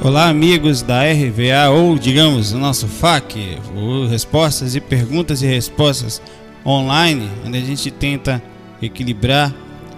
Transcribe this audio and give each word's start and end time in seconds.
Olá, 0.00 0.28
amigos 0.28 0.80
da 0.80 1.02
RVA 1.02 1.70
ou, 1.70 1.98
digamos, 1.98 2.52
o 2.52 2.58
nosso 2.58 2.86
FAQ, 2.86 3.58
o 3.74 4.06
Respostas 4.06 4.76
e 4.76 4.80
Perguntas 4.80 5.42
e 5.42 5.46
Respostas 5.46 6.22
Online, 6.64 7.28
onde 7.44 7.58
a 7.58 7.60
gente 7.60 7.90
tenta 7.90 8.40
equilibrar 8.80 9.52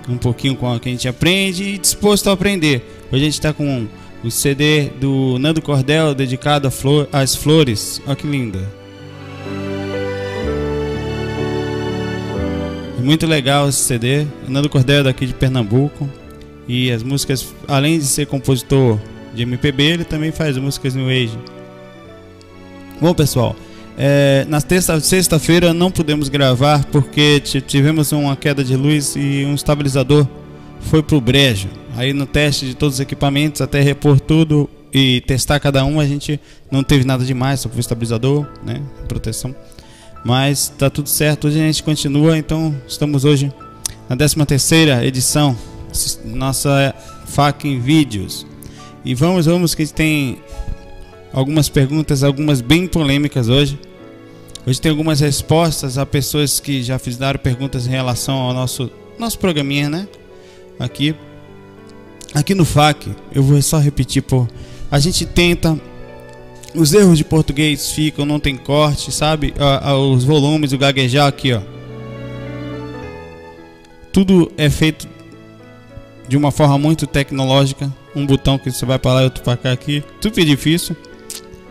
um 0.09 0.17
pouquinho 0.17 0.57
com 0.57 0.75
o 0.75 0.81
que 0.81 0.89
a 0.89 0.93
gente 0.93 1.07
aprende 1.07 1.65
e 1.65 1.79
disposto 1.79 2.31
a 2.31 2.33
aprender. 2.33 2.83
Hoje 3.13 3.23
a 3.23 3.25
gente 3.27 3.35
está 3.35 3.53
com 3.53 3.87
o 4.25 4.31
CD 4.31 4.89
do 4.99 5.39
Nando 5.39 5.61
Cordel 5.61 6.15
dedicado 6.15 6.71
flor, 6.71 7.07
às 7.13 7.37
flores. 7.37 8.01
Olha 8.07 8.17
que 8.17 8.27
linda! 8.27 8.67
É 12.99 13.03
muito 13.03 13.27
legal 13.27 13.69
esse 13.69 13.81
CD. 13.81 14.27
O 14.49 14.51
Nando 14.51 14.71
Cordel 14.71 15.01
é 15.01 15.03
daqui 15.03 15.27
de 15.27 15.35
Pernambuco. 15.35 16.09
E 16.67 16.91
as 16.91 17.03
músicas, 17.03 17.55
além 17.69 17.99
de 17.99 18.07
ser 18.07 18.27
compositor 18.27 18.99
de 19.35 19.43
MPB, 19.43 19.83
ele 19.83 20.05
também 20.05 20.33
faz 20.33 20.57
músicas 20.57 20.95
New 20.95 21.09
Age. 21.09 21.39
Bom, 23.01 23.15
pessoal, 23.15 23.57
é, 23.97 24.47
na 24.49 24.61
sexta-feira 25.01 25.73
não 25.75 25.91
pudemos 25.91 26.29
gravar 26.29 26.85
porque 26.87 27.41
tivemos 27.41 28.13
uma 28.13 28.37
queda 28.37 28.65
de 28.65 28.77
luz 28.77 29.15
e 29.17 29.45
um 29.45 29.55
estabilizador 29.55 30.27
foi 30.81 31.03
pro 31.03 31.21
brejo. 31.21 31.69
Aí 31.97 32.13
no 32.13 32.27
teste 32.27 32.67
de 32.67 32.75
todos 32.75 32.95
os 32.95 33.01
equipamentos, 33.01 33.61
até 33.61 33.81
repor 33.81 34.19
tudo 34.21 34.69
e 34.93 35.21
testar 35.23 35.61
cada 35.61 35.85
um, 35.85 36.01
a 36.01 36.07
gente 36.07 36.41
não 36.71 36.83
teve 36.83 37.05
nada 37.05 37.25
demais, 37.25 37.61
só 37.61 37.69
foi 37.69 37.81
estabilizador, 37.81 38.47
né, 38.65 38.81
proteção. 39.09 39.55
Mas 40.25 40.73
tá 40.79 40.91
tudo 40.91 41.09
certo, 41.09 41.49
hoje 41.49 41.61
a 41.61 41.67
gente 41.67 41.83
continua, 41.83 42.37
então 42.37 42.75
estamos 42.87 43.25
hoje 43.25 43.53
na 44.09 44.17
13 44.17 44.45
terceira 44.47 45.05
edição, 45.07 45.57
nossa 46.25 46.95
faca 47.27 47.67
em 47.67 47.79
vídeos. 47.79 48.47
E 49.05 49.15
vamos, 49.15 49.47
vamos, 49.47 49.75
que 49.75 49.87
tem 49.87 50.39
algumas 51.33 51.69
perguntas, 51.69 52.23
algumas 52.23 52.61
bem 52.61 52.87
polêmicas 52.87 53.49
hoje. 53.49 53.79
Hoje 54.67 54.81
tem 54.81 54.91
algumas 54.91 55.21
respostas 55.21 55.97
a 55.97 56.05
pessoas 56.05 56.61
que 56.61 56.83
já 56.83 56.99
fizeram 56.99 57.39
perguntas 57.39 57.87
em 57.87 57.91
relação 57.91 58.37
ao 58.37 58.53
nosso, 58.53 58.91
nosso 59.19 59.39
programinha, 59.39 59.89
né? 59.89 60.07
Aqui. 60.79 61.15
Aqui 62.35 62.55
no 62.55 62.65
FAQ, 62.65 63.11
eu 63.35 63.43
vou 63.43 63.61
só 63.63 63.79
repetir, 63.79 64.23
pô. 64.23 64.47
A 64.91 64.99
gente 64.99 65.25
tenta. 65.25 65.81
Os 66.75 66.93
erros 66.93 67.19
de 67.19 67.25
português 67.25 67.91
ficam, 67.91 68.25
não 68.25 68.39
tem 68.39 68.57
corte, 68.57 69.11
sabe? 69.11 69.53
os 70.15 70.23
volumes, 70.23 70.73
o 70.73 70.79
gaguejar 70.79 71.27
aqui, 71.27 71.53
ó. 71.53 71.61
Tudo 74.13 74.53
é 74.57 74.71
feito 74.71 75.09
de 76.29 76.37
uma 76.37 76.53
forma 76.53 76.79
muito 76.79 77.09
tecnológica 77.09 77.91
um 78.15 78.27
botão 78.27 78.59
que 78.59 78.71
você 78.71 78.85
vai 78.85 78.99
para 78.99 79.15
lá 79.15 79.21
e 79.23 79.25
outro 79.25 79.43
para 79.43 79.57
cá 79.57 79.73
aqui. 79.73 80.03
Tudo 80.21 80.41
é 80.41 80.45
difícil. 80.45 80.97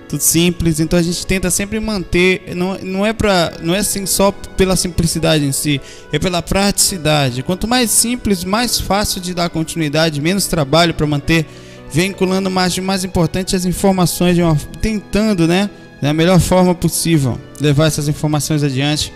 Tudo 0.07 0.21
simples, 0.21 0.79
então 0.79 0.97
a 0.97 1.03
gente 1.03 1.23
tenta 1.27 1.51
sempre 1.51 1.79
manter, 1.79 2.55
não, 2.55 2.75
não 2.79 3.05
é 3.05 3.13
para, 3.13 3.53
não 3.61 3.75
é 3.75 3.77
assim 3.77 4.07
só 4.07 4.31
pela 4.31 4.75
simplicidade 4.75 5.45
em 5.45 5.51
si, 5.51 5.79
é 6.11 6.17
pela 6.17 6.41
praticidade. 6.41 7.43
Quanto 7.43 7.67
mais 7.67 7.91
simples, 7.91 8.43
mais 8.43 8.79
fácil 8.79 9.21
de 9.21 9.35
dar 9.35 9.51
continuidade, 9.51 10.19
menos 10.19 10.47
trabalho 10.47 10.95
para 10.95 11.05
manter 11.05 11.45
vinculando 11.91 12.49
mais 12.49 12.75
mais 12.79 13.03
importante 13.03 13.55
as 13.55 13.65
informações 13.65 14.37
uma, 14.39 14.55
tentando, 14.81 15.47
né, 15.47 15.69
da 16.01 16.11
melhor 16.11 16.39
forma 16.39 16.73
possível 16.73 17.39
levar 17.61 17.85
essas 17.85 18.07
informações 18.07 18.63
adiante. 18.63 19.13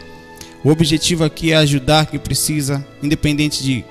O 0.63 0.69
objetivo 0.69 1.23
aqui 1.23 1.51
é 1.51 1.55
ajudar 1.55 2.05
quem 2.05 2.19
precisa, 2.19 2.85
independente 3.01 3.63
de, 3.63 3.83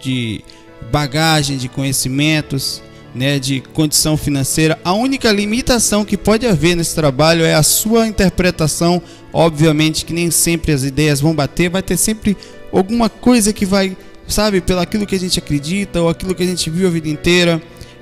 de 0.00 0.44
bagagem 0.90 1.56
de 1.56 1.68
conhecimentos, 1.68 2.82
né, 3.14 3.38
de 3.38 3.60
condição 3.72 4.16
financeira. 4.16 4.78
A 4.84 4.92
única 4.92 5.30
limitação 5.32 6.04
que 6.04 6.16
pode 6.16 6.46
haver 6.46 6.76
nesse 6.76 6.94
trabalho 6.94 7.44
é 7.44 7.54
a 7.54 7.62
sua 7.62 8.06
interpretação. 8.06 9.02
Obviamente 9.32 10.04
que 10.04 10.12
nem 10.12 10.30
sempre 10.30 10.72
as 10.72 10.84
ideias 10.84 11.20
vão 11.20 11.34
bater, 11.34 11.68
vai 11.68 11.82
ter 11.82 11.96
sempre 11.96 12.36
alguma 12.72 13.08
coisa 13.08 13.52
que 13.52 13.66
vai, 13.66 13.96
sabe, 14.26 14.60
pelo 14.60 14.80
aquilo 14.80 15.06
que 15.06 15.14
a 15.14 15.20
gente 15.20 15.38
acredita 15.38 16.00
ou 16.00 16.08
aquilo 16.08 16.34
que 16.34 16.42
a 16.42 16.46
gente 16.46 16.70
viu 16.70 16.88
a 16.88 16.90
vida 16.90 17.08
inteira. 17.08 17.60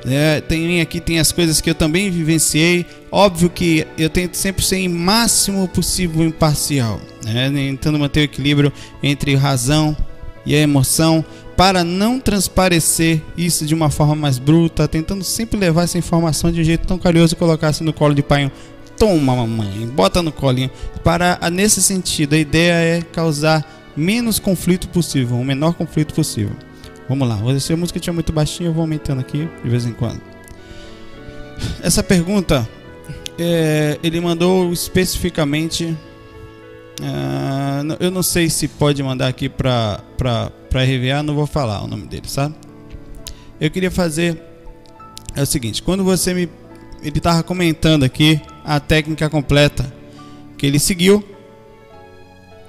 É, 0.09 0.41
tem 0.41 0.81
aqui 0.81 1.01
tem 1.01 1.19
as 1.19 1.33
coisas 1.33 1.61
que 1.61 1.69
eu 1.69 1.75
também 1.75 2.11
vivenciei. 2.11 2.87
Óbvio 3.11 3.51
que 3.51 3.87
eu 3.99 4.09
tento 4.09 4.37
sempre 4.37 4.65
ser 4.65 4.87
o 4.87 4.91
máximo 4.91 5.67
possível 5.67 6.25
imparcial, 6.25 7.01
né? 7.25 7.51
tentando 7.51 7.99
manter 7.99 8.21
o 8.21 8.25
equilíbrio 8.25 8.73
entre 9.03 9.35
razão 9.35 9.97
e 10.45 10.55
a 10.55 10.59
emoção, 10.59 11.25
para 11.57 11.83
não 11.83 12.21
transparecer 12.21 13.23
isso 13.37 13.65
de 13.65 13.75
uma 13.75 13.89
forma 13.89 14.15
mais 14.15 14.39
bruta, 14.39 14.87
tentando 14.87 15.25
sempre 15.25 15.59
levar 15.59 15.85
essa 15.85 15.97
informação 15.97 16.53
de 16.53 16.61
um 16.61 16.65
jeito 16.65 16.87
tão 16.87 16.99
carinhoso 16.99 17.35
e 17.35 17.37
colocar 17.37 17.69
assim 17.69 17.83
no 17.83 17.93
colo 17.93 18.15
de 18.15 18.23
pai. 18.23 18.53
Toma, 18.99 19.35
mamãe, 19.35 19.87
bota 19.87 20.23
no 20.23 20.31
colinho. 20.31 20.71
Para 21.03 21.39
nesse 21.51 21.83
sentido, 21.83 22.35
a 22.35 22.39
ideia 22.39 22.99
é 22.99 23.03
causar 23.03 23.93
menos 23.97 24.39
conflito 24.39 24.89
possível, 24.89 25.39
o 25.39 25.45
menor 25.45 25.75
conflito 25.75 26.15
possível. 26.15 26.55
Vamos 27.09 27.27
lá, 27.29 27.39
se 27.61 27.73
a 27.73 27.77
música 27.77 28.01
tinha 28.01 28.13
muito 28.13 28.33
baixinha, 28.33 28.69
eu 28.69 28.73
vou 28.73 28.83
aumentando 28.83 29.21
aqui 29.21 29.49
de 29.63 29.71
vez 29.71 29.87
em 29.87 29.93
quando. 29.93 30.21
Essa 31.83 32.03
pergunta 32.03 32.69
é, 33.39 33.99
ele 34.03 34.21
mandou 34.21 34.73
especificamente 34.73 35.97
Uh, 37.01 37.97
eu 38.01 38.11
não 38.11 38.23
sei 38.23 38.49
se 38.49 38.67
pode 38.69 39.03
mandar 39.03 39.29
aqui 39.29 39.49
para 39.49 40.01
para 40.77 40.85
RVA, 40.85 41.23
não 41.23 41.35
vou 41.35 41.47
falar 41.47 41.83
o 41.83 41.87
nome 41.87 42.07
dele, 42.07 42.29
sabe? 42.29 42.55
Eu 43.59 43.71
queria 43.71 43.91
fazer 43.91 44.39
é 45.35 45.41
o 45.41 45.47
seguinte, 45.47 45.83
quando 45.83 46.05
você 46.05 46.35
me 46.35 46.51
ele 47.03 47.17
estava 47.17 47.43
comentando 47.43 48.05
aqui 48.05 48.39
a 48.63 48.79
técnica 48.79 49.31
completa 49.31 49.91
que 50.59 50.67
ele 50.67 50.79
seguiu, 50.79 51.25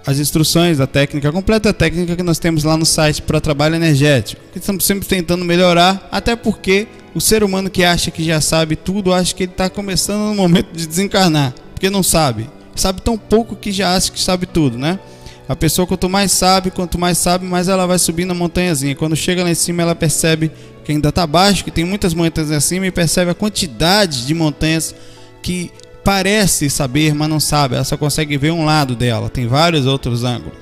as 0.06 0.20
instruções 0.20 0.78
da 0.78 0.88
técnica 0.88 1.34
completa, 1.34 1.72
a 1.72 1.74
técnica 1.74 2.16
que 2.16 2.24
nós 2.24 2.40
temos 2.40 2.64
lá 2.64 2.78
no 2.78 2.86
site 2.86 3.22
para 3.22 3.42
trabalho 3.42 3.76
energético, 3.76 4.42
que 4.54 4.60
estamos 4.60 4.86
sempre 4.86 5.06
tentando 5.06 5.44
melhorar, 5.44 6.08
até 6.10 6.34
porque 6.34 6.88
o 7.14 7.20
ser 7.20 7.44
humano 7.44 7.70
que 7.70 7.84
acha 7.84 8.10
que 8.10 8.24
já 8.24 8.40
sabe 8.40 8.78
tudo, 8.78 9.14
acha 9.14 9.36
que 9.36 9.44
ele 9.44 9.52
está 9.52 9.70
começando 9.70 10.30
no 10.30 10.36
momento 10.36 10.72
de 10.72 10.88
desencarnar, 10.88 11.54
porque 11.74 11.90
não 11.90 12.04
sabe 12.04 12.50
sabe 12.80 13.02
tão 13.02 13.18
pouco 13.18 13.56
que 13.56 13.72
já 13.72 13.96
acha 13.96 14.12
que 14.12 14.20
sabe 14.20 14.46
tudo, 14.46 14.78
né? 14.78 15.00
A 15.48 15.56
pessoa 15.56 15.88
quanto 15.88 16.10
mais 16.10 16.32
sabe, 16.32 16.72
quanto 16.72 17.00
mais 17.00 17.18
sabe, 17.18 17.46
mais 17.46 17.70
ela 17.70 17.86
vai 17.86 17.98
subir 17.98 18.26
na 18.26 18.34
montanhazinha. 18.34 18.96
Quando 18.96 19.16
chega 19.16 19.44
lá 19.44 19.50
em 19.50 19.56
cima, 19.56 19.82
ela 19.82 19.96
percebe 19.96 20.52
que 20.84 20.92
ainda 20.92 21.10
está 21.10 21.24
abaixo, 21.24 21.64
que 21.64 21.72
tem 21.72 21.86
muitas 21.86 22.14
montanhas 22.14 22.52
acima 22.52 22.86
e 22.86 22.92
percebe 22.92 23.32
a 23.32 23.34
quantidade 23.34 24.26
de 24.26 24.34
montanhas 24.34 24.94
que 25.42 25.72
parece 26.04 26.70
saber, 26.70 27.14
mas 27.14 27.30
não 27.30 27.40
sabe. 27.40 27.76
Ela 27.76 27.84
só 27.86 27.96
consegue 27.96 28.38
ver 28.38 28.52
um 28.52 28.66
lado 28.66 28.96
dela. 28.96 29.30
Tem 29.30 29.48
vários 29.48 29.86
outros 29.86 30.26
ângulos, 30.26 30.58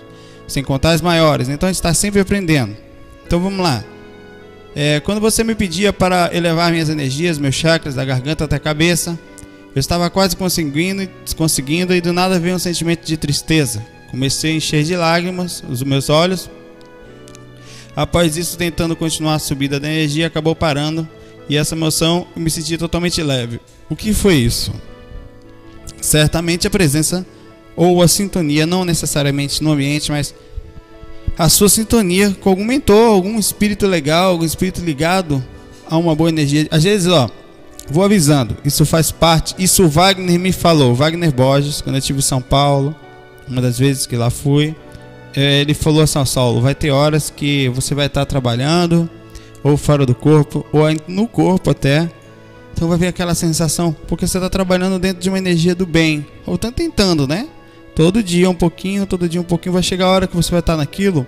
sem 0.47 0.63
contar 0.63 0.91
as 0.91 1.01
maiores. 1.01 1.49
Então 1.49 1.67
a 1.67 1.71
gente 1.71 1.77
está 1.77 1.93
sempre 1.93 2.19
aprendendo. 2.19 2.75
Então 3.25 3.39
vamos 3.39 3.59
lá. 3.59 3.83
É, 4.75 4.99
quando 4.99 5.21
você 5.21 5.43
me 5.43 5.55
pedia 5.55 5.93
para 5.93 6.29
elevar 6.31 6.71
minhas 6.71 6.89
energias, 6.89 7.39
meus 7.39 7.55
chakras, 7.55 7.95
da 7.95 8.05
garganta 8.05 8.43
até 8.43 8.57
a 8.57 8.59
cabeça, 8.59 9.17
eu 9.73 9.79
estava 9.79 10.09
quase 10.09 10.35
conseguindo, 10.35 11.07
conseguindo 11.35 11.93
e 11.95 12.01
do 12.01 12.13
nada 12.13 12.39
veio 12.39 12.55
um 12.55 12.59
sentimento 12.59 13.05
de 13.05 13.17
tristeza. 13.17 13.94
Comecei 14.15 14.53
a 14.53 14.55
encher 14.55 14.81
de 14.81 14.95
lágrimas 14.95 15.61
os 15.67 15.83
meus 15.83 16.09
olhos. 16.09 16.49
Após 17.93 18.37
isso, 18.37 18.57
tentando 18.57 18.95
continuar 18.95 19.35
a 19.35 19.39
subida 19.39 19.77
da 19.77 19.89
energia, 19.89 20.27
acabou 20.27 20.55
parando 20.55 21.05
e 21.49 21.57
essa 21.57 21.75
emoção 21.75 22.25
eu 22.33 22.41
me 22.41 22.49
senti 22.49 22.77
totalmente 22.77 23.21
leve. 23.21 23.59
O 23.89 23.95
que 23.95 24.13
foi 24.13 24.35
isso? 24.35 24.71
Certamente 25.99 26.65
a 26.65 26.69
presença 26.69 27.25
ou 27.75 28.01
a 28.01 28.07
sintonia, 28.07 28.65
não 28.65 28.85
necessariamente 28.85 29.61
no 29.61 29.73
ambiente, 29.73 30.09
mas 30.09 30.33
a 31.37 31.49
sua 31.49 31.67
sintonia 31.67 32.33
com 32.39 32.47
algum 32.49 32.63
mentor, 32.63 33.09
algum 33.09 33.37
espírito 33.37 33.85
legal, 33.85 34.31
algum 34.31 34.45
espírito 34.45 34.79
ligado 34.79 35.43
a 35.89 35.97
uma 35.97 36.15
boa 36.15 36.29
energia. 36.29 36.69
Às 36.71 36.85
vezes, 36.85 37.07
ó, 37.07 37.29
Vou 37.87 38.03
avisando, 38.03 38.57
isso 38.65 38.83
faz 38.83 39.11
parte. 39.11 39.53
Isso 39.59 39.83
o 39.83 39.87
Wagner 39.87 40.39
me 40.39 40.51
falou, 40.51 40.95
Wagner 40.95 41.31
Borges, 41.31 41.81
quando 41.81 41.97
eu 41.97 41.99
estive 41.99 42.17
em 42.17 42.23
São 42.23 42.41
Paulo, 42.41 42.95
uma 43.47 43.61
das 43.61 43.77
vezes 43.77 44.05
que 44.05 44.15
lá 44.15 44.29
fui, 44.29 44.75
é, 45.35 45.61
ele 45.61 45.73
falou 45.73 46.01
assim: 46.01 46.23
Saulo, 46.25 46.61
vai 46.61 46.75
ter 46.75 46.91
horas 46.91 47.29
que 47.29 47.69
você 47.69 47.93
vai 47.93 48.07
estar 48.07 48.25
trabalhando, 48.25 49.09
ou 49.63 49.77
fora 49.77 50.05
do 50.05 50.15
corpo, 50.15 50.65
ou 50.71 50.83
no 51.07 51.27
corpo 51.27 51.69
até. 51.71 52.09
Então 52.73 52.89
vai 52.89 52.97
vir 52.97 53.07
aquela 53.07 53.33
sensação, 53.33 53.95
porque 54.07 54.27
você 54.27 54.37
está 54.37 54.49
trabalhando 54.49 54.99
dentro 54.99 55.21
de 55.21 55.29
uma 55.29 55.37
energia 55.37 55.73
do 55.73 55.85
bem, 55.85 56.25
ou 56.45 56.55
está 56.55 56.71
tentando, 56.71 57.27
né? 57.27 57.47
Todo 57.95 58.21
dia 58.21 58.49
um 58.49 58.55
pouquinho, 58.55 59.05
todo 59.05 59.29
dia 59.29 59.39
um 59.39 59.45
pouquinho, 59.45 59.73
vai 59.73 59.83
chegar 59.83 60.07
a 60.07 60.09
hora 60.09 60.27
que 60.27 60.35
você 60.35 60.51
vai 60.51 60.59
estar 60.59 60.75
naquilo 60.75 61.25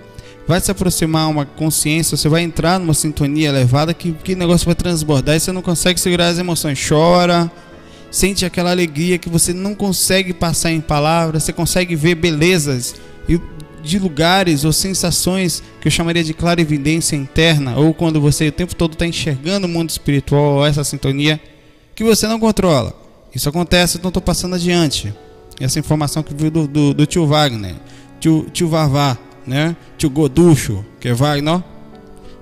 vai 0.47 0.61
se 0.61 0.71
aproximar 0.71 1.29
uma 1.29 1.45
consciência, 1.45 2.15
você 2.15 2.29
vai 2.29 2.41
entrar 2.41 2.79
numa 2.79 2.93
sintonia 2.93 3.49
elevada 3.49 3.93
que 3.93 4.13
que 4.13 4.33
negócio 4.33 4.65
vai 4.65 4.73
transbordar 4.73 5.35
e 5.35 5.39
você 5.39 5.51
não 5.51 5.61
consegue 5.61 5.99
segurar 5.99 6.27
as 6.27 6.39
emoções, 6.39 6.79
chora, 6.87 7.51
sente 8.09 8.45
aquela 8.45 8.71
alegria 8.71 9.17
que 9.17 9.29
você 9.29 9.53
não 9.53 9.75
consegue 9.75 10.33
passar 10.33 10.71
em 10.71 10.81
palavras, 10.81 11.43
você 11.43 11.53
consegue 11.53 11.95
ver 11.95 12.15
belezas 12.15 12.95
de 13.83 13.97
lugares 13.97 14.65
ou 14.65 14.73
sensações 14.73 15.63
que 15.81 15.87
eu 15.87 15.91
chamaria 15.91 16.23
de 16.23 16.33
clarividência 16.33 17.15
interna, 17.15 17.77
ou 17.77 17.93
quando 17.93 18.19
você 18.19 18.49
o 18.49 18.51
tempo 18.51 18.75
todo 18.75 18.93
está 18.93 19.05
enxergando 19.05 19.65
o 19.65 19.69
mundo 19.69 19.89
espiritual 19.89 20.57
ou 20.57 20.65
essa 20.65 20.83
sintonia, 20.83 21.39
que 21.95 22.03
você 22.03 22.27
não 22.27 22.39
controla. 22.39 22.93
Isso 23.33 23.47
acontece, 23.47 23.97
então 23.97 24.09
estou 24.09 24.21
passando 24.21 24.55
adiante. 24.55 25.13
Essa 25.59 25.79
informação 25.79 26.21
que 26.21 26.33
veio 26.33 26.51
do, 26.51 26.67
do, 26.67 26.93
do 26.93 27.05
tio 27.05 27.25
Wagner, 27.25 27.75
tio, 28.19 28.47
tio 28.51 28.67
Vavá, 28.67 29.17
né? 29.45 29.75
Tio 29.97 30.09
Goducho, 30.09 30.85
que 30.99 31.07
é 31.07 31.13
Wagner, 31.13 31.63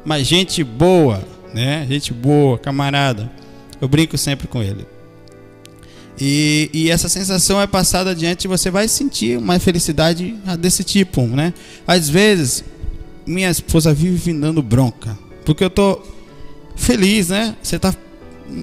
mas 0.04 0.28
gente 0.28 0.64
boa, 0.64 1.24
né? 1.54 1.86
Gente 1.88 2.12
boa, 2.12 2.58
camarada. 2.58 3.32
Eu 3.80 3.88
brinco 3.88 4.18
sempre 4.18 4.48
com 4.48 4.62
ele. 4.62 4.86
E, 6.20 6.70
e, 6.74 6.90
essa 6.90 7.10
sensação 7.10 7.62
é 7.62 7.68
passada 7.68 8.12
adiante 8.12 8.48
você 8.48 8.72
vai 8.72 8.88
sentir 8.88 9.38
uma 9.38 9.60
felicidade 9.60 10.34
desse 10.60 10.84
tipo, 10.84 11.24
né? 11.28 11.54
Às 11.86 12.08
vezes, 12.08 12.64
minha 13.26 13.50
esposa 13.50 13.94
vive 13.94 14.32
me 14.32 14.40
dando 14.40 14.62
bronca, 14.62 15.18
porque 15.44 15.64
eu 15.64 15.70
tô 15.70 16.02
feliz, 16.76 17.30
né? 17.30 17.56
Você 17.62 17.78
tá 17.78 17.94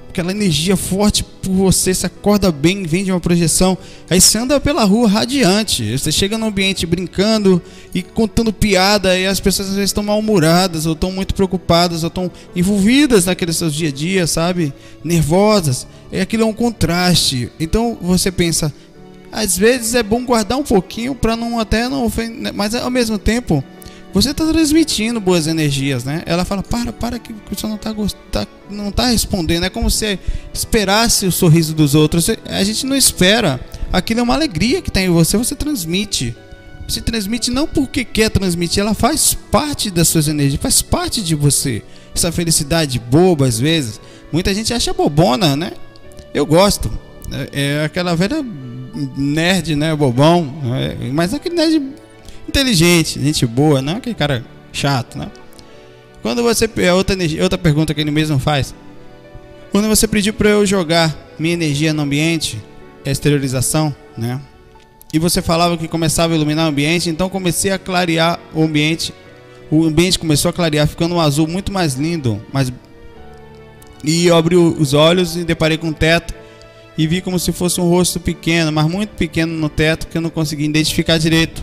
aquela 0.08 0.31
energia 0.31 0.76
forte 0.76 1.25
você, 1.50 1.94
se 1.94 2.06
acorda 2.06 2.53
bem, 2.53 2.85
vem 2.85 3.05
de 3.05 3.11
uma 3.11 3.21
projeção. 3.21 3.77
Aí 4.09 4.21
você 4.21 4.39
anda 4.39 4.61
pela 4.61 4.85
rua 4.85 5.09
radiante. 5.09 5.97
Você 5.97 6.12
chega 6.12 6.37
no 6.37 6.47
ambiente 6.47 6.87
brincando 6.87 7.61
e 7.94 8.03
contando 8.03 8.53
piada, 8.53 9.19
e 9.19 9.27
as 9.27 9.41
pessoas 9.41 9.69
às 9.69 9.75
vezes 9.75 9.91
estão 9.91 10.03
mal-humoradas, 10.03 10.87
ou 10.87 10.93
estão 10.93 11.11
muito 11.11 11.35
preocupadas, 11.35 12.03
ou 12.03 12.09
estão 12.09 12.31
envolvidas 12.55 13.27
naqueles 13.27 13.56
seus 13.56 13.75
dia 13.75 13.89
a 13.89 13.93
dia, 13.93 14.27
sabe? 14.27 14.73
Nervosas. 15.03 15.87
E 16.12 16.21
aquilo 16.21 16.43
é 16.43 16.47
um 16.47 16.53
contraste. 16.53 17.50
Então 17.59 17.97
você 18.00 18.31
pensa, 18.31 18.73
às 19.33 19.56
vezes 19.56 19.94
é 19.94 20.03
bom 20.03 20.25
guardar 20.25 20.59
um 20.59 20.62
pouquinho 20.62 21.15
para 21.15 21.35
não 21.35 21.59
até 21.59 21.89
não 21.89 22.12
mas 22.55 22.75
ao 22.75 22.91
mesmo 22.91 23.19
tempo 23.19 23.65
você 24.12 24.31
está 24.31 24.47
transmitindo 24.47 25.20
boas 25.20 25.47
energias, 25.47 26.05
né? 26.05 26.23
Ela 26.26 26.44
fala, 26.44 26.62
para, 26.62 26.93
para 26.93 27.19
que 27.19 27.35
você 27.50 27.67
não 27.67 27.76
está 27.76 27.94
tá, 28.31 28.47
não 28.69 28.93
tá 28.93 29.06
respondendo. 29.06 29.64
É 29.64 29.70
como 29.70 29.91
se 29.91 30.19
esperasse 30.53 31.25
o 31.26 31.32
sorriso 31.32 31.75
dos 31.75 31.94
outros. 31.94 32.29
A 32.47 32.62
gente 32.62 32.85
não 32.85 32.94
espera. 32.94 33.59
Aquilo 33.91 34.20
é 34.20 34.23
uma 34.23 34.35
alegria 34.35 34.82
que 34.82 34.91
tem 34.91 35.06
em 35.06 35.11
você, 35.11 35.37
você 35.37 35.55
transmite. 35.55 36.37
Você 36.87 37.00
transmite 37.00 37.50
não 37.50 37.67
porque 37.67 38.05
quer 38.05 38.29
transmitir, 38.29 38.81
ela 38.81 38.93
faz 38.93 39.35
parte 39.50 39.91
das 39.91 40.09
suas 40.09 40.29
energias, 40.29 40.61
faz 40.61 40.82
parte 40.82 41.23
de 41.23 41.35
você. 41.35 41.82
Essa 42.15 42.31
felicidade 42.31 42.99
boba 42.99 43.47
às 43.47 43.58
vezes. 43.58 43.99
Muita 44.31 44.53
gente 44.55 44.75
acha 44.75 44.93
bobona, 44.93 45.56
né? 45.56 45.73
Eu 46.35 46.44
gosto. 46.44 46.91
É, 47.31 47.49
é 47.81 47.85
aquela 47.85 48.15
velha 48.15 48.44
nerd, 49.17 49.75
né? 49.75 49.94
Bobão. 49.97 50.53
É, 50.75 51.11
mas 51.11 51.32
aquele 51.32 51.55
nerd 51.55 51.82
inteligente, 52.52 53.19
gente 53.19 53.46
boa, 53.46 53.81
não 53.81 53.96
aquele 53.96 54.14
cara 54.14 54.44
chato, 54.72 55.16
né? 55.16 55.28
Quando 56.20 56.43
você. 56.43 56.69
É 56.76 56.93
outra, 56.93 57.16
outra 57.43 57.58
pergunta 57.58 57.94
que 57.94 58.00
ele 58.00 58.10
mesmo 58.10 58.38
faz. 58.38 58.75
Quando 59.70 59.88
você 59.88 60.06
pediu 60.06 60.34
para 60.34 60.50
eu 60.50 60.66
jogar 60.66 61.16
minha 61.38 61.54
energia 61.54 61.94
no 61.94 62.02
ambiente, 62.02 62.62
exteriorização, 63.04 63.94
né? 64.16 64.38
E 65.12 65.19
você 65.19 65.43
falava 65.43 65.76
que 65.76 65.88
começava 65.88 66.32
a 66.32 66.37
iluminar 66.37 66.66
o 66.66 66.69
ambiente, 66.69 67.08
então 67.08 67.28
comecei 67.28 67.70
a 67.70 67.78
clarear 67.78 68.38
o 68.55 68.62
ambiente. 68.62 69.12
O 69.70 69.84
ambiente 69.84 70.19
começou 70.19 70.50
a 70.50 70.52
clarear, 70.52 70.87
ficando 70.87 71.14
um 71.14 71.20
azul 71.20 71.48
muito 71.48 71.72
mais 71.72 71.94
lindo, 71.94 72.40
mais 72.52 72.70
e 74.05 74.31
abri 74.31 74.56
os 74.56 74.94
olhos 74.94 75.37
e 75.37 75.44
deparei 75.44 75.78
com 75.78 75.88
o 75.88 75.94
teto 75.94 76.34
e 76.98 77.06
vi 77.06 77.20
como 77.20 77.38
se 77.38 77.52
fosse 77.52 77.81
um 77.81 77.88
rosto 77.88 78.19
pequeno, 78.19 78.72
mas 78.72 78.87
muito 78.87 79.10
pequeno 79.10 79.55
no 79.55 79.69
teto 79.69 80.08
que 80.08 80.19
eu 80.19 80.20
não 80.20 80.28
conseguia 80.28 80.66
identificar 80.66 81.19
direito 81.19 81.62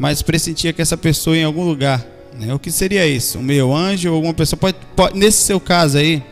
mas 0.00 0.22
pressentia 0.22 0.72
que 0.72 0.80
essa 0.80 0.96
pessoa 0.96 1.36
em 1.36 1.44
algum 1.44 1.62
lugar. 1.62 2.02
Né? 2.32 2.54
O 2.54 2.58
que 2.58 2.72
seria 2.72 3.06
isso? 3.06 3.38
Um 3.38 3.42
meio 3.42 3.70
anjo 3.70 4.08
ou 4.08 4.14
alguma 4.14 4.32
pessoa? 4.32 4.58
Pode, 4.58 4.78
pode, 4.96 5.18
nesse 5.18 5.42
seu 5.42 5.60
caso 5.60 5.98
aí, 5.98 6.22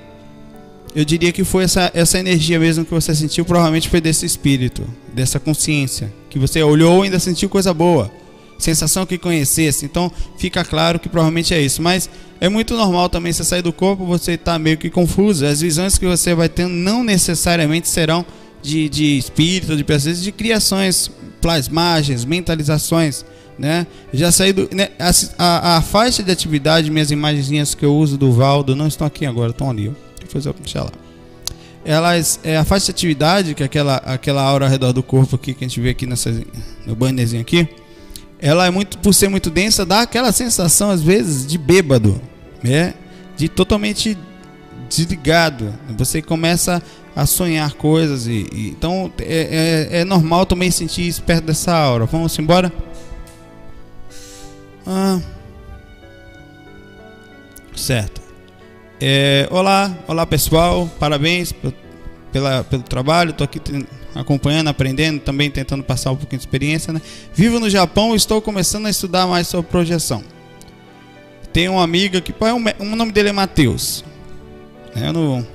eu 0.97 1.05
diria 1.05 1.31
que 1.33 1.45
foi 1.45 1.65
essa, 1.65 1.91
essa 1.93 2.19
energia 2.19 2.59
mesmo 2.59 2.83
que 2.83 2.91
você 2.91 3.15
sentiu, 3.15 3.45
provavelmente 3.45 3.91
foi 3.91 4.01
desse 4.01 4.25
espírito, 4.25 4.83
dessa 5.13 5.39
consciência, 5.39 6.11
que 6.31 6.39
você 6.39 6.63
olhou 6.63 7.03
e 7.03 7.09
ainda 7.09 7.19
sentiu 7.19 7.51
coisa 7.51 7.75
boa, 7.75 8.11
sensação 8.59 9.05
que 9.05 9.19
conhecesse. 9.19 9.85
Então 9.85 10.11
fica 10.39 10.65
claro 10.65 10.99
que 10.99 11.11
provavelmente 11.11 11.53
é 11.53 11.61
isso. 11.61 11.83
Mas 11.83 12.09
é 12.41 12.49
muito 12.49 12.75
normal 12.75 13.11
também 13.11 13.35
você 13.35 13.45
sair 13.45 13.61
do 13.61 13.73
corpo, 13.73 14.07
você 14.07 14.33
está 14.33 14.59
meio 14.59 14.79
que 14.79 14.89
confuso. 14.89 15.45
As 15.45 15.61
visões 15.61 15.99
que 15.99 16.07
você 16.07 16.35
vai 16.35 16.49
tendo 16.49 16.73
não 16.73 17.05
necessariamente 17.05 17.87
serão 17.87 18.25
de, 18.63 18.89
de 18.89 19.19
espírito, 19.19 19.77
de 19.77 19.85
pessoas, 19.85 20.23
de 20.23 20.33
criações, 20.33 21.11
plasmagens, 21.43 22.25
mentalizações 22.25 23.27
né? 23.59 23.87
Já 24.13 24.31
saí 24.31 24.53
do. 24.53 24.69
Né? 24.73 24.91
A, 24.99 25.11
a, 25.39 25.77
a, 25.77 25.83
faixa 25.83 26.23
de 26.23 26.31
atividade, 26.31 26.91
minhas 26.91 27.11
imagenzinhas 27.11 27.75
que 27.75 27.85
eu 27.85 27.95
uso 27.95 28.17
do 28.17 28.33
Valdo, 28.33 28.77
não 28.77 28.87
estão 28.87 29.07
aqui 29.07 29.27
agora, 29.27 29.51
estão 29.51 29.69
ali. 29.69 29.93
Depois 30.21 30.47
eu 30.47 30.53
deixar 30.53 30.85
lá. 30.85 30.93
Elas, 31.85 32.39
é 32.45 32.57
a 32.57 32.65
faixa 32.65 32.87
de 32.87 32.91
atividade, 32.93 33.55
que 33.55 33.63
é 33.63 33.67
aquela, 33.67 33.97
aquela 33.97 34.43
aura 34.43 34.67
ao 34.67 34.71
redor 34.71 34.93
do 34.93 35.03
corpo 35.03 35.37
aqui 35.37 35.55
que 35.55 35.65
a 35.65 35.69
gente 35.69 35.81
vê 35.81 35.91
aqui 35.91 36.07
nessa, 36.07 36.31
no 36.87 36.95
bannerzinho 36.95 37.41
aqui, 37.41 37.67
ela 38.41 38.67
é 38.67 38.71
muito, 38.71 38.99
por 38.99 39.15
ser 39.15 39.29
muito 39.29 39.51
densa, 39.51 39.85
dá 39.85 40.03
aquela 40.03 40.31
sensação 40.31 40.91
às 40.91 41.03
vezes 41.03 41.47
de 41.47 41.59
bêbado, 41.59 42.21
né? 42.63 42.95
De 43.37 43.49
totalmente 43.49 44.17
desligado. 44.89 45.75
Você 45.97 46.23
começa 46.23 46.83
a 47.17 47.27
sonhar 47.27 47.73
coisas 47.75 48.27
e, 48.27 48.47
e 48.53 48.69
então 48.69 49.11
é, 49.19 49.89
é, 49.91 50.01
é 50.01 50.05
normal 50.05 50.47
também 50.47 50.71
sentir 50.71 51.09
isso 51.09 51.23
perto 51.23 51.45
dessa 51.45 51.75
aura. 51.75 52.07
Vamos 52.07 52.39
embora? 52.39 52.73
Ah. 54.91 55.21
Certo. 57.77 58.23
É, 58.99 59.47
olá, 59.51 59.95
olá 60.09 60.25
pessoal, 60.25 60.91
parabéns 60.99 61.55
pela, 62.33 62.65
pelo 62.65 62.83
trabalho. 62.83 63.31
Estou 63.31 63.45
aqui 63.45 63.61
acompanhando, 64.15 64.69
aprendendo, 64.69 65.21
também 65.21 65.51
tentando 65.51 65.85
passar 65.85 66.11
um 66.13 66.17
pouquinho 66.17 66.39
de 66.39 66.47
experiência. 66.47 66.91
Né? 66.91 67.03
Vivo 67.35 67.61
no 67.61 67.69
Japão 67.69 68.15
e 68.15 68.17
estou 68.17 68.41
começando 68.41 68.87
a 68.87 68.91
estudar 68.91 69.27
mais 69.27 69.47
sobre 69.47 69.71
projeção. 69.71 70.25
Tenho 71.53 71.73
uma 71.73 71.85
amiga 71.85 72.23
que. 72.23 72.33
É 72.33 72.83
o 72.83 72.97
nome 72.97 73.13
dele 73.13 73.29
é 73.29 73.33
Matheus. 73.33 74.03
É, 74.97 75.13
no, 75.13 75.47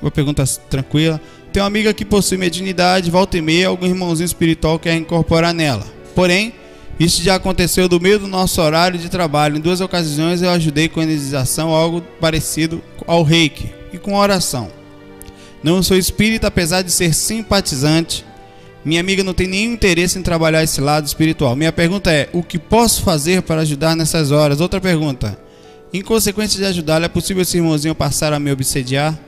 uma 0.00 0.10
pergunta 0.10 0.44
tranquila. 0.68 1.18
Tem 1.54 1.62
uma 1.62 1.68
amiga 1.68 1.94
que 1.94 2.04
possui 2.04 2.36
mediunidade, 2.36 3.10
volta 3.10 3.38
e 3.38 3.40
meia, 3.40 3.68
algum 3.68 3.86
irmãozinho 3.86 4.26
espiritual 4.26 4.78
quer 4.78 4.94
incorporar 4.94 5.54
nela. 5.54 5.86
Porém, 6.14 6.52
isso 6.98 7.22
já 7.22 7.34
aconteceu 7.34 7.88
do 7.88 8.00
meio 8.00 8.18
do 8.18 8.26
nosso 8.26 8.60
horário 8.60 8.98
de 8.98 9.08
trabalho. 9.08 9.58
Em 9.58 9.60
duas 9.60 9.80
ocasiões 9.80 10.40
eu 10.40 10.50
ajudei 10.50 10.88
com 10.88 11.02
energização, 11.02 11.70
algo 11.70 12.02
parecido 12.20 12.82
ao 13.06 13.22
reiki 13.22 13.70
e 13.92 13.98
com 13.98 14.14
oração. 14.14 14.70
Não 15.62 15.82
sou 15.82 15.96
espírita, 15.96 16.46
apesar 16.46 16.82
de 16.82 16.90
ser 16.90 17.14
simpatizante. 17.14 18.24
Minha 18.84 19.00
amiga 19.00 19.24
não 19.24 19.34
tem 19.34 19.46
nenhum 19.46 19.72
interesse 19.72 20.18
em 20.18 20.22
trabalhar 20.22 20.62
esse 20.62 20.80
lado 20.80 21.06
espiritual. 21.06 21.56
Minha 21.56 21.72
pergunta 21.72 22.10
é: 22.10 22.28
o 22.32 22.42
que 22.42 22.58
posso 22.58 23.02
fazer 23.02 23.42
para 23.42 23.62
ajudar 23.62 23.96
nessas 23.96 24.30
horas? 24.30 24.60
Outra 24.60 24.80
pergunta: 24.80 25.38
em 25.92 26.00
consequência 26.02 26.58
de 26.58 26.64
ajudá-la, 26.64 27.06
é 27.06 27.08
possível 27.08 27.42
esse 27.42 27.56
irmãozinho 27.56 27.94
passar 27.94 28.32
a 28.32 28.38
me 28.38 28.50
obsediar? 28.52 29.18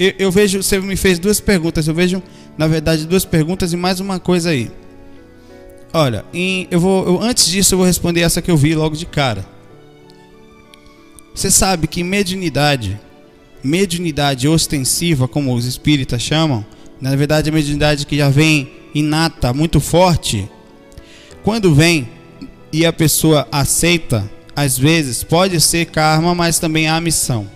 Eu, 0.00 0.12
eu 0.18 0.32
vejo, 0.32 0.62
você 0.62 0.80
me 0.80 0.96
fez 0.96 1.18
duas 1.18 1.38
perguntas. 1.38 1.86
Eu 1.86 1.94
vejo, 1.94 2.22
na 2.58 2.66
verdade, 2.66 3.06
duas 3.06 3.24
perguntas 3.24 3.72
e 3.72 3.76
mais 3.76 4.00
uma 4.00 4.18
coisa 4.18 4.50
aí. 4.50 4.70
Olha, 5.96 6.24
em, 6.34 6.66
eu 6.72 6.80
vou, 6.80 7.06
eu, 7.06 7.22
antes 7.22 7.46
disso 7.46 7.74
eu 7.74 7.78
vou 7.78 7.86
responder 7.86 8.22
essa 8.22 8.42
que 8.42 8.50
eu 8.50 8.56
vi 8.56 8.74
logo 8.74 8.96
de 8.96 9.06
cara. 9.06 9.46
Você 11.32 11.52
sabe 11.52 11.86
que 11.86 12.02
mediunidade, 12.02 13.00
mediunidade 13.62 14.48
ostensiva, 14.48 15.28
como 15.28 15.54
os 15.54 15.66
espíritas 15.66 16.20
chamam, 16.20 16.66
na 17.00 17.14
verdade 17.14 17.48
a 17.48 17.52
mediunidade 17.52 18.06
que 18.06 18.16
já 18.16 18.28
vem 18.28 18.72
inata, 18.92 19.52
muito 19.52 19.78
forte, 19.78 20.50
quando 21.44 21.72
vem 21.72 22.08
e 22.72 22.84
a 22.84 22.92
pessoa 22.92 23.46
aceita, 23.52 24.28
às 24.56 24.76
vezes 24.76 25.22
pode 25.22 25.60
ser 25.60 25.86
karma, 25.86 26.34
mas 26.34 26.58
também 26.58 26.88
há 26.88 27.00
missão. 27.00 27.48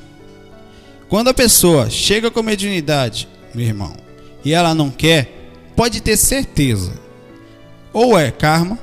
Quando 1.09 1.27
a 1.27 1.35
pessoa 1.35 1.91
chega 1.91 2.31
com 2.31 2.41
mediunidade, 2.41 3.27
meu 3.53 3.67
irmão, 3.67 3.97
e 4.45 4.53
ela 4.53 4.77
não 4.77 4.91
quer, 4.91 5.51
pode 5.75 6.01
ter 6.01 6.17
certeza 6.17 7.08
ou 7.93 8.19
é 8.19 8.31
karma, 8.31 8.79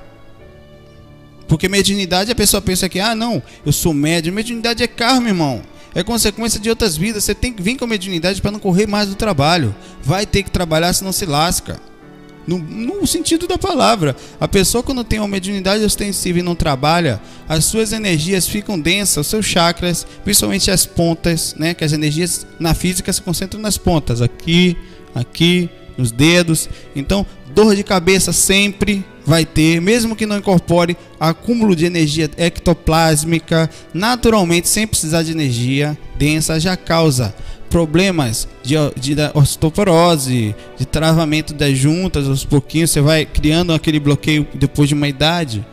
porque 1.47 1.69
mediunidade 1.69 2.31
a 2.31 2.35
pessoa 2.35 2.61
pensa 2.61 2.89
que, 2.89 2.99
ah, 2.99 3.15
não, 3.15 3.41
eu 3.65 3.71
sou 3.71 3.93
médium. 3.93 4.33
Mediunidade 4.33 4.83
é 4.83 4.87
karma, 4.87 5.27
irmão. 5.27 5.61
É 5.93 6.03
consequência 6.03 6.59
de 6.59 6.69
outras 6.69 6.97
vidas. 6.97 7.23
Você 7.23 7.35
tem 7.35 7.53
que 7.53 7.61
vir 7.61 7.77
com 7.77 7.85
a 7.85 7.87
mediunidade 7.87 8.41
para 8.41 8.51
não 8.51 8.59
correr 8.59 8.87
mais 8.87 9.07
do 9.07 9.15
trabalho. 9.15 9.73
Vai 10.03 10.25
ter 10.25 10.43
que 10.43 10.51
trabalhar, 10.51 10.91
senão 10.93 11.11
se 11.11 11.25
lasca. 11.25 11.79
No, 12.47 12.59
no, 12.59 13.07
sentido 13.07 13.47
da 13.47 13.57
palavra. 13.57 14.15
A 14.39 14.47
pessoa, 14.47 14.83
quando 14.83 15.03
tem 15.03 15.19
uma 15.19 15.27
mediunidade 15.27 15.83
ostensiva 15.83 16.39
e 16.39 16.43
não 16.43 16.55
trabalha, 16.55 17.21
as 17.47 17.65
suas 17.65 17.91
energias 17.91 18.47
ficam 18.47 18.79
densas, 18.79 19.25
os 19.25 19.27
seus 19.27 19.45
chakras, 19.45 20.05
principalmente 20.23 20.69
as 20.69 20.85
pontas, 20.85 21.55
né? 21.57 21.73
Que 21.73 21.83
as 21.83 21.93
energias 21.93 22.45
na 22.59 22.73
física 22.73 23.11
se 23.11 23.21
concentram 23.21 23.59
nas 23.59 23.77
pontas, 23.77 24.21
aqui, 24.21 24.77
aqui, 25.15 25.69
nos 25.97 26.11
dedos. 26.11 26.69
Então, 26.95 27.25
dor 27.53 27.75
de 27.75 27.83
cabeça 27.83 28.33
sempre 28.33 29.03
vai 29.25 29.45
ter, 29.45 29.81
mesmo 29.81 30.15
que 30.15 30.25
não 30.25 30.37
incorpore 30.37 30.95
acúmulo 31.19 31.75
de 31.75 31.85
energia 31.85 32.29
ectoplásmica, 32.37 33.69
naturalmente, 33.93 34.67
sem 34.67 34.85
precisar 34.85 35.23
de 35.23 35.31
energia 35.31 35.97
densa, 36.17 36.59
já 36.59 36.77
causa 36.77 37.33
problemas 37.69 38.47
de, 38.63 38.75
de, 38.95 39.15
osteoporose, 39.33 40.55
de 40.77 40.85
travamento 40.85 41.53
das 41.53 41.77
juntas, 41.77 42.27
aos 42.27 42.45
pouquinhos 42.45 42.91
você 42.91 43.01
vai 43.01 43.25
criando 43.25 43.73
aquele 43.73 43.99
bloqueio 43.99 44.47
depois 44.53 44.87
de 44.87 44.95
uma 44.95 45.07
idade. 45.07 45.65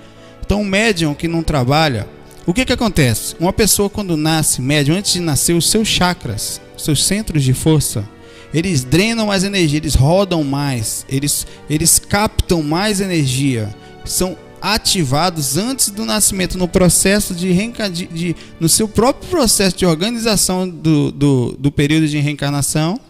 Então, 0.45 0.63
o 0.63 0.65
médium 0.65 1.15
que 1.15 1.29
não 1.29 1.43
trabalha, 1.43 2.09
o 2.45 2.53
que 2.53 2.65
que 2.65 2.73
acontece? 2.73 3.37
Uma 3.39 3.53
pessoa 3.53 3.89
quando 3.89 4.17
nasce 4.17 4.61
médium, 4.61 4.97
antes 4.97 5.13
de 5.13 5.21
nascer, 5.21 5.53
os 5.53 5.71
seus 5.71 5.87
chakras, 5.87 6.61
seus 6.77 7.05
centros 7.05 7.45
de 7.45 7.53
força, 7.53 8.05
eles 8.53 8.85
drenam 8.85 9.27
mais 9.27 9.45
energia, 9.45 9.79
eles 9.79 9.95
rodam 9.95 10.45
mais, 10.45 11.07
eles, 11.09 11.47
eles 11.71 11.99
captam 11.99 12.63
mais 12.63 13.01
energia, 13.01 13.75
são 14.05 14.37
ativados 14.63 15.57
antes 15.57 15.89
do 15.91 16.05
nascimento 16.05 16.57
no 16.57 16.69
processo 16.69 17.35
de, 17.35 17.53
de, 17.53 18.07
de 18.07 18.37
no 18.61 18.69
seu 18.69 18.87
próprio 18.87 19.29
processo 19.29 19.77
de 19.77 19.85
organização 19.85 20.69
do, 20.69 21.11
do, 21.11 21.57
do 21.59 21.73
período 21.73 22.07
de 22.07 22.19
reencarnação 22.19 23.01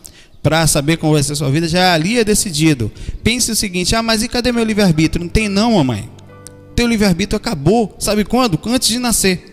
para 0.42 0.66
saber 0.66 0.96
como 0.96 1.12
vai 1.12 1.22
ser 1.22 1.34
a 1.34 1.36
sua 1.36 1.50
vida 1.50 1.68
já 1.68 1.92
ali 1.92 2.18
é 2.18 2.24
decidido. 2.24 2.90
Pense 3.22 3.50
o 3.50 3.54
seguinte 3.54 3.94
ah 3.94 4.02
mas 4.02 4.22
e 4.22 4.28
cadê 4.28 4.50
meu 4.50 4.64
livre 4.64 4.82
arbítrio 4.82 5.22
não 5.22 5.28
tem 5.28 5.46
não 5.46 5.74
mamãe. 5.74 6.10
Teu 6.74 6.86
livre 6.86 7.06
arbítrio 7.06 7.36
acabou. 7.36 7.94
Sabe 7.98 8.24
quando? 8.24 8.58
Antes 8.66 8.88
de 8.88 8.98
nascer. 8.98 9.52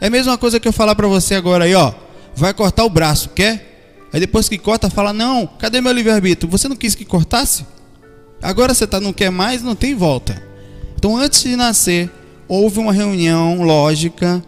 É 0.00 0.06
a 0.06 0.10
mesma 0.10 0.38
coisa 0.38 0.60
que 0.60 0.68
eu 0.68 0.72
falar 0.72 0.94
para 0.94 1.08
você 1.08 1.34
agora 1.34 1.64
aí 1.64 1.74
ó. 1.74 1.92
Vai 2.36 2.54
cortar 2.54 2.84
o 2.84 2.88
braço 2.88 3.30
quer 3.30 3.67
aí 4.12 4.20
depois 4.20 4.48
que 4.48 4.58
corta 4.58 4.90
fala 4.90 5.12
não 5.12 5.46
cadê 5.46 5.80
meu 5.80 5.92
livre 5.92 6.12
arbítrio 6.12 6.50
você 6.50 6.68
não 6.68 6.76
quis 6.76 6.94
que 6.94 7.04
cortasse 7.04 7.64
agora 8.42 8.74
você 8.74 8.86
tá 8.86 9.00
não 9.00 9.12
quer 9.12 9.30
mais 9.30 9.62
não 9.62 9.74
tem 9.74 9.94
volta 9.94 10.48
então, 10.98 11.16
antes 11.16 11.44
de 11.44 11.54
nascer, 11.54 12.10
houve 12.48 12.80
uma 12.80 12.92
reunião 12.92 13.62
lógica, 13.62 14.42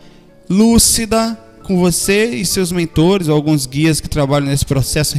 lúcida, 0.49 1.39
com 1.63 1.79
você 1.79 2.27
e 2.27 2.45
seus 2.45 2.73
mentores, 2.73 3.29
ou 3.29 3.37
alguns 3.37 3.67
guias 3.67 4.01
que 4.01 4.09
trabalham 4.09 4.49
nesse 4.49 4.67
processo 4.67 5.17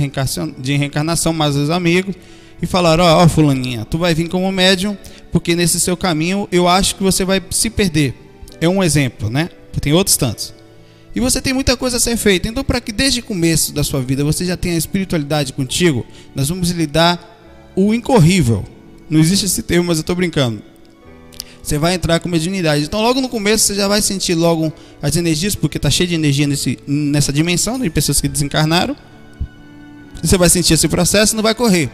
de 0.57 0.75
reencarnação, 0.75 1.31
mais 1.31 1.55
os 1.55 1.69
amigos, 1.69 2.15
e 2.61 2.65
falaram: 2.65 3.05
Ó, 3.05 3.23
oh, 3.23 3.29
Fulaninha, 3.29 3.85
tu 3.85 3.97
vai 3.97 4.13
vir 4.13 4.27
como 4.27 4.51
médium, 4.51 4.97
porque 5.31 5.55
nesse 5.55 5.79
seu 5.79 5.95
caminho 5.95 6.49
eu 6.51 6.67
acho 6.67 6.97
que 6.97 7.03
você 7.03 7.23
vai 7.23 7.41
se 7.49 7.69
perder. 7.69 8.13
É 8.59 8.67
um 8.67 8.83
exemplo, 8.83 9.29
né? 9.29 9.49
Tem 9.79 9.93
outros 9.93 10.17
tantos. 10.17 10.53
E 11.15 11.19
você 11.19 11.41
tem 11.41 11.53
muita 11.53 11.75
coisa 11.75 11.97
a 11.97 11.99
ser 11.99 12.15
feita. 12.17 12.47
Então, 12.47 12.63
para 12.63 12.79
que 12.79 12.91
desde 12.91 13.19
o 13.19 13.23
começo 13.23 13.73
da 13.73 13.83
sua 13.83 14.01
vida 14.01 14.23
você 14.23 14.45
já 14.45 14.55
tenha 14.55 14.75
a 14.75 14.77
espiritualidade 14.77 15.53
contigo, 15.53 16.05
nós 16.33 16.49
vamos 16.49 16.69
lhe 16.69 16.87
dar 16.87 17.71
o 17.75 17.93
incorrível. 17.93 18.65
Não 19.09 19.19
existe 19.19 19.45
esse 19.45 19.61
termo, 19.61 19.87
mas 19.87 19.97
eu 19.97 20.01
estou 20.01 20.15
brincando 20.15 20.63
você 21.61 21.77
vai 21.77 21.93
entrar 21.93 22.19
com 22.19 22.27
mediunidade. 22.27 22.83
Então, 22.83 23.01
logo 23.01 23.21
no 23.21 23.29
começo, 23.29 23.65
você 23.65 23.75
já 23.75 23.87
vai 23.87 24.01
sentir 24.01 24.33
logo 24.33 24.73
as 25.01 25.15
energias, 25.15 25.55
porque 25.55 25.77
está 25.77 25.89
cheio 25.89 26.09
de 26.09 26.15
energia 26.15 26.47
nesse, 26.47 26.79
nessa 26.87 27.31
dimensão 27.31 27.79
de 27.79 27.89
pessoas 27.89 28.19
que 28.19 28.27
desencarnaram. 28.27 28.95
Você 30.21 30.37
vai 30.37 30.49
sentir 30.49 30.73
esse 30.73 30.87
processo 30.87 31.33
e 31.33 31.35
não 31.35 31.43
vai 31.43 31.53
correr. 31.53 31.89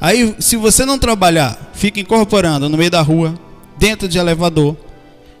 Aí, 0.00 0.34
se 0.38 0.56
você 0.56 0.84
não 0.84 0.98
trabalhar, 0.98 1.72
fica 1.74 2.00
incorporando 2.00 2.68
no 2.68 2.76
meio 2.76 2.90
da 2.90 3.00
rua, 3.00 3.38
dentro 3.78 4.06
de 4.06 4.18
elevador, 4.18 4.76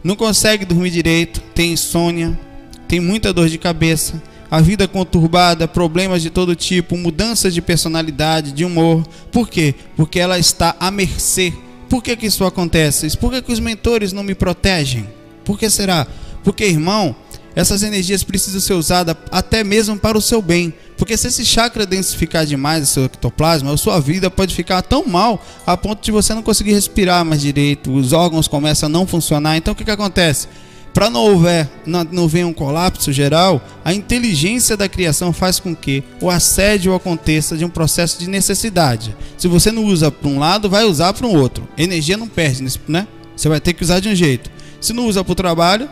não 0.04 0.14
consegue 0.14 0.64
dormir 0.64 0.90
direito, 0.90 1.40
tem 1.54 1.72
insônia, 1.72 2.38
tem 2.86 3.00
muita 3.00 3.32
dor 3.32 3.48
de 3.48 3.58
cabeça, 3.58 4.22
a 4.48 4.60
vida 4.60 4.86
conturbada, 4.86 5.66
problemas 5.66 6.22
de 6.22 6.30
todo 6.30 6.54
tipo, 6.54 6.96
mudanças 6.96 7.52
de 7.52 7.60
personalidade, 7.60 8.52
de 8.52 8.64
humor. 8.64 9.04
Por 9.32 9.48
quê? 9.48 9.74
Porque 9.96 10.20
ela 10.20 10.38
está 10.38 10.76
à 10.78 10.90
mercê 10.90 11.52
por 11.94 12.02
que, 12.02 12.16
que 12.16 12.26
isso 12.26 12.44
acontece? 12.44 13.16
Por 13.16 13.30
que, 13.30 13.40
que 13.40 13.52
os 13.52 13.60
mentores 13.60 14.12
não 14.12 14.24
me 14.24 14.34
protegem? 14.34 15.08
Por 15.44 15.56
que 15.56 15.70
será? 15.70 16.06
Porque, 16.42 16.64
irmão, 16.64 17.14
essas 17.54 17.84
energias 17.84 18.24
precisam 18.24 18.60
ser 18.60 18.74
usadas 18.74 19.16
até 19.30 19.62
mesmo 19.62 19.96
para 19.96 20.18
o 20.18 20.20
seu 20.20 20.42
bem. 20.42 20.74
Porque 20.96 21.16
se 21.16 21.28
esse 21.28 21.44
chakra 21.44 21.84
densificar 21.84 22.46
demais 22.46 22.84
o 22.84 22.92
seu 22.92 23.04
ectoplasma, 23.04 23.72
a 23.72 23.76
sua 23.76 24.00
vida 24.00 24.30
pode 24.30 24.54
ficar 24.54 24.82
tão 24.82 25.06
mal 25.06 25.44
a 25.66 25.76
ponto 25.76 26.02
de 26.02 26.12
você 26.12 26.34
não 26.34 26.42
conseguir 26.42 26.72
respirar 26.72 27.24
mais 27.24 27.40
direito, 27.40 27.92
os 27.92 28.12
órgãos 28.12 28.46
começam 28.48 28.86
a 28.86 28.90
não 28.90 29.06
funcionar. 29.06 29.56
Então 29.56 29.72
o 29.72 29.76
que, 29.76 29.84
que 29.84 29.90
acontece? 29.90 30.48
Para 30.94 31.10
não 31.10 31.22
houver, 31.22 31.68
não, 31.84 32.28
venha 32.28 32.46
um 32.46 32.52
colapso 32.52 33.12
geral, 33.12 33.60
a 33.84 33.92
inteligência 33.92 34.76
da 34.76 34.88
criação 34.88 35.32
faz 35.32 35.58
com 35.58 35.74
que 35.74 36.04
o 36.20 36.30
assédio 36.30 36.94
aconteça 36.94 37.56
de 37.56 37.64
um 37.64 37.68
processo 37.68 38.16
de 38.16 38.30
necessidade. 38.30 39.16
Se 39.36 39.48
você 39.48 39.72
não 39.72 39.84
usa 39.84 40.12
para 40.12 40.28
um 40.28 40.38
lado, 40.38 40.70
vai 40.70 40.84
usar 40.84 41.12
para 41.12 41.26
um 41.26 41.36
outro. 41.36 41.66
Energia 41.76 42.16
não 42.16 42.28
perde, 42.28 42.62
né? 42.86 43.08
Você 43.36 43.48
vai 43.48 43.58
ter 43.58 43.72
que 43.72 43.82
usar 43.82 43.98
de 43.98 44.08
um 44.08 44.14
jeito. 44.14 44.48
Se 44.80 44.92
não 44.92 45.08
usa 45.08 45.24
para 45.24 45.32
o 45.32 45.34
trabalho, 45.34 45.90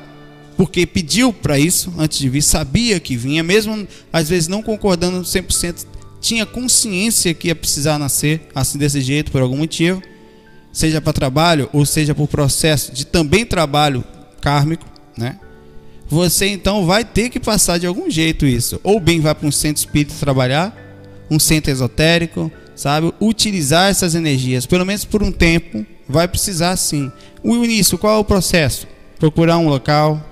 porque 0.56 0.86
pediu 0.86 1.32
para 1.32 1.58
isso 1.58 1.92
antes 1.98 2.18
de 2.18 2.28
vir, 2.28 2.42
sabia 2.42 3.00
que 3.00 3.16
vinha, 3.16 3.42
mesmo 3.42 3.86
às 4.12 4.28
vezes 4.28 4.48
não 4.48 4.62
concordando 4.62 5.20
100%, 5.22 5.86
tinha 6.20 6.46
consciência 6.46 7.34
que 7.34 7.48
ia 7.48 7.54
precisar 7.54 7.98
nascer 7.98 8.48
assim 8.54 8.78
desse 8.78 9.00
jeito 9.00 9.32
por 9.32 9.42
algum 9.42 9.56
motivo, 9.56 10.02
seja 10.72 11.00
para 11.00 11.12
trabalho 11.12 11.68
ou 11.72 11.84
seja 11.84 12.14
por 12.14 12.28
processo 12.28 12.92
de 12.92 13.04
também 13.04 13.44
trabalho 13.44 14.04
kármico, 14.40 14.86
né? 15.16 15.38
Você 16.08 16.46
então 16.46 16.84
vai 16.84 17.04
ter 17.04 17.30
que 17.30 17.40
passar 17.40 17.78
de 17.78 17.86
algum 17.86 18.10
jeito 18.10 18.44
isso. 18.44 18.78
Ou 18.84 19.00
bem 19.00 19.18
vai 19.18 19.34
para 19.34 19.48
um 19.48 19.52
centro 19.52 19.80
espírita 19.80 20.14
trabalhar, 20.20 20.76
um 21.30 21.38
centro 21.38 21.70
esotérico, 21.70 22.52
sabe? 22.76 23.12
Utilizar 23.20 23.90
essas 23.90 24.14
energias, 24.14 24.66
pelo 24.66 24.84
menos 24.84 25.04
por 25.04 25.22
um 25.22 25.32
tempo, 25.32 25.86
vai 26.08 26.28
precisar 26.28 26.76
sim. 26.76 27.10
O 27.42 27.56
início, 27.56 27.96
qual 27.96 28.16
é 28.16 28.18
o 28.18 28.24
processo? 28.24 28.86
Procurar 29.18 29.56
um 29.56 29.68
local. 29.68 30.22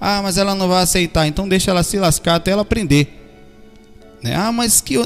Ah, 0.00 0.20
mas 0.22 0.36
ela 0.38 0.54
não 0.54 0.68
vai 0.68 0.82
aceitar, 0.82 1.26
então 1.26 1.48
deixa 1.48 1.70
ela 1.70 1.82
se 1.82 1.98
lascar 1.98 2.36
até 2.36 2.50
ela 2.50 2.62
aprender. 2.62 3.08
Né? 4.22 4.34
Ah, 4.34 4.52
mas 4.52 4.80
que 4.80 5.02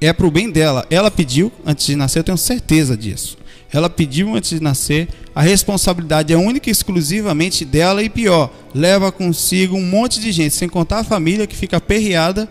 é 0.00 0.12
pro 0.12 0.30
bem 0.30 0.50
dela. 0.50 0.86
Ela 0.90 1.10
pediu 1.10 1.52
antes 1.64 1.86
de 1.86 1.96
nascer, 1.96 2.20
eu 2.20 2.24
tenho 2.24 2.38
certeza 2.38 2.96
disso. 2.96 3.38
Ela 3.72 3.88
pediu 3.88 4.34
antes 4.34 4.50
de 4.50 4.62
nascer, 4.62 5.08
a 5.34 5.40
responsabilidade 5.40 6.32
é 6.32 6.36
única 6.36 6.68
e 6.68 6.72
exclusivamente 6.72 7.64
dela 7.64 8.02
e 8.02 8.10
pior, 8.10 8.52
leva 8.74 9.10
consigo 9.10 9.76
um 9.76 9.84
monte 9.84 10.20
de 10.20 10.30
gente, 10.30 10.54
sem 10.54 10.68
contar 10.68 10.98
a 10.98 11.04
família 11.04 11.46
que 11.46 11.56
fica 11.56 11.78
aperreada, 11.78 12.48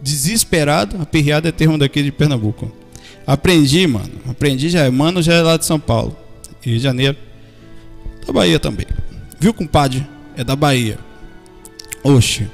desesperada. 0.00 1.02
Aperreada 1.02 1.48
é 1.48 1.52
termo 1.52 1.76
daqui 1.76 2.02
de 2.02 2.12
Pernambuco. 2.12 2.70
Aprendi, 3.26 3.86
mano. 3.86 4.12
Aprendi 4.28 4.68
já. 4.68 4.88
Mano 4.90 5.22
já 5.22 5.34
é 5.34 5.42
lá 5.42 5.56
de 5.56 5.64
São 5.64 5.80
Paulo. 5.80 6.16
Rio 6.60 6.76
de 6.76 6.82
Janeiro. 6.82 7.16
Da 8.26 8.32
Bahia 8.32 8.60
também. 8.60 8.86
Viu, 9.40 9.52
compadre? 9.52 10.06
É 10.36 10.44
da 10.44 10.56
Bahia. 10.56 10.98
Oxe. 12.02 12.48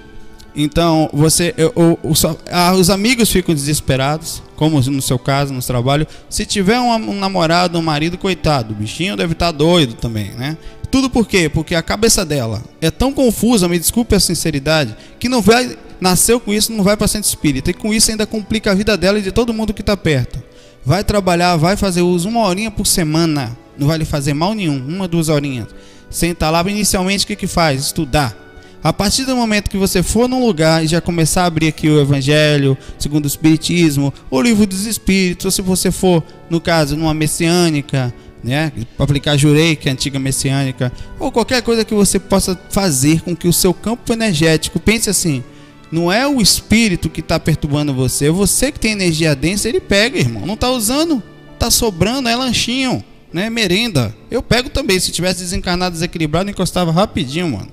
Então, 0.54 1.08
você, 1.12 1.54
o, 1.74 2.08
o, 2.08 2.12
ah, 2.50 2.74
os 2.74 2.90
amigos 2.90 3.30
ficam 3.30 3.54
desesperados, 3.54 4.42
como 4.56 4.80
no 4.80 5.00
seu 5.00 5.18
caso, 5.18 5.52
no 5.52 5.62
trabalho. 5.62 6.06
Se 6.28 6.44
tiver 6.44 6.78
um, 6.78 6.92
um 6.92 7.18
namorado, 7.18 7.78
um 7.78 7.82
marido, 7.82 8.18
coitado, 8.18 8.72
o 8.72 8.76
bichinho 8.76 9.16
deve 9.16 9.32
estar 9.32 9.46
tá 9.46 9.52
doido 9.52 9.94
também, 9.94 10.32
né? 10.32 10.56
Tudo 10.90 11.08
por 11.08 11.26
quê? 11.26 11.48
Porque 11.48 11.74
a 11.74 11.82
cabeça 11.82 12.24
dela 12.24 12.62
é 12.80 12.90
tão 12.90 13.12
confusa, 13.12 13.68
me 13.68 13.78
desculpe 13.78 14.14
a 14.14 14.20
sinceridade, 14.20 14.96
que 15.20 15.28
não 15.28 15.40
vai, 15.40 15.78
nasceu 16.00 16.40
com 16.40 16.52
isso, 16.52 16.72
não 16.72 16.82
vai 16.82 16.96
para 16.96 17.06
centro 17.06 17.28
espírita. 17.28 17.70
E 17.70 17.74
com 17.74 17.94
isso 17.94 18.10
ainda 18.10 18.26
complica 18.26 18.72
a 18.72 18.74
vida 18.74 18.96
dela 18.96 19.18
e 19.20 19.22
de 19.22 19.30
todo 19.30 19.54
mundo 19.54 19.72
que 19.72 19.82
está 19.82 19.96
perto. 19.96 20.42
Vai 20.84 21.04
trabalhar, 21.04 21.56
vai 21.56 21.76
fazer 21.76 22.02
uso 22.02 22.28
uma 22.28 22.40
horinha 22.40 22.70
por 22.70 22.86
semana, 22.86 23.56
não 23.80 23.88
vai 23.88 23.98
lhe 23.98 24.04
fazer 24.04 24.34
mal 24.34 24.54
nenhum, 24.54 24.76
uma, 24.86 25.08
duas 25.08 25.28
horinhas. 25.28 25.66
Senta 26.08 26.50
lá, 26.50 26.60
inicialmente 26.68 27.24
o 27.24 27.26
que, 27.26 27.34
que 27.34 27.46
faz? 27.46 27.80
Estudar 27.80 28.36
a 28.82 28.92
partir 28.92 29.24
do 29.24 29.36
momento 29.36 29.68
que 29.68 29.76
você 29.76 30.02
for 30.02 30.28
num 30.28 30.44
lugar 30.44 30.82
e 30.82 30.86
já 30.86 31.00
começar 31.00 31.42
a 31.42 31.46
abrir 31.46 31.68
aqui 31.68 31.88
o 31.88 32.00
Evangelho, 32.00 32.76
segundo 32.98 33.24
o 33.24 33.28
Espiritismo, 33.28 34.12
o 34.30 34.40
Livro 34.40 34.66
dos 34.66 34.86
Espíritos, 34.86 35.44
ou 35.44 35.50
se 35.50 35.60
você 35.60 35.90
for, 35.90 36.24
no 36.48 36.60
caso, 36.60 36.96
numa 36.96 37.12
messiânica, 37.12 38.12
né, 38.42 38.72
aplicar 38.98 39.36
jurei, 39.36 39.76
que 39.76 39.88
é 39.88 39.92
antiga 39.92 40.18
messiânica, 40.18 40.90
ou 41.18 41.30
qualquer 41.30 41.62
coisa 41.62 41.84
que 41.84 41.92
você 41.92 42.18
possa 42.18 42.58
fazer 42.70 43.20
com 43.20 43.36
que 43.36 43.46
o 43.46 43.52
seu 43.52 43.74
campo 43.74 44.10
energético, 44.12 44.80
pense 44.80 45.10
assim, 45.10 45.44
não 45.92 46.10
é 46.10 46.26
o 46.26 46.40
espírito 46.40 47.10
que 47.10 47.20
está 47.20 47.38
perturbando 47.38 47.92
você, 47.92 48.26
é 48.26 48.30
você 48.30 48.72
que 48.72 48.80
tem 48.80 48.92
energia 48.92 49.36
densa, 49.36 49.68
ele 49.68 49.80
pega, 49.80 50.18
irmão, 50.18 50.46
não 50.46 50.54
está 50.54 50.70
usando, 50.70 51.22
está 51.52 51.70
sobrando, 51.70 52.30
é 52.30 52.36
lanchinho, 52.36 53.04
né, 53.32 53.48
merenda. 53.50 54.14
Eu 54.30 54.42
pego 54.42 54.68
também, 54.68 54.98
se 54.98 55.12
tivesse 55.12 55.40
desencarnado, 55.40 55.94
desequilibrado, 55.94 56.50
encostava 56.50 56.90
rapidinho, 56.90 57.50
mano. 57.50 57.70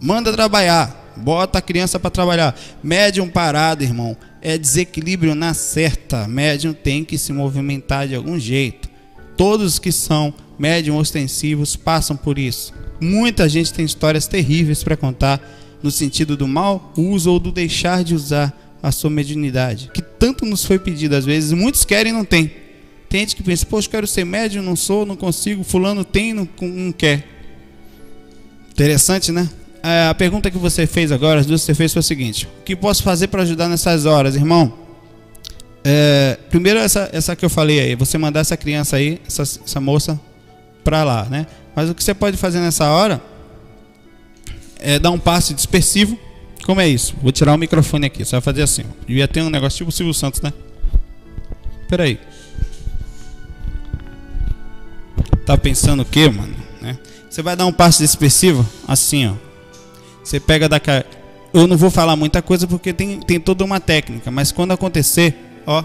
Manda 0.00 0.32
trabalhar. 0.32 1.02
Bota 1.16 1.58
a 1.58 1.62
criança 1.62 1.98
para 1.98 2.10
trabalhar. 2.10 2.58
Médium 2.82 3.28
parado, 3.28 3.84
irmão, 3.84 4.16
é 4.42 4.58
desequilíbrio 4.58 5.34
na 5.34 5.54
certa. 5.54 6.26
Médium 6.26 6.72
tem 6.72 7.04
que 7.04 7.16
se 7.16 7.32
movimentar 7.32 8.08
de 8.08 8.14
algum 8.14 8.38
jeito. 8.38 8.88
Todos 9.36 9.78
que 9.78 9.92
são 9.92 10.34
médium 10.58 10.96
ostensivos 10.96 11.76
passam 11.76 12.16
por 12.16 12.38
isso. 12.38 12.72
Muita 13.00 13.48
gente 13.48 13.72
tem 13.72 13.84
histórias 13.84 14.26
terríveis 14.26 14.82
para 14.82 14.96
contar 14.96 15.40
no 15.82 15.90
sentido 15.90 16.36
do 16.36 16.48
mau 16.48 16.92
uso 16.96 17.30
ou 17.30 17.38
do 17.38 17.52
deixar 17.52 18.02
de 18.02 18.14
usar 18.14 18.52
a 18.82 18.92
sua 18.92 19.10
mediunidade, 19.10 19.90
que 19.94 20.02
tanto 20.02 20.44
nos 20.44 20.64
foi 20.64 20.78
pedido 20.78 21.16
às 21.16 21.24
vezes, 21.24 21.52
muitos 21.52 21.84
querem 21.84 22.12
e 22.12 22.14
não 22.14 22.24
tem. 22.24 22.50
Tem 23.14 23.20
gente 23.20 23.36
que 23.36 23.44
pensa, 23.44 23.64
poxa, 23.64 23.88
quero 23.88 24.08
ser 24.08 24.24
médium, 24.24 24.60
não 24.60 24.74
sou, 24.74 25.06
não 25.06 25.14
consigo, 25.14 25.62
fulano 25.62 26.04
tem, 26.04 26.34
não, 26.34 26.48
não 26.60 26.90
quer. 26.90 27.24
Interessante, 28.72 29.30
né? 29.30 29.48
é, 29.84 30.08
a 30.08 30.14
pergunta 30.16 30.50
que 30.50 30.58
você 30.58 30.84
fez 30.84 31.12
agora, 31.12 31.38
as 31.38 31.46
duas 31.46 31.60
que 31.60 31.66
você 31.66 31.74
fez 31.76 31.92
foi 31.92 32.00
o 32.00 32.02
seguinte: 32.02 32.48
o 32.60 32.64
que 32.64 32.74
posso 32.74 33.04
fazer 33.04 33.28
para 33.28 33.42
ajudar 33.42 33.68
nessas 33.68 34.04
horas, 34.04 34.34
irmão? 34.34 34.72
É, 35.84 36.36
primeiro 36.50 36.80
essa, 36.80 37.08
essa 37.12 37.36
que 37.36 37.44
eu 37.44 37.48
falei 37.48 37.78
aí, 37.78 37.94
você 37.94 38.18
mandar 38.18 38.40
essa 38.40 38.56
criança 38.56 38.96
aí, 38.96 39.20
essa, 39.24 39.42
essa 39.42 39.80
moça, 39.80 40.18
para 40.82 41.04
lá, 41.04 41.24
né? 41.30 41.46
Mas 41.72 41.88
o 41.88 41.94
que 41.94 42.02
você 42.02 42.14
pode 42.14 42.36
fazer 42.36 42.58
nessa 42.58 42.90
hora 42.90 43.22
é 44.80 44.98
dar 44.98 45.12
um 45.12 45.20
passe 45.20 45.54
dispersivo. 45.54 46.18
Como 46.66 46.80
é 46.80 46.88
isso? 46.88 47.14
Vou 47.22 47.30
tirar 47.30 47.54
o 47.54 47.58
microfone 47.58 48.06
aqui. 48.06 48.24
Vai 48.24 48.40
fazer 48.40 48.62
assim. 48.62 48.82
Devia 49.06 49.28
ter 49.28 49.40
um 49.40 49.50
negócio 49.50 49.78
tipo 49.78 49.90
o 49.90 49.92
Silvio 49.92 50.12
Santos, 50.12 50.40
né? 50.40 50.52
Peraí. 51.88 52.18
Tá 55.44 55.58
pensando 55.58 56.02
o 56.02 56.06
quê, 56.06 56.28
mano? 56.28 56.54
Né? 56.80 56.98
Você 57.28 57.42
vai 57.42 57.54
dar 57.54 57.66
um 57.66 57.72
passe 57.72 58.02
dispersivo 58.02 58.66
assim, 58.88 59.28
ó. 59.28 59.34
Você 60.22 60.40
pega 60.40 60.68
da 60.68 60.80
cara. 60.80 61.06
Eu 61.52 61.66
não 61.66 61.76
vou 61.76 61.90
falar 61.90 62.16
muita 62.16 62.40
coisa 62.40 62.66
porque 62.66 62.92
tem, 62.92 63.20
tem 63.20 63.38
toda 63.38 63.62
uma 63.62 63.78
técnica, 63.78 64.30
mas 64.30 64.50
quando 64.50 64.72
acontecer, 64.72 65.36
ó. 65.66 65.84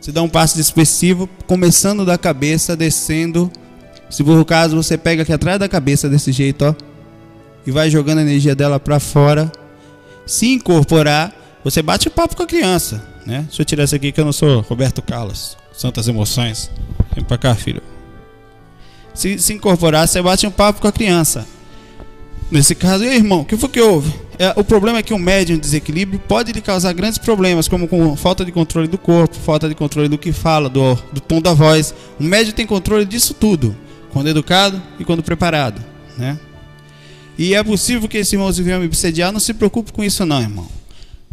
Você 0.00 0.10
dá 0.10 0.22
um 0.22 0.28
passo 0.28 0.56
dispersivo, 0.56 1.28
começando 1.46 2.04
da 2.04 2.18
cabeça, 2.18 2.76
descendo. 2.76 3.50
Se 4.10 4.24
for 4.24 4.38
o 4.38 4.44
caso, 4.44 4.76
você 4.76 4.98
pega 4.98 5.22
aqui 5.22 5.32
atrás 5.32 5.58
da 5.58 5.68
cabeça 5.68 6.08
desse 6.08 6.32
jeito, 6.32 6.64
ó. 6.64 6.74
E 7.66 7.70
vai 7.70 7.88
jogando 7.88 8.18
a 8.18 8.22
energia 8.22 8.54
dela 8.54 8.80
para 8.80 8.98
fora. 8.98 9.50
Se 10.26 10.52
incorporar, 10.52 11.32
você 11.62 11.82
bate 11.82 12.08
o 12.08 12.10
papo 12.10 12.36
com 12.36 12.42
a 12.42 12.46
criança, 12.46 13.04
né? 13.26 13.44
Deixa 13.46 13.62
eu 13.62 13.66
tirar 13.66 13.84
isso 13.84 13.94
aqui 13.94 14.12
que 14.12 14.20
eu 14.20 14.24
não 14.24 14.32
sou 14.32 14.60
Roberto 14.60 15.02
Carlos. 15.02 15.56
Santas 15.72 16.08
emoções. 16.08 16.70
Vem 17.14 17.24
pra 17.24 17.38
cá, 17.38 17.54
filho 17.54 17.82
se, 19.14 19.38
se 19.38 19.52
incorporar, 19.52 20.08
você 20.08 20.20
bate 20.22 20.46
um 20.46 20.50
papo 20.50 20.80
com 20.80 20.88
a 20.88 20.92
criança. 20.92 21.46
Nesse 22.50 22.74
caso, 22.74 23.04
e 23.04 23.08
irmão, 23.08 23.40
o 23.40 23.44
que 23.44 23.56
foi 23.56 23.68
que 23.68 23.80
houve? 23.80 24.12
É, 24.38 24.52
o 24.56 24.64
problema 24.64 24.98
é 24.98 25.02
que 25.02 25.14
um 25.14 25.18
médium 25.18 25.56
desequilíbrio 25.56 26.18
pode 26.18 26.52
lhe 26.52 26.60
causar 26.60 26.92
grandes 26.92 27.18
problemas, 27.18 27.66
como 27.66 27.88
com 27.88 28.14
falta 28.14 28.44
de 28.44 28.52
controle 28.52 28.88
do 28.88 28.98
corpo, 28.98 29.34
falta 29.36 29.68
de 29.68 29.74
controle 29.74 30.08
do 30.08 30.18
que 30.18 30.32
fala, 30.32 30.68
do, 30.68 30.94
do 31.12 31.20
tom 31.20 31.40
da 31.40 31.54
voz. 31.54 31.94
O 32.20 32.22
médium 32.22 32.52
tem 32.52 32.66
controle 32.66 33.06
disso 33.06 33.32
tudo, 33.32 33.74
quando 34.12 34.28
educado 34.28 34.82
e 34.98 35.04
quando 35.04 35.22
preparado, 35.22 35.82
né? 36.18 36.38
E 37.38 37.54
é 37.54 37.62
possível 37.62 38.06
que 38.06 38.18
esse 38.18 38.34
irmão 38.34 38.52
se 38.52 38.62
venha 38.62 38.78
me 38.78 38.84
obsediar, 38.84 39.32
não 39.32 39.40
se 39.40 39.54
preocupe 39.54 39.90
com 39.90 40.04
isso 40.04 40.24
não, 40.26 40.40
irmão. 40.40 40.68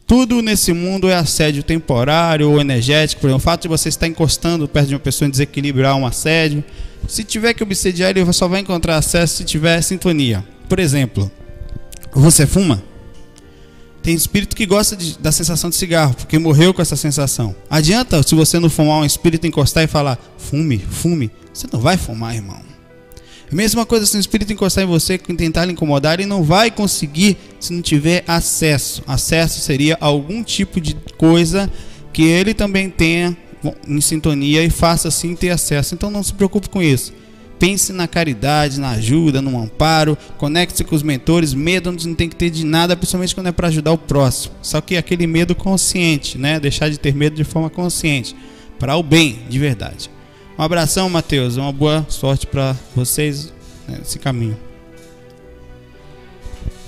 Tudo 0.10 0.42
nesse 0.42 0.74
mundo 0.74 1.08
é 1.08 1.14
assédio 1.14 1.62
temporário 1.62 2.50
ou 2.50 2.60
energético. 2.60 3.22
Por 3.22 3.28
exemplo, 3.28 3.38
o 3.38 3.44
fato 3.44 3.62
de 3.62 3.68
você 3.68 3.90
estar 3.90 4.08
encostando 4.08 4.68
perto 4.68 4.88
de 4.88 4.96
uma 4.96 5.00
pessoa 5.00 5.28
em 5.28 5.30
desequilíbrio 5.30 5.86
é 5.86 5.94
um 5.94 6.04
assédio. 6.04 6.64
Se 7.08 7.24
tiver 7.24 7.54
que 7.54 7.62
obsediar, 7.62 8.10
ele 8.10 8.34
só 8.34 8.48
vai 8.48 8.62
encontrar 8.62 8.98
acesso 8.98 9.38
se 9.38 9.44
tiver 9.44 9.80
sintonia. 9.84 10.44
Por 10.68 10.80
exemplo, 10.80 11.32
você 12.12 12.48
fuma? 12.48 12.82
Tem 14.02 14.16
espírito 14.16 14.56
que 14.56 14.66
gosta 14.66 14.96
de, 14.96 15.16
da 15.20 15.32
sensação 15.32 15.70
de 15.70 15.76
cigarro, 15.76 16.16
porque 16.16 16.40
morreu 16.40 16.74
com 16.74 16.82
essa 16.82 16.96
sensação. 16.96 17.56
Adianta 17.70 18.24
se 18.24 18.34
você 18.34 18.58
não 18.58 18.68
fumar 18.68 19.02
um 19.02 19.06
espírito 19.06 19.46
encostar 19.46 19.84
e 19.84 19.88
falar, 19.88 20.18
fume, 20.40 20.80
fume. 20.80 21.30
Você 21.54 21.68
não 21.72 21.80
vai 21.80 21.98
fumar, 21.98 22.34
irmão. 22.34 22.69
Mesma 23.52 23.86
coisa 23.86 24.06
se 24.06 24.16
um 24.16 24.20
espírito 24.20 24.54
encostar 24.54 24.84
em 24.84 24.88
você 24.88 25.18
tentar 25.18 25.66
lhe 25.66 25.72
incomodar, 25.72 26.20
ele 26.20 26.28
não 26.28 26.44
vai 26.44 26.70
conseguir 26.70 27.38
se 27.60 27.74
não 27.74 27.82
tiver 27.82 28.24
acesso. 28.28 29.04
Acesso 29.08 29.60
seria 29.60 29.98
algum 30.00 30.44
tipo 30.44 30.80
de 30.80 30.96
coisa 31.18 31.70
que 32.14 32.24
ele 32.24 32.54
também 32.54 32.90
tenha 32.90 33.36
em 33.88 34.02
sintonia 34.02 34.64
e 34.64 34.70
faça 34.70 35.08
assim 35.08 35.36
ter 35.36 35.50
acesso. 35.50 35.96
Então 35.96 36.12
não 36.12 36.22
se 36.22 36.34
preocupe 36.34 36.70
com 36.70 36.82
isso. 36.82 37.14
Pense 37.58 37.92
na 37.92 38.08
caridade, 38.08 38.80
na 38.80 38.92
ajuda, 38.92 39.42
no 39.42 39.60
amparo, 39.60 40.18
conecte-se 40.38 40.84
com 40.86 40.96
os 40.96 41.04
mentores. 41.04 41.54
Medo 41.54 41.92
não 41.92 42.16
tem 42.16 42.30
que 42.30 42.36
ter 42.36 42.50
de 42.50 42.66
nada, 42.66 42.96
principalmente 42.96 43.36
quando 43.36 43.48
é 43.48 43.52
para 43.52 43.68
ajudar 43.68 43.92
o 43.92 43.98
próximo. 43.98 44.56
Só 44.62 44.80
que 44.80 44.96
aquele 44.96 45.28
medo 45.28 45.54
consciente, 45.54 46.38
né? 46.38 46.58
Deixar 46.58 46.90
de 46.90 46.98
ter 46.98 47.14
medo 47.14 47.36
de 47.36 47.44
forma 47.44 47.70
consciente, 47.70 48.34
para 48.80 48.96
o 48.96 49.04
bem, 49.04 49.40
de 49.50 49.60
verdade. 49.60 50.10
Um 50.60 50.62
abração, 50.62 51.10
Mateus. 51.10 51.56
Uma 51.56 51.72
boa 51.72 52.06
sorte 52.10 52.46
para 52.46 52.76
vocês 52.94 53.54
nesse 53.88 54.20
caminho. 54.20 54.58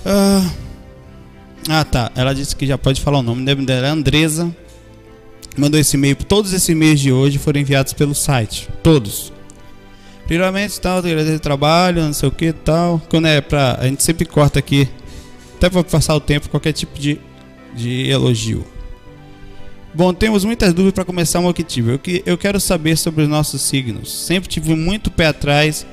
Ah, 0.04 0.50
ah, 1.70 1.82
tá. 1.82 2.12
Ela 2.14 2.34
disse 2.34 2.54
que 2.54 2.66
já 2.66 2.76
pode 2.76 3.00
falar 3.00 3.20
o 3.20 3.22
nome. 3.22 3.50
O 3.50 3.64
dela 3.64 3.86
é 3.86 3.90
Andresa 3.90 4.54
mandou 5.56 5.80
esse 5.80 5.96
e-mail. 5.96 6.16
Todos 6.16 6.52
esses 6.52 6.68
e-mails 6.68 7.00
de 7.00 7.10
hoje 7.10 7.38
foram 7.38 7.62
enviados 7.62 7.94
pelo 7.94 8.14
site. 8.14 8.68
Todos. 8.82 9.32
Primeiramente, 10.26 10.78
tal, 10.78 11.00
de 11.00 11.38
trabalho, 11.38 12.02
não 12.02 12.12
sei 12.12 12.28
o 12.28 12.32
que 12.32 12.52
tal. 12.52 13.00
Quando 13.08 13.26
é 13.26 13.40
pra. 13.40 13.78
A 13.80 13.86
gente 13.86 14.02
sempre 14.02 14.26
corta 14.26 14.58
aqui. 14.58 14.86
Até 15.56 15.70
para 15.70 15.82
passar 15.82 16.14
o 16.14 16.20
tempo, 16.20 16.50
qualquer 16.50 16.74
tipo 16.74 16.98
de, 16.98 17.18
de 17.74 18.10
elogio. 18.10 18.66
Bom, 19.94 20.14
temos 20.14 20.42
muitas 20.42 20.72
dúvidas 20.72 20.94
para 20.94 21.04
começar 21.04 21.38
o 21.38 21.42
motivo. 21.42 21.90
Eu, 21.90 21.98
que, 21.98 22.22
eu 22.24 22.38
quero 22.38 22.58
saber 22.58 22.96
sobre 22.96 23.24
os 23.24 23.28
nossos 23.28 23.60
signos. 23.60 24.10
Sempre 24.10 24.48
tive 24.48 24.74
muito 24.74 25.10
pé 25.10 25.26
atrás 25.26 25.86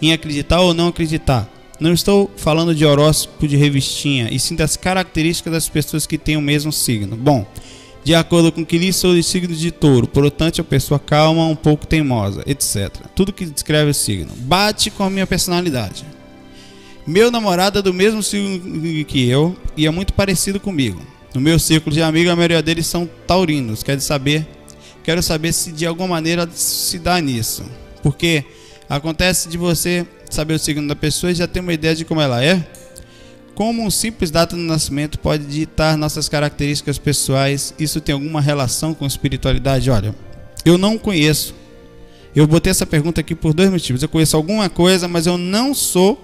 em 0.00 0.12
acreditar 0.12 0.60
ou 0.60 0.74
não 0.74 0.88
acreditar. 0.88 1.50
Não 1.80 1.92
estou 1.92 2.30
falando 2.36 2.74
de 2.74 2.84
horóscopo 2.84 3.48
de 3.48 3.56
revistinha, 3.56 4.28
e 4.30 4.38
sim 4.38 4.54
das 4.54 4.76
características 4.76 5.52
das 5.52 5.68
pessoas 5.68 6.06
que 6.06 6.18
têm 6.18 6.36
o 6.36 6.42
mesmo 6.42 6.70
signo. 6.70 7.16
Bom, 7.16 7.46
de 8.04 8.14
acordo 8.14 8.52
com 8.52 8.64
que 8.64 8.76
li 8.76 8.92
sou 8.92 9.14
de 9.14 9.22
signo 9.22 9.54
de 9.54 9.70
touro, 9.70 10.06
portanto, 10.06 10.58
é 10.58 10.62
uma 10.62 10.68
pessoa 10.68 11.00
calma, 11.00 11.46
um 11.46 11.56
pouco 11.56 11.86
teimosa, 11.86 12.42
etc. 12.46 12.90
Tudo 13.14 13.32
que 13.32 13.46
descreve 13.46 13.90
o 13.90 13.94
signo 13.94 14.32
bate 14.36 14.90
com 14.90 15.02
a 15.02 15.10
minha 15.10 15.26
personalidade. 15.26 16.04
Meu 17.06 17.30
namorado 17.30 17.78
é 17.78 17.82
do 17.82 17.94
mesmo 17.94 18.22
signo 18.22 19.04
que 19.04 19.28
eu 19.28 19.56
e 19.76 19.86
é 19.86 19.90
muito 19.90 20.12
parecido 20.12 20.60
comigo. 20.60 21.15
No 21.36 21.42
meu 21.42 21.58
círculo 21.58 21.94
de 21.94 22.00
amigos, 22.00 22.32
a 22.32 22.34
maioria 22.34 22.62
deles 22.62 22.86
são 22.86 23.06
taurinos. 23.26 23.82
Quero 23.82 24.00
saber, 24.00 24.48
quero 25.04 25.22
saber 25.22 25.52
se 25.52 25.70
de 25.70 25.84
alguma 25.84 26.08
maneira 26.08 26.48
se 26.50 26.98
dá 26.98 27.20
nisso. 27.20 27.62
Porque 28.02 28.42
acontece 28.88 29.46
de 29.46 29.58
você 29.58 30.06
saber 30.30 30.54
o 30.54 30.58
signo 30.58 30.88
da 30.88 30.96
pessoa 30.96 31.30
e 31.30 31.34
já 31.34 31.46
ter 31.46 31.60
uma 31.60 31.74
ideia 31.74 31.94
de 31.94 32.06
como 32.06 32.22
ela 32.22 32.42
é 32.42 32.66
como 33.54 33.82
um 33.82 33.90
simples 33.90 34.30
data 34.30 34.56
de 34.56 34.62
nascimento 34.62 35.18
pode 35.18 35.44
ditar 35.44 35.98
nossas 35.98 36.26
características 36.26 36.96
pessoais? 36.96 37.74
Isso 37.78 38.00
tem 38.00 38.14
alguma 38.14 38.40
relação 38.40 38.94
com 38.94 39.04
espiritualidade? 39.04 39.90
Olha, 39.90 40.14
eu 40.64 40.78
não 40.78 40.96
conheço. 40.96 41.54
Eu 42.34 42.46
botei 42.46 42.70
essa 42.70 42.86
pergunta 42.86 43.20
aqui 43.20 43.34
por 43.34 43.52
dois 43.52 43.70
motivos. 43.70 44.02
Eu 44.02 44.08
conheço 44.08 44.38
alguma 44.38 44.70
coisa, 44.70 45.06
mas 45.06 45.26
eu 45.26 45.36
não 45.36 45.74
sou 45.74 46.18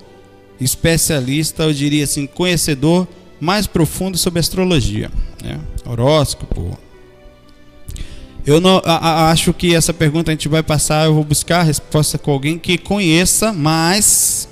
especialista, 0.59 1.65
eu 1.65 1.73
diria 1.75 2.05
assim, 2.05 2.27
conhecedor 2.27 3.07
mais 3.43 3.67
profundo 3.67 4.17
sobre 4.17 4.39
astrologia, 4.39 5.11
né? 5.43 5.59
horóscopo. 5.85 6.79
Eu 8.47 8.61
não 8.61 8.81
a, 8.85 8.97
a, 8.97 9.31
acho 9.33 9.53
que 9.53 9.75
essa 9.75 9.93
pergunta 9.93 10.31
a 10.31 10.35
gente 10.35 10.49
vai 10.49 10.63
passar, 10.63 11.07
eu 11.07 11.15
vou 11.15 11.25
buscar 11.25 11.59
a 11.59 11.65
resposta 11.65 12.17
com 12.19 12.31
alguém 12.31 12.57
que 12.57 12.79
conheça, 12.79 13.53
mas 13.53 14.49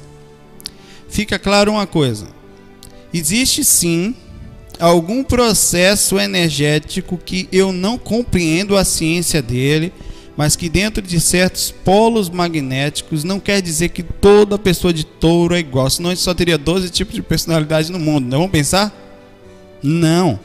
fica 1.09 1.39
claro 1.39 1.71
uma 1.71 1.87
coisa 1.87 2.27
Existe 3.15 3.65
sim 3.65 4.13
algum 4.81 5.23
processo 5.23 6.19
energético 6.19 7.17
que 7.17 7.49
eu 7.53 7.73
não 7.73 7.97
compreendo 7.97 8.77
a 8.77 8.85
ciência 8.85 9.41
dele, 9.41 9.93
mas 10.41 10.57
que 10.57 10.71
dentro 10.71 11.03
de 11.03 11.21
certos 11.21 11.71
polos 11.71 12.31
magnéticos 12.31 13.25
não 13.25 13.39
quer 13.39 13.61
dizer 13.61 13.91
que 13.91 14.03
toda 14.03 14.59
pessoa 14.59 14.91
de 14.91 15.05
touro 15.05 15.55
é 15.55 15.59
igual, 15.59 15.91
senão 15.91 16.09
a 16.09 16.15
gente 16.15 16.25
só 16.25 16.33
teria 16.33 16.57
12 16.57 16.89
tipos 16.89 17.15
de 17.15 17.21
personalidade 17.21 17.93
no 17.93 17.99
mundo, 17.99 18.27
não 18.27 18.39
vamos 18.39 18.51
pensar? 18.51 18.91
Não. 19.83 20.41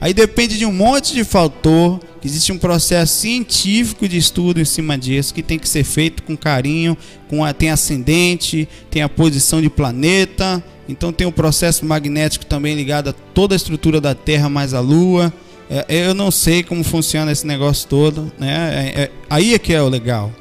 Aí 0.00 0.12
depende 0.12 0.58
de 0.58 0.66
um 0.66 0.72
monte 0.72 1.14
de 1.14 1.22
fator, 1.22 2.00
existe 2.24 2.50
um 2.50 2.58
processo 2.58 3.20
científico 3.20 4.08
de 4.08 4.16
estudo 4.16 4.60
em 4.60 4.64
cima 4.64 4.98
disso 4.98 5.32
que 5.32 5.44
tem 5.44 5.60
que 5.60 5.68
ser 5.68 5.84
feito 5.84 6.24
com 6.24 6.36
carinho, 6.36 6.98
com 7.28 7.44
a, 7.44 7.52
tem 7.52 7.70
ascendente, 7.70 8.68
tem 8.90 9.02
a 9.02 9.08
posição 9.08 9.62
de 9.62 9.70
planeta, 9.70 10.60
então 10.88 11.12
tem 11.12 11.24
um 11.24 11.30
processo 11.30 11.86
magnético 11.86 12.44
também 12.44 12.74
ligado 12.74 13.10
a 13.10 13.12
toda 13.12 13.54
a 13.54 13.56
estrutura 13.56 14.00
da 14.00 14.12
Terra 14.12 14.48
mais 14.48 14.74
a 14.74 14.80
Lua. 14.80 15.32
É, 15.68 15.84
eu 15.88 16.14
não 16.14 16.30
sei 16.30 16.62
como 16.62 16.84
funciona 16.84 17.32
esse 17.32 17.46
negócio 17.46 17.88
todo, 17.88 18.32
né? 18.38 18.92
É, 18.94 19.02
é, 19.02 19.10
aí 19.28 19.54
é 19.54 19.58
que 19.58 19.72
é 19.72 19.82
o 19.82 19.88
legal. 19.88 20.32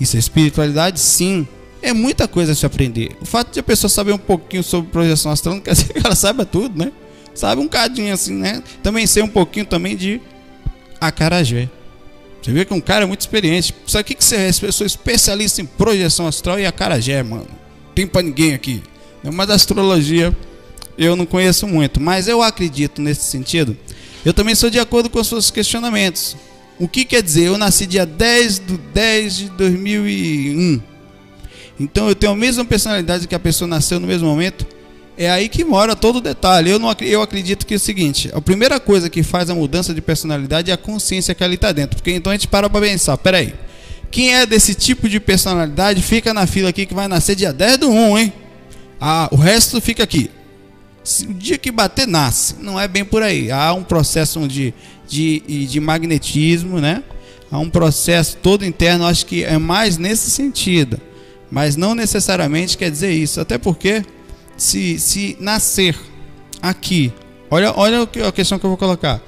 Isso 0.00 0.16
é 0.16 0.18
espiritualidade, 0.18 0.98
sim. 0.98 1.46
É 1.82 1.92
muita 1.92 2.26
coisa 2.26 2.52
a 2.52 2.54
se 2.54 2.64
aprender. 2.64 3.16
O 3.20 3.26
fato 3.26 3.52
de 3.52 3.60
a 3.60 3.62
pessoa 3.62 3.90
saber 3.90 4.12
um 4.12 4.18
pouquinho 4.18 4.62
sobre 4.62 4.90
projeção 4.90 5.30
astral 5.30 5.56
não 5.56 5.60
quer 5.60 5.72
dizer 5.72 5.92
que 5.92 6.04
ela 6.04 6.14
saiba 6.14 6.44
tudo, 6.44 6.78
né? 6.78 6.90
Sabe 7.34 7.60
um 7.60 7.68
cadinho 7.68 8.12
assim, 8.12 8.34
né? 8.34 8.62
Também 8.82 9.06
sei 9.06 9.22
um 9.22 9.28
pouquinho 9.28 9.66
também 9.66 9.96
de 9.96 10.20
acarajé. 11.00 11.68
Você 12.40 12.52
vê 12.52 12.64
que 12.64 12.72
um 12.72 12.80
cara 12.80 13.04
é 13.04 13.06
muito 13.06 13.20
experiente. 13.20 13.74
Sabe 13.86 14.02
o 14.02 14.04
que, 14.04 14.14
que 14.14 14.24
você 14.24 14.36
é? 14.36 14.50
Eu 14.62 14.72
sou 14.72 14.86
especialista 14.86 15.60
em 15.60 15.66
projeção 15.66 16.26
astral 16.26 16.60
e 16.60 16.66
acarajé, 16.66 17.22
mano. 17.22 17.48
Tem 17.94 18.06
pra 18.06 18.22
ninguém 18.22 18.54
aqui. 18.54 18.82
Mas 19.22 19.50
astrologia 19.50 20.34
eu 20.96 21.16
não 21.16 21.26
conheço 21.26 21.66
muito, 21.66 22.00
mas 22.00 22.28
eu 22.28 22.42
acredito 22.42 23.02
nesse 23.02 23.24
sentido. 23.24 23.76
Eu 24.24 24.32
também 24.32 24.54
sou 24.54 24.70
de 24.70 24.78
acordo 24.78 25.10
com 25.10 25.20
os 25.20 25.28
seus 25.28 25.50
questionamentos. 25.50 26.36
O 26.78 26.88
que 26.88 27.04
quer 27.04 27.22
dizer? 27.22 27.44
Eu 27.44 27.58
nasci 27.58 27.86
dia 27.86 28.06
10 28.06 28.58
de 28.60 28.76
10 28.76 29.36
de 29.36 29.48
2001. 29.50 30.80
Então 31.78 32.08
eu 32.08 32.14
tenho 32.14 32.32
a 32.32 32.36
mesma 32.36 32.64
personalidade 32.64 33.28
que 33.28 33.34
a 33.34 33.38
pessoa 33.38 33.68
nasceu 33.68 34.00
no 34.00 34.06
mesmo 34.06 34.28
momento. 34.28 34.66
É 35.16 35.30
aí 35.30 35.48
que 35.48 35.64
mora 35.64 35.94
todo 35.94 36.16
o 36.16 36.20
detalhe. 36.20 36.70
Eu, 36.70 36.78
não, 36.78 36.92
eu 37.00 37.22
acredito 37.22 37.66
que 37.66 37.74
é 37.74 37.76
o 37.76 37.80
seguinte: 37.80 38.30
a 38.32 38.40
primeira 38.40 38.80
coisa 38.80 39.08
que 39.08 39.22
faz 39.22 39.50
a 39.50 39.54
mudança 39.54 39.94
de 39.94 40.00
personalidade 40.00 40.70
é 40.70 40.74
a 40.74 40.76
consciência 40.78 41.34
que 41.34 41.44
ali 41.44 41.54
está 41.54 41.70
dentro. 41.70 41.96
Porque 41.96 42.10
então 42.10 42.32
a 42.32 42.34
gente 42.34 42.48
para 42.48 42.68
para 42.68 42.80
pensar: 42.80 43.16
peraí, 43.18 43.54
quem 44.10 44.34
é 44.34 44.46
desse 44.46 44.74
tipo 44.74 45.08
de 45.08 45.20
personalidade 45.20 46.02
fica 46.02 46.34
na 46.34 46.46
fila 46.46 46.70
aqui 46.70 46.86
que 46.86 46.94
vai 46.94 47.06
nascer 47.06 47.36
dia 47.36 47.52
10 47.52 47.78
do 47.78 47.90
1, 47.90 48.18
hein? 48.18 48.32
Ah, 49.00 49.28
o 49.30 49.36
resto 49.36 49.80
fica 49.80 50.02
aqui. 50.02 50.30
Se 51.04 51.26
o 51.26 51.34
dia 51.34 51.58
que 51.58 51.70
bater, 51.70 52.08
nasce. 52.08 52.56
Não 52.58 52.80
é 52.80 52.88
bem 52.88 53.04
por 53.04 53.22
aí. 53.22 53.50
Há 53.50 53.74
um 53.74 53.84
processo 53.84 54.48
de, 54.48 54.72
de, 55.06 55.66
de 55.66 55.78
magnetismo, 55.78 56.80
né? 56.80 57.04
Há 57.50 57.58
um 57.58 57.68
processo 57.68 58.38
todo 58.38 58.64
interno, 58.64 59.06
acho 59.06 59.26
que 59.26 59.44
é 59.44 59.58
mais 59.58 59.98
nesse 59.98 60.30
sentido. 60.30 60.98
Mas 61.50 61.76
não 61.76 61.94
necessariamente 61.94 62.76
quer 62.76 62.90
dizer 62.90 63.12
isso. 63.12 63.38
Até 63.38 63.58
porque 63.58 64.02
se, 64.56 64.98
se 64.98 65.36
nascer 65.38 65.96
aqui, 66.62 67.12
olha, 67.50 67.72
olha 67.76 68.02
a 68.26 68.32
questão 68.32 68.58
que 68.58 68.64
eu 68.64 68.70
vou 68.70 68.78
colocar. 68.78 69.22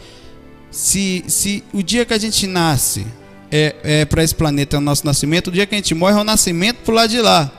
Se, 0.71 1.25
se 1.29 1.63
o 1.73 1.83
dia 1.83 2.05
que 2.05 2.15
a 2.15 2.19
gente 2.19 2.47
nasce 2.47 3.07
é, 3.51 3.77
é 3.83 4.05
para 4.05 4.25
esse 4.25 4.35
planeta 4.35 4.77
é 4.77 4.79
o 4.79 4.83
nosso 4.83 5.07
nascimento, 5.07 5.49
o 5.49 5.53
dia 5.53 5.67
que 5.67 5.75
a 5.75 5.79
gente 5.79 5.95
morre 5.95 6.17
é 6.17 6.21
o 6.21 6.25
nascimento 6.25 6.79
pro 6.79 6.95
lado 6.95 7.11
de 7.11 7.21
lá. 7.21 7.53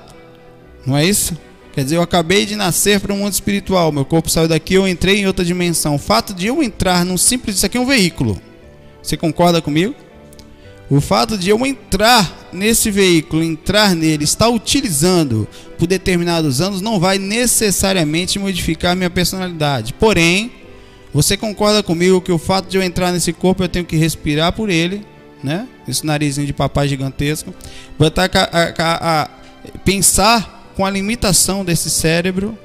Não 0.85 0.97
é 0.97 1.05
isso? 1.05 1.37
Quer 1.77 1.83
dizer, 1.83 1.97
eu 1.97 2.01
acabei 2.01 2.43
de 2.43 2.55
nascer 2.55 2.99
para 2.99 3.13
o 3.13 3.15
mundo 3.15 3.33
espiritual, 3.33 3.91
meu 3.91 4.03
corpo 4.03 4.31
saiu 4.31 4.47
daqui, 4.47 4.73
eu 4.73 4.87
entrei 4.87 5.19
em 5.19 5.27
outra 5.27 5.45
dimensão. 5.45 5.93
O 5.93 5.99
fato 5.99 6.33
de 6.33 6.47
eu 6.47 6.63
entrar 6.63 7.05
num 7.05 7.19
simples. 7.19 7.57
Isso 7.57 7.67
aqui 7.67 7.77
é 7.77 7.79
um 7.79 7.85
veículo. 7.85 8.41
Você 8.99 9.15
concorda 9.15 9.61
comigo? 9.61 9.93
O 10.89 10.99
fato 10.99 11.37
de 11.37 11.51
eu 11.51 11.65
entrar 11.67 12.49
nesse 12.51 12.89
veículo, 12.89 13.43
entrar 13.43 13.95
nele, 13.95 14.23
estar 14.23 14.49
utilizando 14.49 15.47
por 15.77 15.85
determinados 15.85 16.61
anos, 16.61 16.81
não 16.81 16.99
vai 16.99 17.19
necessariamente 17.19 18.39
modificar 18.39 18.95
minha 18.95 19.11
personalidade. 19.11 19.93
Porém, 19.93 20.51
você 21.13 21.37
concorda 21.37 21.83
comigo 21.83 22.21
que 22.21 22.31
o 22.31 22.39
fato 22.39 22.67
de 22.67 22.77
eu 22.77 22.81
entrar 22.81 23.11
nesse 23.11 23.31
corpo, 23.31 23.63
eu 23.63 23.69
tenho 23.69 23.85
que 23.85 23.97
respirar 23.97 24.51
por 24.51 24.71
ele, 24.71 25.05
né? 25.43 25.67
Esse 25.87 26.03
narizinho 26.03 26.47
de 26.47 26.53
papai 26.53 26.87
gigantesco. 26.87 27.53
Botar 27.99 28.31
a, 28.33 28.83
a, 28.83 29.21
a 29.21 29.29
pensar 29.85 30.56
com 30.77 30.85
a 30.85 30.91
limitação 30.91 31.65
desse 31.65 31.89
cérebro 31.89 32.55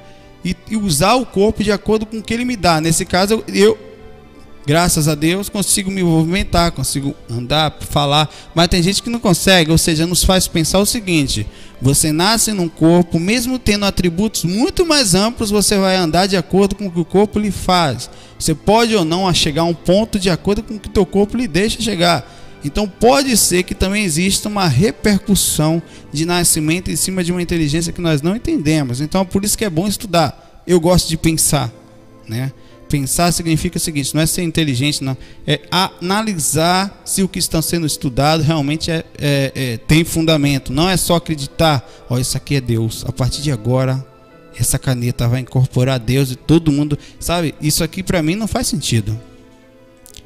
e, 0.45 0.55
e, 0.71 0.77
usar 0.77 1.15
o 1.15 1.25
corpo 1.25 1.65
de 1.65 1.73
acordo 1.73 2.05
com 2.05 2.19
o 2.19 2.23
que 2.23 2.35
ele 2.35 2.45
me 2.45 2.57
dá. 2.57 2.79
Nesse 2.79 3.07
caso, 3.07 3.43
eu, 3.49 3.55
eu 3.55 3.79
graças 4.67 5.09
a 5.09 5.15
Deus, 5.15 5.49
consigo 5.49 5.91
me 5.91 6.03
movimentar, 6.03 6.73
consigo 6.73 7.15
andar, 7.31 7.75
falar, 7.81 8.31
mas 8.55 8.69
tem 8.69 8.83
gente 8.83 9.03
que 9.03 9.09
não 9.09 9.19
consegue, 9.19 9.71
ou 9.71 9.79
seja, 9.79 10.07
nos 10.07 10.23
faz 10.23 10.47
pensar 10.47 10.79
o 10.79 10.85
seguinte: 10.85 11.47
você 11.81 12.13
nasce 12.13 12.53
num 12.53 12.69
corpo, 12.69 13.19
mesmo 13.19 13.59
tendo 13.59 13.87
atributos 13.87 14.45
muito 14.45 14.85
mais 14.85 15.15
amplos, 15.15 15.51
você 15.51 15.79
vai 15.79 15.97
andar 15.97 16.27
de 16.27 16.37
acordo 16.37 16.75
com 16.75 16.89
o 16.89 16.91
que 16.91 17.01
o 17.01 17.07
corpo 17.07 17.39
lhe 17.39 17.51
faz. 17.51 18.11
Você 18.39 18.55
pode 18.55 18.95
ou 18.95 19.07
não 19.07 19.33
chegar 19.33 19.63
a 19.63 19.65
um 19.65 19.75
ponto 19.75 20.19
de 20.19 20.29
acordo 20.29 20.63
com 20.63 20.75
o 20.75 20.79
que 20.79 20.89
o 20.89 20.93
teu 20.93 21.07
corpo 21.07 21.35
lhe 21.35 21.49
deixa 21.49 21.81
chegar. 21.81 22.32
Então 22.65 22.89
pode 22.89 23.37
ser 23.37 23.63
que 23.63 23.75
também 23.75 24.05
exista 24.05 24.49
uma 24.49 24.69
repercussão 24.69 25.83
de 26.13 26.25
nascimento 26.25 26.91
em 26.91 26.97
cima 26.97 27.25
de 27.25 27.33
uma 27.33 27.43
inteligência 27.43 27.93
que 27.93 28.01
nós 28.01 28.23
não 28.23 28.37
entendemos. 28.37 29.01
Então 29.01 29.25
por 29.25 29.45
isso 29.45 29.59
que 29.59 29.65
é 29.65 29.71
bom 29.71 29.87
estudar. 29.87 30.63
Eu 30.67 30.79
gosto 30.81 31.09
de 31.09 31.17
pensar, 31.17 31.73
né? 32.29 32.53
Pensar 32.89 33.33
significa 33.33 33.79
o 33.79 33.81
seguinte: 33.81 34.15
não 34.15 34.21
é 34.21 34.27
ser 34.27 34.43
inteligente, 34.43 35.03
não. 35.03 35.17
É 35.47 35.63
analisar 35.71 37.03
se 37.07 37.23
o 37.23 37.29
que 37.29 37.39
está 37.39 37.63
sendo 37.63 37.87
estudado 37.87 38.43
realmente 38.43 38.91
é, 38.91 39.05
é, 39.19 39.53
é, 39.55 39.77
tem 39.79 40.05
fundamento. 40.05 40.73
Não 40.73 40.89
é 40.89 40.97
só 40.97 41.17
acreditar, 41.17 41.89
ó, 42.09 42.15
oh, 42.15 42.19
isso 42.19 42.37
aqui 42.37 42.57
é 42.57 42.61
Deus. 42.61 43.03
A 43.09 43.11
partir 43.11 43.41
de 43.41 43.51
agora, 43.51 44.07
essa 44.55 44.79
caneta 44.79 45.27
vai 45.27 45.41
incorporar 45.41 45.99
Deus 45.99 46.33
e 46.33 46.37
todo 46.37 46.71
mundo. 46.71 46.99
Sabe, 47.19 47.55
isso 47.63 47.83
aqui 47.83 48.03
para 48.03 48.23
mim 48.23 48.35
não 48.35 48.47
faz 48.47 48.67
sentido. 48.67 49.19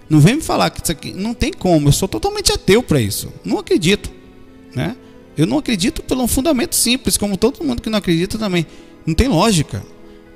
Não 0.09 0.21
vem 0.21 0.37
me 0.37 0.43
falar 0.43 0.71
que 0.71 0.83
isso 0.83 0.93
aqui 0.93 1.13
não 1.13 1.35
tem 1.35 1.53
como. 1.53 1.89
Eu 1.89 1.93
sou 1.93 2.07
totalmente 2.07 2.53
ateu 2.53 2.83
para 2.83 3.01
isso. 3.01 3.33
Não 3.45 3.59
acredito, 3.59 4.11
né? 4.75 4.97
Eu 5.37 5.47
não 5.47 5.59
acredito 5.59 6.03
pelo 6.03 6.27
fundamento 6.27 6.75
simples, 6.75 7.17
como 7.17 7.37
todo 7.37 7.63
mundo 7.65 7.83
que 7.83 7.91
não 7.91 7.99
acredita 7.99 8.39
também. 8.39 8.67
Não 9.07 9.15
tem 9.15 9.29
lógica 9.29 9.83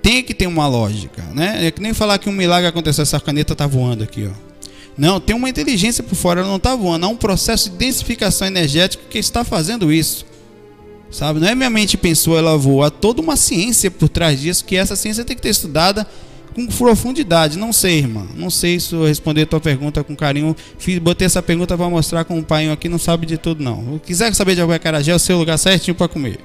tem 0.03 0.23
que 0.23 0.35
ter 0.35 0.47
uma 0.47 0.67
lógica, 0.67 1.23
né? 1.35 1.67
É 1.67 1.71
que 1.71 1.81
nem 1.81 1.93
falar 1.93 2.19
que 2.19 2.29
um 2.29 2.33
milagre 2.33 2.67
aconteceu, 2.67 3.03
essa 3.03 3.21
caneta 3.21 3.55
tá 3.55 3.67
voando 3.67 4.03
aqui, 4.03 4.27
ó. 4.27 4.51
Não, 4.97 5.21
tem 5.21 5.35
uma 5.35 5.49
inteligência 5.49 6.03
por 6.03 6.15
fora, 6.15 6.41
ela 6.41 6.49
não 6.49 6.57
está 6.57 6.75
voando, 6.75 7.07
há 7.07 7.09
um 7.09 7.17
processo 7.17 7.71
de 7.71 7.77
densificação 7.77 8.47
energética 8.47 9.03
que 9.09 9.19
está 9.19 9.45
fazendo 9.45 9.93
isso. 9.93 10.27
Sabe? 11.11 11.41
Não 11.41 11.49
é 11.49 11.55
minha 11.55 11.71
mente 11.71 11.97
pensou, 11.97 12.37
ela 12.37 12.57
voa, 12.57 12.89
há 12.89 12.91
toda 12.91 13.21
uma 13.21 13.37
ciência 13.37 13.91
por 13.91 14.09
trás 14.09 14.41
disso, 14.41 14.65
que 14.65 14.77
essa 14.77 14.95
ciência 14.97 15.25
tem 15.25 15.35
que 15.35 15.43
ter 15.43 15.49
estudada 15.49 16.07
com 16.55 16.67
profundidade. 16.67 17.59
Não 17.59 17.73
sei, 17.73 17.99
irmã. 17.99 18.27
Não 18.35 18.51
sei 18.51 18.79
se 18.81 18.95
eu 18.95 19.05
responder 19.05 19.43
a 19.43 19.47
tua 19.47 19.61
pergunta 19.61 20.03
com 20.03 20.15
carinho. 20.17 20.57
Fiz, 20.79 20.99
botei 20.99 21.27
essa 21.27 21.43
pergunta 21.43 21.77
para 21.77 21.89
mostrar 21.89 22.25
com 22.25 22.39
o 22.39 22.45
pai 22.45 22.71
aqui, 22.71 22.89
não 22.89 22.99
sabe 22.99 23.27
de 23.27 23.39
tudo, 23.39 23.63
não. 23.63 23.95
Se 23.95 24.01
quiser 24.07 24.35
saber 24.35 24.55
de 24.55 24.61
alguma 24.61 24.79
carajé, 24.79 25.13
é 25.13 25.15
o 25.15 25.19
seu 25.19 25.39
lugar 25.39 25.59
certinho 25.59 25.95
para 25.95 26.09
comer. 26.09 26.39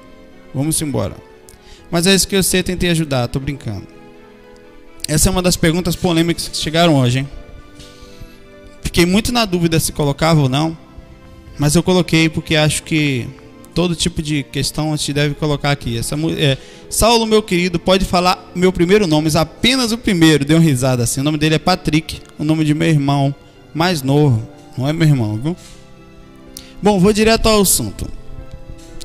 Vamos 0.54 0.80
embora. 0.80 1.16
Mas 1.90 2.06
é 2.06 2.14
isso 2.14 2.26
que 2.26 2.36
eu 2.36 2.42
sei, 2.42 2.62
tentei 2.62 2.90
ajudar, 2.90 3.28
tô 3.28 3.38
brincando. 3.38 3.86
Essa 5.08 5.28
é 5.28 5.32
uma 5.32 5.42
das 5.42 5.56
perguntas 5.56 5.94
polêmicas 5.94 6.48
que 6.48 6.56
chegaram 6.56 6.96
hoje, 6.96 7.20
hein? 7.20 7.28
Fiquei 8.82 9.06
muito 9.06 9.30
na 9.30 9.44
dúvida 9.44 9.78
se 9.78 9.92
colocava 9.92 10.40
ou 10.40 10.48
não, 10.48 10.76
mas 11.58 11.76
eu 11.76 11.82
coloquei 11.82 12.28
porque 12.28 12.56
acho 12.56 12.82
que 12.82 13.28
todo 13.74 13.94
tipo 13.94 14.22
de 14.22 14.42
questão 14.42 14.92
a 14.92 14.96
gente 14.96 15.12
deve 15.12 15.34
colocar 15.34 15.70
aqui. 15.70 15.98
Essa, 15.98 16.16
é, 16.38 16.56
Saulo, 16.88 17.26
meu 17.26 17.42
querido, 17.42 17.78
pode 17.78 18.04
falar 18.04 18.35
meu 18.56 18.72
primeiro 18.72 19.06
nome, 19.06 19.30
apenas 19.34 19.92
o 19.92 19.98
primeiro. 19.98 20.44
Deu 20.44 20.58
risada 20.58 21.02
assim. 21.04 21.20
O 21.20 21.24
nome 21.24 21.38
dele 21.38 21.56
é 21.56 21.58
Patrick, 21.58 22.20
o 22.38 22.44
nome 22.44 22.64
de 22.64 22.74
meu 22.74 22.88
irmão 22.88 23.34
mais 23.74 24.02
novo. 24.02 24.48
Não 24.76 24.88
é 24.88 24.92
meu 24.92 25.06
irmão, 25.06 25.36
viu? 25.36 25.56
Bom, 26.82 26.98
vou 26.98 27.12
direto 27.12 27.48
ao 27.48 27.60
assunto. 27.60 28.08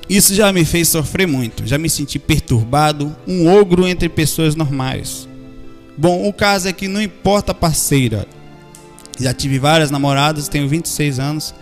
Isso 0.10 0.36
já 0.36 0.52
me 0.52 0.66
fez 0.66 0.90
sofrer 0.90 1.26
muito, 1.26 1.66
já 1.66 1.78
me 1.78 1.90
senti 1.90 2.20
perturbado, 2.20 3.16
um 3.26 3.48
ogro 3.48 3.88
entre 3.88 4.10
pessoas 4.10 4.56
normais. 4.56 5.28
Bom, 5.98 6.28
o 6.28 6.34
caso 6.34 6.68
é 6.68 6.74
que 6.74 6.88
não 6.88 7.02
importa 7.02 7.52
a 7.52 7.56
parceira. 7.56 8.28
Já 9.20 9.34
tive 9.34 9.60
várias 9.60 9.92
namoradas, 9.92 10.48
tenho 10.48 10.68
26 10.68 11.20
anos. 11.20 11.54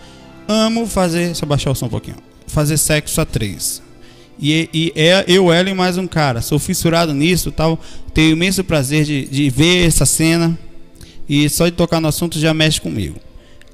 Amo 0.47 0.87
fazer. 0.87 1.25
Deixa 1.27 1.45
eu 1.45 1.49
baixar 1.49 1.71
o 1.71 1.75
som 1.75 1.87
um 1.87 1.89
pouquinho. 1.89 2.17
Fazer 2.47 2.77
sexo 2.77 3.19
a 3.21 3.25
três. 3.25 3.81
E, 4.41 4.69
e 4.73 4.93
é 4.95 5.25
eu, 5.27 5.51
ela 5.51 5.69
e 5.69 5.73
mais 5.73 5.97
um 5.97 6.07
cara. 6.07 6.41
Sou 6.41 6.57
fissurado 6.57 7.13
nisso 7.13 7.51
tal. 7.51 7.79
Tenho 8.13 8.31
imenso 8.31 8.63
prazer 8.63 9.03
de, 9.03 9.25
de 9.25 9.49
ver 9.49 9.85
essa 9.85 10.05
cena. 10.05 10.57
E 11.27 11.47
só 11.49 11.65
de 11.65 11.73
tocar 11.73 11.99
no 11.99 12.07
assunto 12.07 12.39
já 12.39 12.53
mexe 12.53 12.79
comigo. 12.79 13.19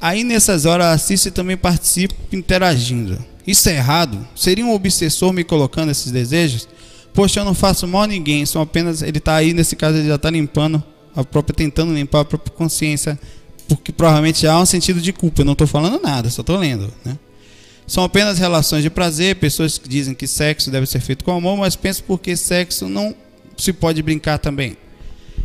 Aí 0.02 0.24
nessas 0.24 0.66
horas 0.66 0.88
assisto 0.88 1.30
e 1.30 1.32
também 1.32 1.56
participo 1.56 2.16
interagindo. 2.32 3.18
Isso 3.48 3.70
é 3.70 3.76
errado? 3.76 4.28
Seria 4.36 4.66
um 4.66 4.74
obsessor 4.74 5.32
me 5.32 5.44
colocando 5.44 5.92
esses 5.92 6.12
desejos? 6.12 6.68
Poxa, 7.14 7.40
eu 7.40 7.46
não 7.46 7.54
faço 7.54 7.88
mal 7.88 8.04
a 8.04 8.08
ninguém, 8.08 8.46
são 8.46 8.62
apenas. 8.62 9.02
Ele 9.02 9.20
está 9.20 9.36
aí, 9.36 9.54
nesse 9.54 9.76
caso, 9.76 9.98
ele 9.98 10.08
já 10.08 10.16
está 10.16 10.30
limpando 10.30 10.84
a 11.16 11.24
própria, 11.24 11.56
tentando 11.56 11.94
limpar 11.94 12.22
a 12.22 12.26
própria 12.26 12.54
consciência, 12.54 13.18
porque 13.70 13.92
provavelmente 13.92 14.46
há 14.46 14.60
um 14.60 14.66
sentido 14.66 15.00
de 15.00 15.14
culpa. 15.14 15.42
Eu 15.42 15.46
não 15.46 15.54
estou 15.54 15.68
falando 15.68 16.02
nada, 16.02 16.30
só 16.30 16.42
estou 16.42 16.58
lendo. 16.58 16.92
Né? 17.06 17.18
São 17.88 18.04
apenas 18.04 18.40
relações 18.40 18.82
de 18.82 18.90
prazer, 18.90 19.36
pessoas 19.36 19.78
que 19.78 19.88
dizem 19.88 20.16
que 20.16 20.26
sexo 20.26 20.72
deve 20.72 20.86
ser 20.86 21.00
feito 21.00 21.24
com 21.24 21.32
amor, 21.32 21.58
mas 21.58 21.76
penso 21.76 22.04
porque 22.04 22.36
sexo 22.36 22.90
não 22.90 23.16
se 23.58 23.72
pode 23.72 24.02
brincar 24.02 24.40
também. 24.40 24.76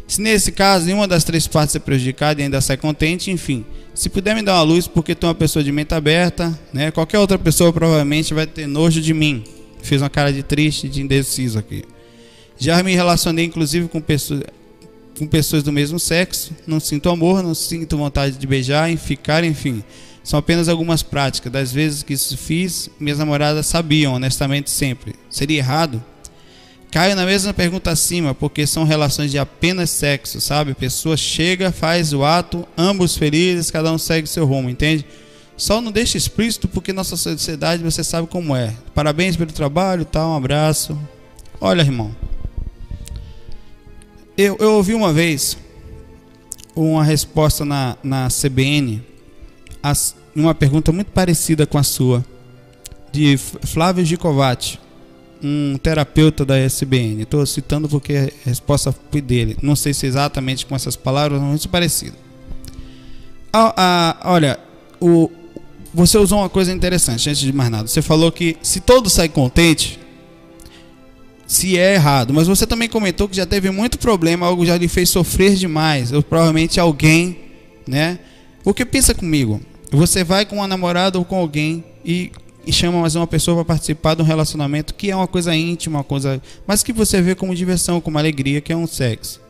Se 0.07 0.20
nesse 0.20 0.50
caso 0.50 0.87
nenhuma 0.87 1.07
das 1.07 1.22
três 1.22 1.46
partes 1.46 1.76
é 1.76 1.79
prejudicada 1.79 2.40
e 2.40 2.44
ainda 2.44 2.61
sai 2.61 2.76
contente, 2.76 3.31
enfim, 3.31 3.64
se 3.94 4.09
puder 4.09 4.35
me 4.35 4.42
dar 4.42 4.55
uma 4.55 4.62
luz, 4.62 4.88
porque 4.88 5.14
tu 5.14 5.26
uma 5.26 5.35
pessoa 5.35 5.62
de 5.62 5.70
mente 5.70 5.94
aberta, 5.94 6.59
né? 6.72 6.90
Qualquer 6.90 7.18
outra 7.18 7.38
pessoa 7.38 7.72
provavelmente 7.72 8.35
vai 8.35 8.46
ter 8.46 8.66
nojo 8.66 9.00
de 9.00 9.12
mim. 9.14 9.44
Fiz 9.83 10.00
uma 10.00 10.11
cara 10.11 10.33
de 10.33 10.42
triste, 10.42 10.88
de 10.88 11.00
indeciso 11.00 11.59
aqui. 11.59 11.85
Já 12.59 12.83
me 12.83 12.94
relacionei 12.94 13.44
inclusive 13.44 13.88
com 13.88 14.00
pessoas, 14.00 14.42
com 15.18 15.26
pessoas 15.26 15.62
do 15.62 15.70
mesmo 15.70 16.00
sexo. 16.00 16.53
Não 16.66 16.81
sinto 16.81 17.09
amor, 17.09 17.42
não 17.42 17.55
sinto 17.55 17.96
vontade 17.96 18.37
de 18.37 18.46
beijar, 18.46 18.90
em 18.90 18.96
ficar, 18.96 19.44
enfim. 19.44 19.85
São 20.23 20.39
apenas 20.39 20.69
algumas 20.69 21.03
práticas. 21.03 21.53
Das 21.53 21.73
vezes 21.73 22.03
que 22.03 22.13
isso 22.13 22.37
fiz, 22.37 22.91
minhas 22.99 23.19
namoradas 23.19 23.67
sabiam, 23.67 24.15
honestamente, 24.15 24.71
sempre. 24.71 25.15
Seria 25.29 25.59
errado? 25.59 26.03
Caio 26.91 27.15
na 27.15 27.25
mesma 27.25 27.55
pergunta 27.55 27.91
acima, 27.91 28.35
porque 28.35 28.67
são 28.67 28.83
relações 28.83 29.31
de 29.31 29.39
apenas 29.39 29.91
sexo, 29.91 30.41
sabe? 30.41 30.75
Pessoa 30.75 31.17
chega, 31.17 31.71
faz 31.71 32.13
o 32.13 32.25
ato, 32.25 32.67
ambos 32.77 33.17
felizes, 33.17 33.71
cada 33.71 33.93
um 33.93 33.99
segue 33.99 34.27
seu 34.27 34.45
rumo, 34.45 34.69
entende? 34.69 35.07
Só 35.57 35.81
não 35.81 35.93
deixa 35.93 36.17
explícito 36.17 36.67
porque 36.67 36.93
nossa 36.93 37.17
sociedade 37.17 37.83
você 37.83 38.03
sabe 38.03 38.27
como 38.27 38.57
é. 38.57 38.75
Parabéns 38.93 39.37
pelo 39.37 39.53
trabalho, 39.53 40.05
tá? 40.05 40.27
Um 40.27 40.35
abraço. 40.35 40.99
Olha, 41.61 41.83
irmão. 41.83 42.17
Eu, 44.37 44.57
eu 44.59 44.73
ouvi 44.73 44.95
uma 44.95 45.13
vez 45.13 45.57
uma 46.75 47.05
resposta 47.05 47.65
na, 47.65 47.97
na 48.03 48.29
CBN. 48.29 49.03
Uma 50.35 50.55
pergunta 50.55 50.93
muito 50.93 51.11
parecida 51.11 51.66
com 51.66 51.79
a 51.79 51.83
sua, 51.83 52.25
de 53.12 53.37
Flávio 53.37 54.05
Gicovati, 54.05 54.79
um 55.43 55.77
terapeuta 55.83 56.45
da 56.45 56.59
SBN. 56.59 57.23
Estou 57.23 57.45
citando 57.47 57.88
porque 57.88 58.33
a 58.45 58.49
resposta 58.49 58.95
foi 59.11 59.21
dele. 59.21 59.57
Não 59.62 59.75
sei 59.75 59.95
se 59.95 60.07
exatamente 60.07 60.66
com 60.66 60.75
essas 60.77 60.97
palavras, 60.97 61.40
mas 61.40 61.49
muito 61.49 61.69
parecido. 61.69 62.16
Ah, 63.53 63.75
ah, 63.77 64.31
olha, 64.31 64.59
o, 65.01 65.31
você 65.93 66.19
usou 66.19 66.38
uma 66.38 66.49
coisa 66.49 66.73
interessante 66.73 67.29
antes 67.29 67.40
de 67.40 67.53
mais 67.53 67.71
nada. 67.71 67.88
Você 67.88 68.03
falou 68.03 68.31
que 68.31 68.57
se 68.62 68.81
todo 68.81 69.11
sai 69.11 69.29
contente, 69.29 69.99
se 71.47 71.77
é 71.77 71.95
errado. 71.95 72.33
Mas 72.33 72.47
você 72.47 72.66
também 72.66 72.88
comentou 72.88 73.29
que 73.29 73.37
já 73.37 73.45
teve 73.45 73.71
muito 73.71 73.99
problema, 73.99 74.47
algo 74.47 74.64
já 74.64 74.77
lhe 74.77 74.87
fez 74.87 75.11
sofrer 75.11 75.57
demais. 75.57 76.12
Ou 76.12 76.23
provavelmente 76.23 76.79
alguém, 76.79 77.38
né? 77.88 78.21
Porque 78.62 78.85
pensa 78.85 79.14
comigo, 79.14 79.61
você 79.90 80.22
vai 80.22 80.46
com 80.46 80.57
uma 80.57 80.68
namorada 80.68 81.18
ou 81.18 81.24
com 81.24 81.37
alguém 81.37 81.85
e, 82.05 82.31
e 82.66 82.72
chama 82.72 83.00
mais 83.00 83.14
uma 83.16 83.26
pessoa 83.26 83.57
para 83.57 83.74
participar 83.74 84.14
de 84.14 84.22
um 84.22 84.24
relacionamento 84.24 84.94
que 84.94 85.11
é 85.11 85.16
uma 85.16 85.26
coisa 85.26 85.55
íntima, 85.55 85.98
uma 85.98 86.05
coisa, 86.05 86.40
mas 86.66 86.83
que 86.83 86.92
você 86.92 87.20
vê 87.20 87.35
como 87.35 87.55
diversão, 87.55 88.00
como 88.00 88.18
alegria, 88.18 88.61
que 88.61 88.72
é 88.72 88.76
um 88.76 88.87
sexo. 88.87 89.40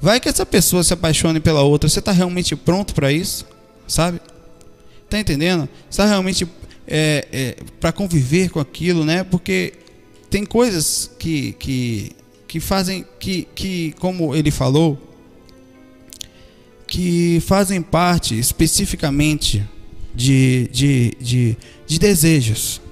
Vai 0.00 0.18
que 0.18 0.28
essa 0.28 0.44
pessoa 0.44 0.82
se 0.82 0.92
apaixone 0.92 1.40
pela 1.40 1.62
outra, 1.62 1.88
você 1.88 1.98
está 1.98 2.12
realmente 2.12 2.56
pronto 2.56 2.94
para 2.94 3.12
isso, 3.12 3.46
sabe? 3.86 4.20
Tá 5.08 5.18
entendendo? 5.18 5.68
Está 5.90 6.06
realmente 6.06 6.48
é, 6.86 7.26
é, 7.32 7.56
para 7.80 7.92
conviver 7.92 8.50
com 8.50 8.58
aquilo, 8.60 9.04
né? 9.04 9.24
Porque 9.24 9.74
tem 10.28 10.44
coisas 10.44 11.10
que, 11.18 11.52
que, 11.52 12.12
que 12.48 12.58
fazem, 12.58 13.04
que, 13.20 13.46
que, 13.54 13.94
como 13.98 14.34
ele 14.34 14.50
falou, 14.50 14.98
que 16.92 17.40
fazem 17.46 17.80
parte 17.80 18.38
especificamente 18.38 19.66
de, 20.14 20.68
de, 20.70 21.16
de, 21.18 21.56
de 21.86 21.98
desejos, 21.98 22.82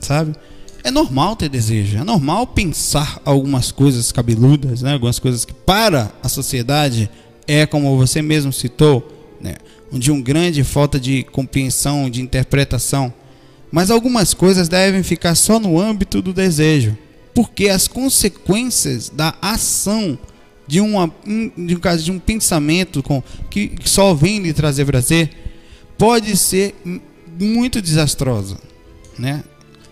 sabe? 0.00 0.34
É 0.82 0.90
normal 0.90 1.36
ter 1.36 1.50
desejo, 1.50 1.98
é 1.98 2.02
normal 2.02 2.46
pensar 2.46 3.20
algumas 3.26 3.70
coisas 3.70 4.10
cabeludas, 4.10 4.80
né? 4.80 4.94
algumas 4.94 5.18
coisas 5.18 5.44
que 5.44 5.52
para 5.52 6.10
a 6.22 6.30
sociedade 6.30 7.10
é 7.46 7.66
como 7.66 7.94
você 7.98 8.22
mesmo 8.22 8.54
citou, 8.54 9.36
né? 9.38 9.56
de 9.92 10.10
uma 10.10 10.22
grande 10.22 10.64
falta 10.64 10.98
de 10.98 11.22
compreensão, 11.24 12.08
de 12.08 12.22
interpretação. 12.22 13.12
Mas 13.70 13.90
algumas 13.90 14.32
coisas 14.32 14.66
devem 14.66 15.02
ficar 15.02 15.34
só 15.34 15.60
no 15.60 15.78
âmbito 15.78 16.22
do 16.22 16.32
desejo, 16.32 16.96
porque 17.34 17.68
as 17.68 17.86
consequências 17.86 19.10
da 19.10 19.34
ação 19.42 20.18
de, 20.66 20.80
uma, 20.80 21.12
de, 21.56 21.76
um, 21.76 21.80
caso, 21.80 22.04
de 22.04 22.10
um 22.10 22.18
pensamento 22.18 23.02
com, 23.02 23.22
que 23.50 23.72
só 23.84 24.14
vem 24.14 24.40
lhe 24.40 24.52
trazer 24.52 24.84
prazer 24.84 25.30
pode 25.98 26.36
ser 26.36 26.74
muito 27.38 27.80
desastrosa, 27.80 28.56
né? 29.18 29.44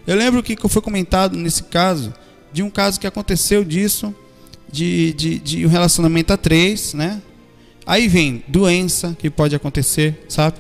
Eu 0.06 0.16
lembro 0.16 0.42
que 0.42 0.56
foi 0.68 0.83
comentado 0.83 1.37
nesse 1.37 1.62
caso 1.64 2.12
de 2.52 2.62
um 2.62 2.70
caso 2.70 2.98
que 2.98 3.06
aconteceu 3.06 3.64
disso 3.64 4.14
de, 4.70 5.12
de, 5.12 5.38
de 5.38 5.66
um 5.66 5.68
relacionamento 5.68 6.33
a 6.33 6.37
três, 6.37 6.94
né? 6.94 7.20
Aí 7.87 8.09
vem 8.09 8.42
doença 8.46 9.16
que 9.18 9.28
pode 9.28 9.54
acontecer, 9.54 10.24
sabe? 10.28 10.59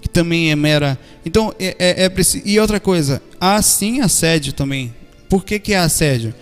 Que 0.00 0.08
também 0.08 0.50
é 0.50 0.56
mera. 0.56 0.98
Então, 1.24 1.54
é, 1.58 1.76
é, 1.78 2.04
é 2.04 2.08
preciso. 2.08 2.42
E 2.46 2.58
outra 2.58 2.80
coisa, 2.80 3.22
há 3.40 3.60
sim 3.62 4.00
assédio 4.00 4.52
também. 4.52 4.94
Por 5.28 5.44
que, 5.44 5.58
que 5.58 5.72
é 5.72 5.78
assédio? 5.78 6.34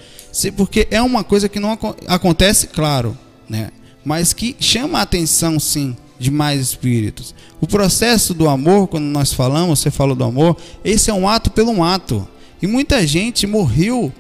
Porque 0.57 0.89
é 0.91 1.01
uma 1.01 1.23
coisa 1.23 1.49
que 1.49 1.61
não 1.61 1.79
acontece, 2.09 2.67
claro, 2.67 3.17
né? 3.49 3.71
Mas 4.05 4.33
que 4.33 4.57
chama 4.59 4.99
a 4.99 5.03
atenção, 5.03 5.61
sim, 5.61 5.97
de 6.19 6.31
mais 6.31 6.61
espíritos. 6.61 7.35
O 7.61 7.67
processo 7.67 8.35
do 8.35 8.49
amor, 8.49 8.89
quando 8.89 9.05
nós 9.05 9.33
falamos, 9.33 9.79
você 9.79 9.91
falou 9.91 10.17
do 10.17 10.25
amor, 10.25 10.57
esse 10.85 11.11
é 11.11 11.15
um 11.15 11.29
ato 11.29 11.51
pelo 11.51 11.71
um 11.71 11.85
ato. 11.85 12.27
E 12.61 12.67
muita 12.67 13.07
gente 13.07 13.47
morreu 13.47 14.13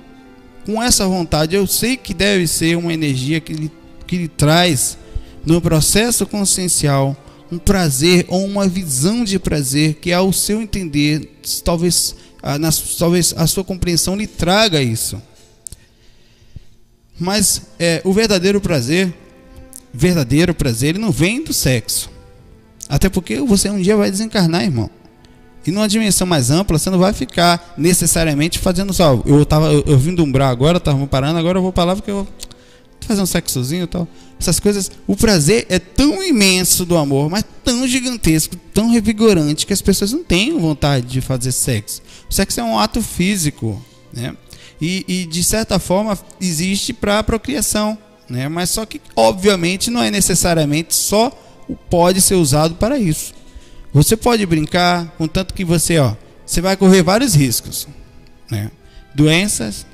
com 0.64 0.83
essa 0.83 1.07
vontade. 1.07 1.57
Eu 1.57 1.66
sei 1.66 1.96
que 1.96 2.14
deve 2.14 2.46
ser 2.46 2.77
uma 2.77 2.94
energia 2.94 3.40
que 3.40 3.53
lhe, 3.53 3.72
que 4.07 4.16
lhe 4.16 4.29
traz 4.29 4.96
no 5.44 5.61
processo 5.61 6.27
consciencial 6.27 7.16
um 7.50 7.59
prazer 7.59 8.24
ou 8.29 8.44
uma 8.44 8.66
visão 8.66 9.24
de 9.24 9.38
prazer 9.38 9.94
que 9.94 10.12
ao 10.12 10.33
seu 10.33 10.62
entender 10.62 11.31
talvez 11.62 12.16
a, 12.42 12.59
na, 12.59 12.70
talvez 12.98 13.35
a 13.37 13.46
sua 13.46 13.62
compreensão 13.62 14.16
lhe 14.16 14.27
traga 14.27 14.83
isso 14.83 15.20
mas 17.18 17.62
é, 17.79 18.00
o 18.05 18.12
verdadeiro 18.12 18.61
prazer 18.61 19.12
verdadeiro 19.92 20.55
prazer 20.55 20.90
ele 20.90 20.98
não 20.98 21.11
vem 21.11 21.42
do 21.42 21.53
sexo 21.53 22.11
até 22.88 23.09
porque 23.09 23.40
você 23.40 23.70
um 23.70 23.81
dia 23.81 23.96
vai 23.96 24.11
desencarnar 24.11 24.62
irmão 24.62 24.90
e 25.66 25.70
numa 25.70 25.88
dimensão 25.88 26.27
mais 26.27 26.50
ampla 26.50 26.79
você 26.79 26.90
não 26.90 26.98
vai 26.98 27.12
ficar 27.12 27.74
necessariamente 27.79 28.59
fazendo 28.59 28.92
só 28.92 29.22
eu 29.24 29.42
estava 29.42 29.72
eu, 29.72 29.85
eu 29.87 29.98
vim 29.98 30.14
agora 30.42 30.79
estava 30.79 31.07
parando 31.07 31.38
agora 31.38 31.59
eu 31.59 31.62
vou 31.62 31.72
para 31.72 31.85
lá 31.85 31.96
porque 31.96 32.11
eu 32.11 32.27
fazer 33.05 33.22
um 33.22 33.27
sexozinho 33.27 33.85
e 33.85 33.87
tal. 33.87 34.09
Essas 34.38 34.59
coisas, 34.59 34.90
o 35.07 35.16
prazer 35.16 35.66
é 35.68 35.79
tão 35.79 36.22
imenso 36.22 36.85
do 36.85 36.96
amor, 36.96 37.31
mas 37.31 37.44
tão 37.62 37.87
gigantesco, 37.87 38.57
tão 38.72 38.90
revigorante 38.90 39.66
que 39.66 39.72
as 39.72 39.81
pessoas 39.81 40.12
não 40.12 40.24
têm 40.24 40.59
vontade 40.59 41.07
de 41.07 41.20
fazer 41.20 41.53
sexo. 41.53 42.03
O 42.29 42.35
sexo 42.35 42.61
é 42.61 42.64
um 42.64 42.79
ato 42.79 43.00
físico, 43.00 43.81
né? 44.12 44.35
E, 44.81 45.05
e 45.07 45.27
de 45.27 45.43
certa 45.45 45.79
forma 45.79 46.19
existe 46.41 46.93
para 46.93 47.19
a 47.19 47.23
procriação, 47.23 47.97
né? 48.29 48.49
Mas 48.49 48.71
só 48.71 48.85
que 48.85 49.01
obviamente 49.15 49.91
não 49.91 50.03
é 50.03 50.11
necessariamente 50.11 50.95
só 50.95 51.31
pode 51.89 52.21
ser 52.21 52.35
usado 52.35 52.75
para 52.75 52.99
isso. 52.99 53.35
Você 53.93 54.17
pode 54.17 54.45
brincar, 54.45 55.15
contanto 55.17 55.55
que 55.55 55.65
você, 55.65 55.99
ó, 55.99 56.15
você 56.45 56.61
vai 56.61 56.77
correr 56.77 57.03
vários 57.03 57.35
riscos, 57.35 57.87
né? 58.51 58.71
Doenças, 59.15 59.87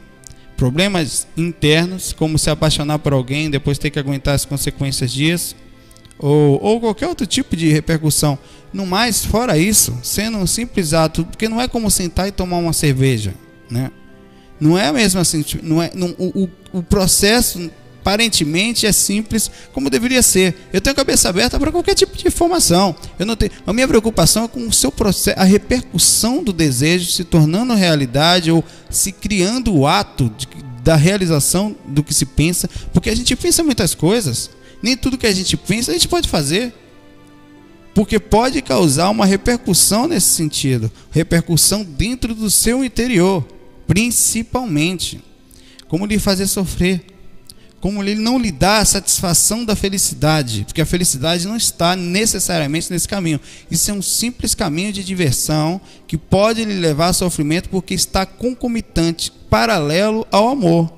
problemas 0.56 1.26
internos, 1.36 2.12
como 2.12 2.38
se 2.38 2.50
apaixonar 2.50 2.98
por 2.98 3.12
alguém, 3.12 3.50
depois 3.50 3.78
ter 3.78 3.90
que 3.90 3.98
aguentar 3.98 4.34
as 4.34 4.44
consequências 4.44 5.12
disso, 5.12 5.54
ou, 6.18 6.62
ou 6.62 6.80
qualquer 6.80 7.08
outro 7.08 7.26
tipo 7.26 7.56
de 7.56 7.68
repercussão. 7.70 8.38
No 8.72 8.86
mais, 8.86 9.24
fora 9.24 9.58
isso, 9.58 9.98
sendo 10.02 10.38
um 10.38 10.46
simples 10.46 10.92
ato, 10.92 11.24
porque 11.24 11.48
não 11.48 11.60
é 11.60 11.68
como 11.68 11.90
sentar 11.90 12.28
e 12.28 12.32
tomar 12.32 12.58
uma 12.58 12.72
cerveja, 12.72 13.34
né? 13.70 13.90
Não 14.60 14.76
é 14.76 14.92
mesmo 14.92 15.20
assim, 15.20 15.44
não 15.62 15.82
é, 15.82 15.90
não, 15.94 16.14
o, 16.18 16.48
o 16.72 16.82
processo 16.82 17.70
aparentemente 18.00 18.86
é 18.86 18.92
simples 18.92 19.50
como 19.72 19.90
deveria 19.90 20.22
ser. 20.22 20.54
Eu 20.72 20.80
tenho 20.80 20.92
a 20.92 20.96
cabeça 20.96 21.28
aberta 21.28 21.58
para 21.58 21.70
qualquer 21.70 21.94
tipo 21.94 22.16
de 22.16 22.26
informação. 22.26 22.94
Eu 23.18 23.26
não 23.26 23.36
tenho, 23.36 23.52
a 23.66 23.72
minha 23.72 23.86
preocupação 23.86 24.44
é 24.44 24.48
com 24.48 24.66
o 24.66 24.72
seu 24.72 24.90
processo, 24.90 25.38
a 25.38 25.44
repercussão 25.44 26.42
do 26.42 26.52
desejo 26.52 27.10
se 27.10 27.24
tornando 27.24 27.74
realidade 27.74 28.50
ou 28.50 28.64
se 28.88 29.12
criando 29.12 29.74
o 29.74 29.86
ato 29.86 30.32
de, 30.36 30.48
da 30.82 30.96
realização 30.96 31.76
do 31.86 32.02
que 32.02 32.14
se 32.14 32.24
pensa, 32.24 32.68
porque 32.92 33.10
a 33.10 33.14
gente 33.14 33.36
pensa 33.36 33.62
muitas 33.62 33.94
coisas. 33.94 34.50
Nem 34.82 34.96
tudo 34.96 35.18
que 35.18 35.26
a 35.26 35.32
gente 35.32 35.56
pensa 35.56 35.90
a 35.90 35.94
gente 35.94 36.08
pode 36.08 36.28
fazer. 36.28 36.72
Porque 37.92 38.18
pode 38.18 38.62
causar 38.62 39.10
uma 39.10 39.26
repercussão 39.26 40.06
nesse 40.06 40.28
sentido, 40.28 40.90
repercussão 41.10 41.84
dentro 41.84 42.34
do 42.34 42.48
seu 42.48 42.84
interior, 42.84 43.44
principalmente. 43.90 45.20
Como 45.88 46.06
lhe 46.06 46.16
fazer 46.16 46.46
sofrer, 46.46 47.04
como 47.80 48.00
ele 48.00 48.14
não 48.14 48.38
lhe 48.38 48.52
dá 48.52 48.78
a 48.78 48.84
satisfação 48.84 49.64
da 49.64 49.74
felicidade, 49.74 50.62
porque 50.64 50.80
a 50.80 50.86
felicidade 50.86 51.48
não 51.48 51.56
está 51.56 51.96
necessariamente 51.96 52.92
nesse 52.92 53.08
caminho. 53.08 53.40
Isso 53.68 53.90
é 53.90 53.94
um 53.94 54.00
simples 54.00 54.54
caminho 54.54 54.92
de 54.92 55.02
diversão 55.02 55.80
que 56.06 56.16
pode 56.16 56.64
lhe 56.64 56.74
levar 56.74 57.08
a 57.08 57.12
sofrimento 57.12 57.68
porque 57.68 57.92
está 57.92 58.24
concomitante, 58.24 59.32
paralelo 59.50 60.24
ao 60.30 60.50
amor. 60.50 60.92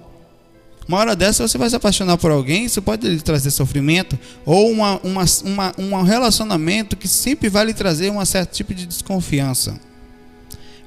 Uma 0.87 0.99
hora 0.99 1.17
dessa 1.17 1.49
você 1.49 1.57
vai 1.57 1.71
se 1.71 1.77
apaixonar 1.77 2.19
por 2.19 2.31
alguém, 2.31 2.67
isso 2.67 2.83
pode 2.83 3.09
lhe 3.09 3.23
trazer 3.23 3.53
sofrimento, 3.53 4.19
ou 4.45 4.71
uma, 4.71 5.01
uma, 5.03 5.25
uma, 5.45 5.75
um 5.79 6.03
relacionamento 6.03 6.95
que 6.95 7.09
sempre 7.09 7.49
vai 7.49 7.65
lhe 7.65 7.73
trazer 7.73 8.13
um 8.13 8.23
certo 8.23 8.53
tipo 8.53 8.75
de 8.75 8.85
desconfiança. 8.85 9.81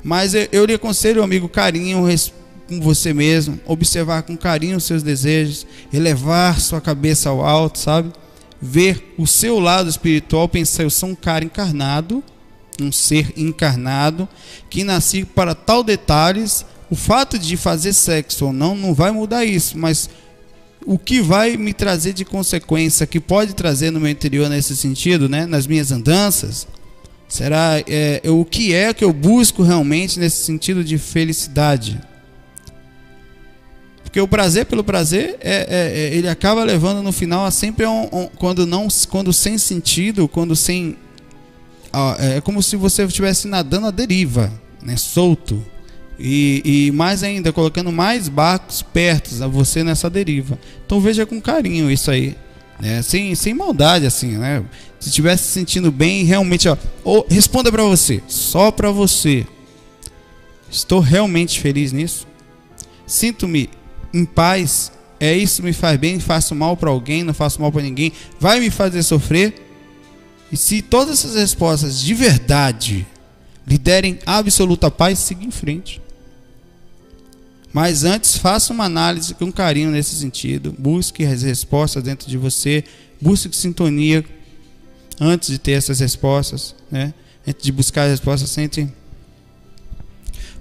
Mas 0.06 0.36
eu, 0.36 0.48
eu 0.52 0.66
lhe 0.66 0.76
aconselho, 0.76 1.24
amigo, 1.24 1.50
carinho, 1.50 2.06
com 2.70 2.80
você 2.80 3.12
mesmo, 3.12 3.60
observar 3.66 4.22
com 4.22 4.38
carinho 4.38 4.78
os 4.78 4.84
seus 4.84 5.02
desejos, 5.02 5.66
elevar 5.92 6.62
sua 6.62 6.80
cabeça 6.80 7.30
ao 7.30 7.44
alto, 7.44 7.80
sabe? 7.80 8.14
Ver 8.62 9.16
o 9.18 9.26
seu 9.26 9.60
lado 9.60 9.90
espiritual, 9.90 10.48
pensar, 10.48 10.84
eu 10.84 10.92
sou 10.92 11.10
um 11.10 11.16
cara 11.16 11.44
encarnado, 11.44 12.24
um 12.80 12.92
ser 12.92 13.34
encarnado, 13.36 14.30
que 14.70 14.84
nasci 14.84 15.26
para 15.26 15.56
tal 15.56 15.84
detalhes. 15.84 16.64
O 16.88 16.96
fato 16.96 17.40
de 17.40 17.58
fazer 17.58 17.92
sexo 17.92 18.46
ou 18.46 18.54
não, 18.54 18.76
não 18.76 18.94
vai 18.94 19.10
mudar 19.10 19.44
isso, 19.44 19.76
mas 19.76 20.08
o 20.86 21.00
que 21.00 21.20
vai 21.20 21.58
me 21.58 21.74
trazer 21.74 22.14
de 22.14 22.24
consequência, 22.24 23.08
que 23.08 23.20
pode 23.20 23.56
trazer 23.56 23.90
no 23.90 24.00
meu 24.00 24.12
interior 24.12 24.50
nesse 24.50 24.78
sentido, 24.78 25.28
né? 25.28 25.48
nas 25.48 25.66
minhas 25.66 25.92
andanças, 25.92 26.68
será 27.36 27.84
é, 27.86 28.22
o 28.26 28.46
que 28.46 28.74
é 28.74 28.94
que 28.94 29.04
eu 29.04 29.12
busco 29.12 29.62
realmente 29.62 30.18
nesse 30.20 30.46
sentido 30.46 30.84
de 30.84 30.98
felicidade. 30.98 32.00
Porque 34.04 34.22
o 34.22 34.28
prazer 34.28 34.66
pelo 34.66 34.84
prazer, 34.84 35.36
é, 35.42 35.56
é, 35.56 35.68
é, 35.70 36.16
ele 36.16 36.30
acaba 36.30 36.64
levando 36.64 37.04
no 37.04 37.12
final 37.12 37.46
a 37.46 37.52
sempre 37.52 37.86
um, 37.86 38.04
um, 38.12 38.28
quando 38.38 38.66
não, 38.66 38.88
quando 39.10 39.34
sem 39.34 39.58
sentido, 39.58 40.28
quando 40.28 40.56
sem 40.56 40.98
é 42.20 42.42
como 42.42 42.62
se 42.62 42.76
você 42.76 43.04
estivesse 43.04 43.48
nadando 43.48 43.88
à 43.88 43.92
deriva, 43.92 44.52
né, 44.82 44.98
solto. 44.98 45.64
E, 46.20 46.62
e, 46.88 46.92
mais 46.92 47.24
ainda, 47.24 47.54
colocando 47.54 47.90
mais 47.90 48.28
barcos 48.28 48.82
perto 48.82 49.42
a 49.42 49.48
você 49.48 49.82
nessa 49.82 50.10
deriva. 50.10 50.60
Então 50.86 51.00
veja 51.00 51.26
com 51.26 51.42
carinho 51.42 51.90
isso 51.90 52.12
aí. 52.12 52.36
Né? 52.80 53.02
Sem, 53.02 53.34
sem 53.36 53.54
maldade, 53.54 54.06
assim, 54.06 54.38
né? 54.38 54.64
Se 55.00 55.10
estiver 55.10 55.38
se 55.38 55.46
sentindo 55.46 55.92
bem, 55.92 56.24
realmente, 56.24 56.68
ó, 56.68 56.78
ou, 57.04 57.26
responda 57.30 57.72
para 57.72 57.84
você, 57.84 58.22
só 58.28 58.72
para 58.72 58.92
você. 58.92 59.46
Estou 60.70 61.00
realmente 61.00 61.60
feliz 61.60 61.92
nisso? 61.92 62.28
Sinto-me 63.06 63.70
em 64.14 64.26
paz? 64.26 64.92
É 65.20 65.36
isso 65.36 65.64
me 65.64 65.72
faz 65.72 65.98
bem? 65.98 66.20
Faço 66.20 66.54
mal 66.54 66.76
para 66.76 66.90
alguém? 66.90 67.24
Não 67.24 67.34
faço 67.34 67.62
mal 67.62 67.72
para 67.72 67.82
ninguém? 67.82 68.12
Vai 68.40 68.60
me 68.60 68.70
fazer 68.70 69.04
sofrer? 69.04 69.54
E 70.52 70.58
se 70.58 70.82
todas 70.82 71.20
essas 71.20 71.36
respostas 71.36 72.00
de 72.00 72.14
verdade 72.14 73.06
lhe 73.66 73.78
derem 73.78 74.20
absoluta 74.26 74.92
paz, 74.92 75.20
siga 75.20 75.44
em 75.44 75.52
frente. 75.52 76.02
Mas 77.76 78.06
antes, 78.06 78.38
faça 78.38 78.72
uma 78.72 78.86
análise 78.86 79.34
com 79.34 79.52
carinho 79.52 79.92
nesse 79.92 80.16
sentido. 80.16 80.74
Busque 80.80 81.26
as 81.26 81.42
respostas 81.42 82.02
dentro 82.02 82.26
de 82.26 82.38
você. 82.38 82.86
Busque 83.20 83.54
sintonia 83.54 84.24
antes 85.20 85.50
de 85.50 85.58
ter 85.58 85.74
essas 85.74 86.00
respostas. 86.00 86.74
Né? 86.90 87.14
Antes 87.46 87.66
de 87.66 87.74
buscar 87.74 88.04
as 88.04 88.12
respostas, 88.12 88.50
sente. 88.50 88.88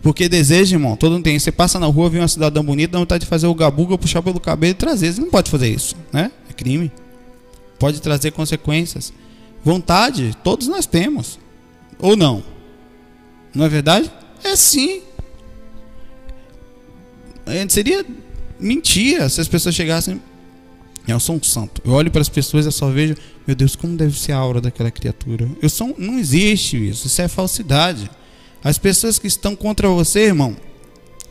Porque 0.03 0.29
desejo, 0.29 0.75
irmão, 0.75 0.97
todo 0.97 1.13
mundo 1.13 1.23
tem. 1.23 1.39
Você 1.39 1.53
passa 1.53 1.79
na 1.79 1.87
rua, 1.87 2.11
vê 2.11 2.19
uma 2.19 2.27
cidadã 2.27 2.65
bonita, 2.65 2.95
dá 2.95 2.99
vontade 2.99 3.23
de 3.23 3.31
fazer 3.31 3.47
o 3.47 3.55
gabuga, 3.55 3.97
puxar 3.97 4.21
pelo 4.21 4.41
cabelo 4.41 4.73
e 4.73 4.75
trazer. 4.75 5.13
Você 5.13 5.21
não 5.21 5.31
pode 5.31 5.53
fazer 5.53 5.69
isso, 5.69 5.95
né? 6.13 6.33
É 6.51 6.53
crime. 6.53 6.91
Pode 7.79 8.03
trazer 8.03 8.33
consequências. 8.33 9.13
Vontade, 9.63 10.37
todos 10.43 10.67
nós 10.67 10.85
temos. 10.85 11.39
Ou 11.97 12.17
não? 12.17 12.43
Não 13.55 13.65
é 13.65 13.69
verdade? 13.69 14.11
É 14.43 14.57
sim. 14.57 15.14
Seria 17.69 18.05
mentira 18.59 19.29
se 19.29 19.41
as 19.41 19.49
pessoas 19.49 19.75
chegassem. 19.75 20.21
Eu 21.07 21.21
sou 21.21 21.37
um 21.37 21.43
santo. 21.43 21.83
Eu 21.85 21.93
olho 21.93 22.11
para 22.11 22.23
as 22.23 22.31
pessoas 22.31 22.65
e 22.65 22.73
só 22.73 22.89
vejo, 22.89 23.15
meu 23.47 23.55
Deus, 23.55 23.77
como 23.77 23.95
deve 23.97 24.19
ser 24.19 24.33
a 24.33 24.39
aura 24.39 24.61
daquela 24.61 24.91
criatura. 24.91 25.47
Eu 25.61 25.69
sou, 25.69 25.95
não 25.99 26.19
existe 26.19 26.89
isso. 26.89 27.07
Isso 27.07 27.21
é 27.21 27.29
falsidade. 27.29 28.11
As 28.63 28.79
pessoas 28.79 29.19
que 29.19 29.27
estão 29.27 29.55
contra 29.55 29.87
você, 29.89 30.21
irmão, 30.21 30.57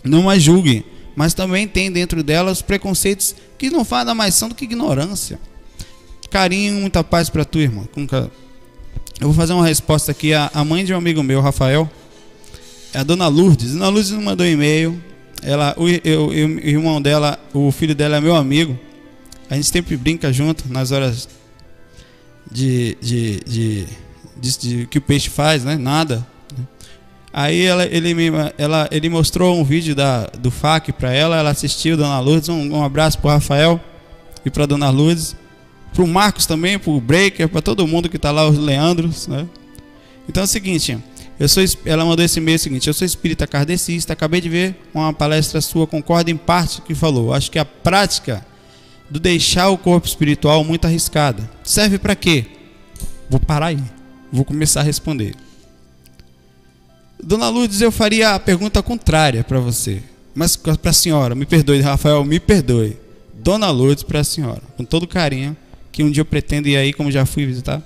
não 0.03 0.29
as 0.29 0.43
julguem, 0.43 0.83
mas 1.15 1.33
também 1.33 1.67
tem 1.67 1.91
dentro 1.91 2.21
delas 2.21 2.61
preconceitos 2.61 3.35
que 3.57 3.71
não 3.71 3.85
nada 3.89 4.13
mais 4.13 4.35
são 4.35 4.47
do 4.49 4.53
que 4.53 4.65
ignorância. 4.65 5.39
Carinho, 6.29 6.81
muita 6.81 7.03
paz 7.03 7.29
para 7.29 7.43
tu, 7.43 7.57
irmão. 7.57 7.87
Eu 9.19 9.27
vou 9.27 9.33
fazer 9.33 9.53
uma 9.53 9.65
resposta 9.65 10.11
aqui. 10.11 10.33
A 10.33 10.63
mãe 10.63 10.85
de 10.85 10.93
um 10.93 10.97
amigo 10.97 11.23
meu, 11.23 11.41
Rafael, 11.41 11.89
é 12.93 12.99
a 12.99 13.03
dona 13.03 13.27
Lourdes. 13.27 13.71
A 13.71 13.73
dona 13.73 13.89
Lourdes 13.89 14.11
me 14.11 14.23
mandou 14.23 14.45
um 14.45 14.49
e-mail 14.49 15.01
ela, 15.43 15.75
o, 15.77 15.87
eu, 15.87 16.27
o 16.27 16.33
irmão 16.33 17.01
dela, 17.01 17.37
o 17.53 17.71
filho 17.71 17.93
dela 17.93 18.17
é 18.17 18.21
meu 18.21 18.35
amigo. 18.35 18.77
A 19.49 19.55
gente 19.55 19.67
sempre 19.67 19.95
brinca 19.97 20.31
junto 20.31 20.71
nas 20.71 20.91
horas 20.91 21.27
de, 22.49 22.97
de, 23.01 23.39
de, 23.45 23.87
de, 24.37 24.57
de 24.57 24.87
que 24.87 24.97
o 24.97 25.01
peixe 25.01 25.29
faz, 25.29 25.63
né? 25.63 25.77
Nada. 25.77 26.25
Aí 27.31 27.65
ela, 27.65 27.85
ele, 27.85 28.13
me, 28.13 28.29
ela, 28.57 28.87
ele 28.91 29.09
mostrou 29.09 29.59
um 29.59 29.63
vídeo 29.63 29.95
da, 29.95 30.27
do 30.27 30.51
FAC 30.51 30.91
para 30.91 31.11
ela, 31.11 31.35
ela 31.37 31.49
assistiu, 31.49 31.97
Dona 31.97 32.19
Lourdes. 32.19 32.47
Um, 32.47 32.75
um 32.75 32.83
abraço 32.83 33.17
para 33.19 33.33
Rafael 33.33 33.81
e 34.45 34.49
para 34.49 34.65
Dona 34.65 34.89
Lourdes. 34.89 35.35
Para 35.91 36.03
o 36.03 36.07
Marcos 36.07 36.45
também, 36.45 36.77
para 36.77 36.91
o 36.91 37.01
Breaker, 37.01 37.49
para 37.49 37.61
todo 37.61 37.87
mundo 37.87 38.07
que 38.07 38.17
está 38.17 38.31
lá, 38.31 38.47
os 38.47 38.57
Leandros. 38.57 39.27
Né? 39.27 39.47
Então 40.29 40.41
é 40.41 40.45
o 40.45 40.47
seguinte, 40.47 40.97
eu 41.43 41.49
sou, 41.49 41.61
ela 41.85 42.05
mandou 42.05 42.23
esse 42.23 42.39
e-mail 42.39 42.57
seguinte: 42.57 42.87
Eu 42.87 42.93
sou 42.93 43.05
espírita 43.05 43.45
kardecista, 43.45 44.13
acabei 44.13 44.39
de 44.39 44.47
ver 44.47 44.77
uma 44.93 45.11
palestra 45.11 45.59
sua, 45.59 45.85
concordo 45.85 46.31
em 46.31 46.37
parte 46.37 46.81
que 46.81 46.95
falou. 46.95 47.33
Acho 47.33 47.51
que 47.51 47.59
a 47.59 47.65
prática 47.65 48.45
do 49.09 49.19
deixar 49.19 49.67
o 49.67 49.77
corpo 49.77 50.07
espiritual 50.07 50.63
muito 50.63 50.85
arriscada. 50.85 51.49
Serve 51.61 51.97
para 51.97 52.15
quê? 52.15 52.45
Vou 53.29 53.41
parar 53.41 53.67
aí. 53.67 53.83
Vou 54.31 54.45
começar 54.45 54.79
a 54.79 54.83
responder. 54.83 55.35
Dona 57.21 57.49
Lourdes, 57.49 57.81
eu 57.81 57.91
faria 57.91 58.35
a 58.35 58.39
pergunta 58.39 58.81
contrária 58.81 59.43
para 59.43 59.59
você. 59.59 60.01
Mas 60.33 60.55
para 60.55 60.77
a 60.91 60.93
senhora, 60.93 61.35
me 61.35 61.45
perdoe, 61.45 61.81
Rafael, 61.81 62.23
me 62.23 62.39
perdoe. 62.39 62.97
Dona 63.33 63.69
Lourdes 63.69 64.03
para 64.03 64.21
a 64.21 64.23
senhora, 64.23 64.61
com 64.77 64.85
todo 64.85 65.05
carinho, 65.05 65.57
que 65.91 66.03
um 66.03 66.09
dia 66.09 66.21
eu 66.21 66.25
pretendo 66.25 66.69
ir 66.69 66.77
aí, 66.77 66.93
como 66.93 67.11
já 67.11 67.25
fui 67.25 67.45
visitar. 67.45 67.83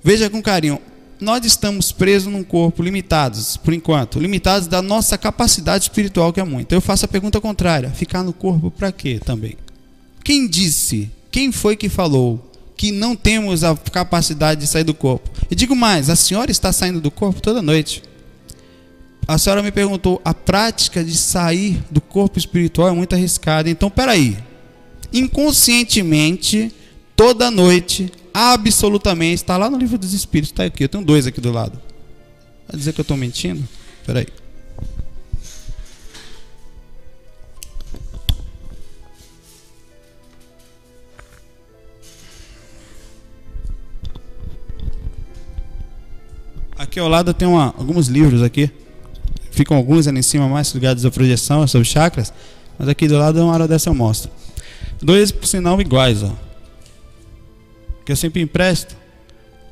Veja 0.00 0.30
com 0.30 0.40
carinho, 0.40 0.80
nós 1.20 1.44
estamos 1.44 1.92
presos 1.92 2.32
num 2.32 2.42
corpo, 2.42 2.82
limitados, 2.82 3.56
por 3.56 3.72
enquanto, 3.72 4.18
limitados 4.18 4.66
da 4.66 4.82
nossa 4.82 5.16
capacidade 5.16 5.84
espiritual, 5.84 6.32
que 6.32 6.40
é 6.40 6.44
muito. 6.44 6.72
Eu 6.72 6.80
faço 6.80 7.04
a 7.04 7.08
pergunta 7.08 7.40
contrária: 7.40 7.90
ficar 7.90 8.22
no 8.22 8.32
corpo 8.32 8.70
para 8.70 8.92
quê 8.92 9.20
também? 9.24 9.56
Quem 10.22 10.48
disse? 10.48 11.10
Quem 11.30 11.52
foi 11.52 11.76
que 11.76 11.88
falou 11.88 12.50
que 12.76 12.90
não 12.90 13.14
temos 13.14 13.62
a 13.62 13.76
capacidade 13.76 14.60
de 14.60 14.66
sair 14.66 14.84
do 14.84 14.94
corpo? 14.94 15.30
E 15.50 15.54
digo 15.54 15.74
mais: 15.74 16.10
a 16.10 16.16
senhora 16.16 16.50
está 16.50 16.72
saindo 16.72 17.00
do 17.00 17.10
corpo 17.10 17.40
toda 17.40 17.62
noite. 17.62 18.02
A 19.26 19.38
senhora 19.38 19.62
me 19.62 19.70
perguntou: 19.70 20.20
a 20.24 20.34
prática 20.34 21.02
de 21.02 21.16
sair 21.16 21.82
do 21.90 22.00
corpo 22.00 22.38
espiritual 22.38 22.88
é 22.88 22.92
muito 22.92 23.14
arriscada. 23.14 23.70
Então, 23.70 23.90
peraí. 23.90 24.36
Inconscientemente, 25.12 26.72
toda 27.14 27.50
noite, 27.50 28.12
absolutamente, 28.34 29.36
está 29.36 29.56
lá 29.56 29.70
no 29.70 29.78
livro 29.78 29.96
dos 29.96 30.12
Espíritos, 30.12 30.50
está 30.50 30.64
aqui, 30.64 30.82
eu 30.82 30.88
tenho 30.88 31.04
dois 31.04 31.24
aqui 31.24 31.40
do 31.40 31.52
lado. 31.52 31.80
Vai 32.68 32.76
dizer 32.76 32.92
que 32.92 33.00
eu 33.00 33.02
estou 33.02 33.16
mentindo? 33.16 33.62
Espera 34.00 34.18
aí. 34.18 34.26
Aqui 46.76 46.98
ao 46.98 47.08
lado 47.08 47.32
tem 47.32 47.46
uma, 47.46 47.66
alguns 47.78 48.08
livros 48.08 48.42
aqui. 48.42 48.68
Ficam 49.52 49.76
alguns 49.76 50.08
ali 50.08 50.18
em 50.18 50.22
cima 50.22 50.48
mais 50.48 50.72
ligados 50.72 51.06
à 51.06 51.10
projeção, 51.10 51.64
sobre 51.68 51.86
chakras. 51.86 52.32
Mas 52.76 52.88
aqui 52.88 53.06
do 53.06 53.16
lado, 53.16 53.40
uma 53.40 53.52
hora 53.52 53.68
dessa 53.68 53.88
eu 53.88 53.94
mostro. 53.94 54.28
Dois, 55.00 55.30
por 55.30 55.46
sinal, 55.46 55.80
iguais. 55.80 56.24
Ó 56.24 56.53
que 58.04 58.12
eu 58.12 58.16
sempre 58.16 58.42
empresto. 58.42 58.96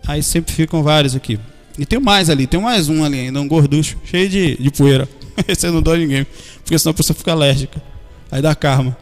Aí 0.07 0.23
sempre 0.23 0.53
ficam 0.53 0.83
vários 0.83 1.15
aqui. 1.15 1.39
E 1.79 1.87
tem 1.87 1.99
mais 1.99 2.29
ali, 2.29 2.47
tem 2.47 2.61
mais 2.61 2.89
um 2.89 3.05
ali 3.05 3.21
ainda, 3.21 3.41
um 3.41 3.49
gorducho, 3.49 3.97
cheio 4.05 4.29
de, 4.29 4.57
de 4.57 4.71
poeira. 4.71 5.09
Esse 5.49 5.67
eu 5.67 5.73
não 5.73 5.81
dou 5.81 5.95
a 5.95 5.97
ninguém, 5.97 6.27
porque 6.63 6.79
senão 6.79 6.91
a 6.91 6.95
pessoa 6.95 7.17
fica 7.17 7.33
alérgica. 7.33 7.83
Aí 8.31 8.43
dá 8.43 8.55
karma. 8.55 8.97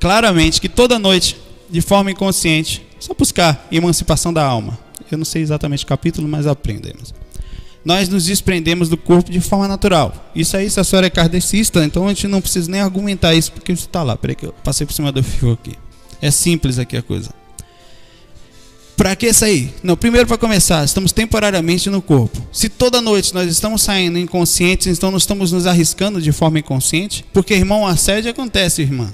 Claramente 0.00 0.60
que 0.60 0.68
toda 0.68 0.98
noite, 0.98 1.36
de 1.68 1.80
forma 1.80 2.10
inconsciente, 2.10 2.82
só 2.98 3.12
buscar 3.14 3.66
emancipação 3.70 4.32
da 4.32 4.44
alma. 4.44 4.78
Eu 5.10 5.18
não 5.18 5.24
sei 5.24 5.42
exatamente 5.42 5.84
o 5.84 5.86
capítulo, 5.86 6.26
mas 6.28 6.46
aprendemos. 6.46 7.12
Nós 7.84 8.08
nos 8.08 8.26
desprendemos 8.26 8.88
do 8.88 8.96
corpo 8.96 9.30
de 9.30 9.40
forma 9.40 9.66
natural. 9.66 10.30
Isso 10.34 10.56
aí, 10.56 10.68
se 10.70 10.78
a 10.78 10.84
senhora 10.84 11.06
é 11.06 11.10
kardecista, 11.10 11.84
então 11.84 12.06
a 12.06 12.08
gente 12.08 12.28
não 12.28 12.40
precisa 12.40 12.70
nem 12.70 12.80
argumentar 12.80 13.34
isso, 13.34 13.50
porque 13.52 13.72
isso 13.72 13.86
está 13.86 14.02
lá. 14.02 14.16
Peraí 14.16 14.36
que 14.36 14.46
eu 14.46 14.52
passei 14.64 14.86
por 14.86 14.92
cima 14.92 15.10
do 15.10 15.22
fio 15.24 15.52
aqui. 15.52 15.72
É 16.20 16.30
simples 16.30 16.78
aqui 16.78 16.96
a 16.96 17.02
coisa. 17.02 17.39
Para 19.00 19.16
que 19.16 19.32
sair? 19.32 19.72
Não, 19.82 19.96
primeiro 19.96 20.28
para 20.28 20.36
começar, 20.36 20.84
estamos 20.84 21.10
temporariamente 21.10 21.88
no 21.88 22.02
corpo. 22.02 22.38
Se 22.52 22.68
toda 22.68 23.00
noite 23.00 23.32
nós 23.32 23.50
estamos 23.50 23.80
saindo 23.80 24.18
inconscientes, 24.18 24.86
então 24.88 25.10
nós 25.10 25.22
estamos 25.22 25.52
nos 25.52 25.66
arriscando 25.66 26.20
de 26.20 26.30
forma 26.32 26.58
inconsciente, 26.58 27.24
porque 27.32 27.54
irmão, 27.54 27.86
assédio 27.86 28.30
acontece, 28.30 28.82
irmã. 28.82 29.10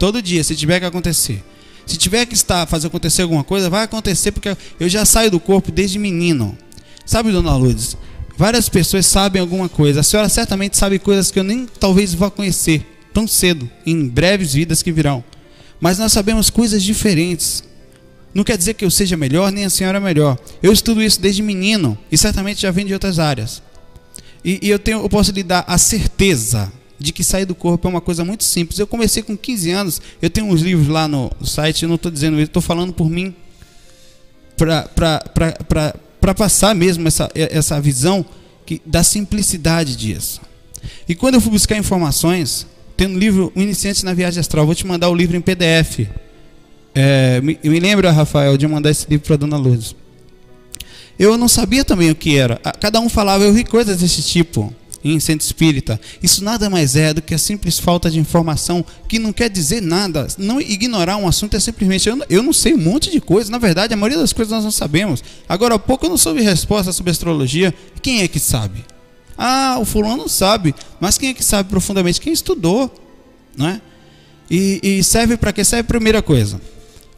Todo 0.00 0.20
dia, 0.20 0.42
se 0.42 0.56
tiver 0.56 0.80
que 0.80 0.86
acontecer. 0.86 1.44
Se 1.86 1.96
tiver 1.96 2.26
que 2.26 2.34
estar 2.34 2.66
fazer 2.66 2.88
acontecer 2.88 3.22
alguma 3.22 3.44
coisa, 3.44 3.70
vai 3.70 3.84
acontecer 3.84 4.32
porque 4.32 4.56
eu 4.80 4.88
já 4.88 5.04
saio 5.04 5.30
do 5.30 5.38
corpo 5.38 5.70
desde 5.70 5.96
menino. 5.96 6.58
Sabe, 7.06 7.30
dona 7.30 7.54
Lourdes? 7.54 7.96
Várias 8.36 8.68
pessoas 8.68 9.06
sabem 9.06 9.40
alguma 9.40 9.68
coisa. 9.68 10.00
A 10.00 10.02
senhora 10.02 10.28
certamente 10.28 10.76
sabe 10.76 10.98
coisas 10.98 11.30
que 11.30 11.38
eu 11.38 11.44
nem 11.44 11.68
talvez 11.78 12.12
vá 12.14 12.32
conhecer 12.32 12.84
tão 13.14 13.28
cedo, 13.28 13.70
em 13.86 14.08
breves 14.08 14.54
vidas 14.54 14.82
que 14.82 14.90
virão. 14.90 15.22
Mas 15.80 15.98
nós 15.98 16.10
sabemos 16.12 16.50
coisas 16.50 16.82
diferentes. 16.82 17.69
Não 18.32 18.44
quer 18.44 18.56
dizer 18.56 18.74
que 18.74 18.84
eu 18.84 18.90
seja 18.90 19.16
melhor, 19.16 19.50
nem 19.50 19.64
a 19.64 19.70
senhora 19.70 19.98
é 19.98 20.00
melhor. 20.00 20.38
Eu 20.62 20.72
estudo 20.72 21.02
isso 21.02 21.20
desde 21.20 21.42
menino 21.42 21.98
e 22.10 22.16
certamente 22.16 22.62
já 22.62 22.70
vem 22.70 22.86
de 22.86 22.92
outras 22.92 23.18
áreas. 23.18 23.62
E, 24.44 24.58
e 24.62 24.70
eu, 24.70 24.78
tenho, 24.78 25.00
eu 25.00 25.08
posso 25.08 25.32
lhe 25.32 25.42
dar 25.42 25.64
a 25.66 25.76
certeza 25.76 26.72
de 26.98 27.12
que 27.12 27.24
sair 27.24 27.44
do 27.44 27.54
corpo 27.54 27.88
é 27.88 27.90
uma 27.90 28.00
coisa 28.00 28.24
muito 28.24 28.44
simples. 28.44 28.78
Eu 28.78 28.86
comecei 28.86 29.22
com 29.22 29.36
15 29.36 29.70
anos, 29.70 30.02
eu 30.20 30.30
tenho 30.30 30.46
uns 30.46 30.60
livros 30.60 30.88
lá 30.88 31.08
no 31.08 31.30
site, 31.44 31.82
eu 31.82 31.88
não 31.88 31.96
estou 31.96 32.10
dizendo 32.10 32.36
isso, 32.36 32.44
estou 32.44 32.62
falando 32.62 32.92
por 32.92 33.08
mim, 33.08 33.34
para 34.56 36.34
passar 36.36 36.74
mesmo 36.74 37.08
essa, 37.08 37.28
essa 37.34 37.80
visão 37.80 38.24
que, 38.66 38.80
da 38.84 39.02
simplicidade 39.02 39.96
disso. 39.96 40.40
E 41.08 41.14
quando 41.14 41.34
eu 41.34 41.40
fui 41.40 41.50
buscar 41.50 41.76
informações, 41.76 42.66
tem 42.96 43.08
um 43.08 43.18
livro, 43.18 43.50
O 43.56 43.60
Iniciante 43.60 44.04
na 44.04 44.12
Viagem 44.12 44.40
Astral, 44.40 44.66
vou 44.66 44.74
te 44.74 44.86
mandar 44.86 45.08
o 45.08 45.14
livro 45.14 45.36
em 45.36 45.40
PDF. 45.40 46.00
É, 46.94 47.40
me, 47.40 47.58
me 47.62 47.80
lembro, 47.80 48.10
Rafael, 48.10 48.56
de 48.56 48.66
mandar 48.66 48.90
esse 48.90 49.06
livro 49.08 49.26
para 49.26 49.36
Dona 49.36 49.56
Lourdes. 49.56 49.94
eu 51.18 51.36
não 51.38 51.48
sabia 51.48 51.84
também 51.84 52.10
o 52.10 52.14
que 52.14 52.36
era. 52.36 52.56
Cada 52.80 53.00
um 53.00 53.08
falava, 53.08 53.44
eu 53.44 53.52
vi 53.52 53.64
coisas 53.64 53.98
desse 53.98 54.22
tipo 54.22 54.74
em 55.02 55.18
centro 55.18 55.46
espírita. 55.46 56.00
Isso 56.22 56.44
nada 56.44 56.68
mais 56.68 56.94
é 56.94 57.14
do 57.14 57.22
que 57.22 57.34
a 57.34 57.38
simples 57.38 57.78
falta 57.78 58.10
de 58.10 58.18
informação, 58.18 58.84
que 59.08 59.18
não 59.18 59.32
quer 59.32 59.48
dizer 59.48 59.80
nada. 59.80 60.26
Não 60.36 60.60
ignorar 60.60 61.16
um 61.16 61.26
assunto 61.26 61.56
é 61.56 61.60
simplesmente 61.60 62.08
eu, 62.08 62.18
eu 62.28 62.42
não 62.42 62.52
sei 62.52 62.74
um 62.74 62.78
monte 62.78 63.10
de 63.10 63.20
coisas. 63.20 63.48
Na 63.48 63.58
verdade, 63.58 63.94
a 63.94 63.96
maioria 63.96 64.18
das 64.18 64.32
coisas 64.32 64.52
nós 64.52 64.64
não 64.64 64.70
sabemos. 64.70 65.22
Agora 65.48 65.74
há 65.74 65.78
pouco 65.78 66.04
eu 66.04 66.10
não 66.10 66.18
soube 66.18 66.42
resposta 66.42 66.92
sobre 66.92 67.10
astrologia. 67.10 67.74
Quem 68.02 68.22
é 68.22 68.28
que 68.28 68.38
sabe? 68.38 68.84
Ah, 69.36 69.78
o 69.80 69.86
fulano 69.86 70.28
sabe, 70.28 70.74
mas 71.00 71.16
quem 71.16 71.30
é 71.30 71.34
que 71.34 71.42
sabe 71.42 71.70
profundamente? 71.70 72.20
Quem 72.20 72.32
estudou, 72.32 72.92
não 73.56 73.68
é? 73.68 73.80
E, 74.50 74.80
e 74.82 75.04
serve 75.04 75.38
para 75.38 75.52
quê? 75.52 75.64
Serve 75.64 75.84
primeira 75.84 76.20
coisa. 76.20 76.60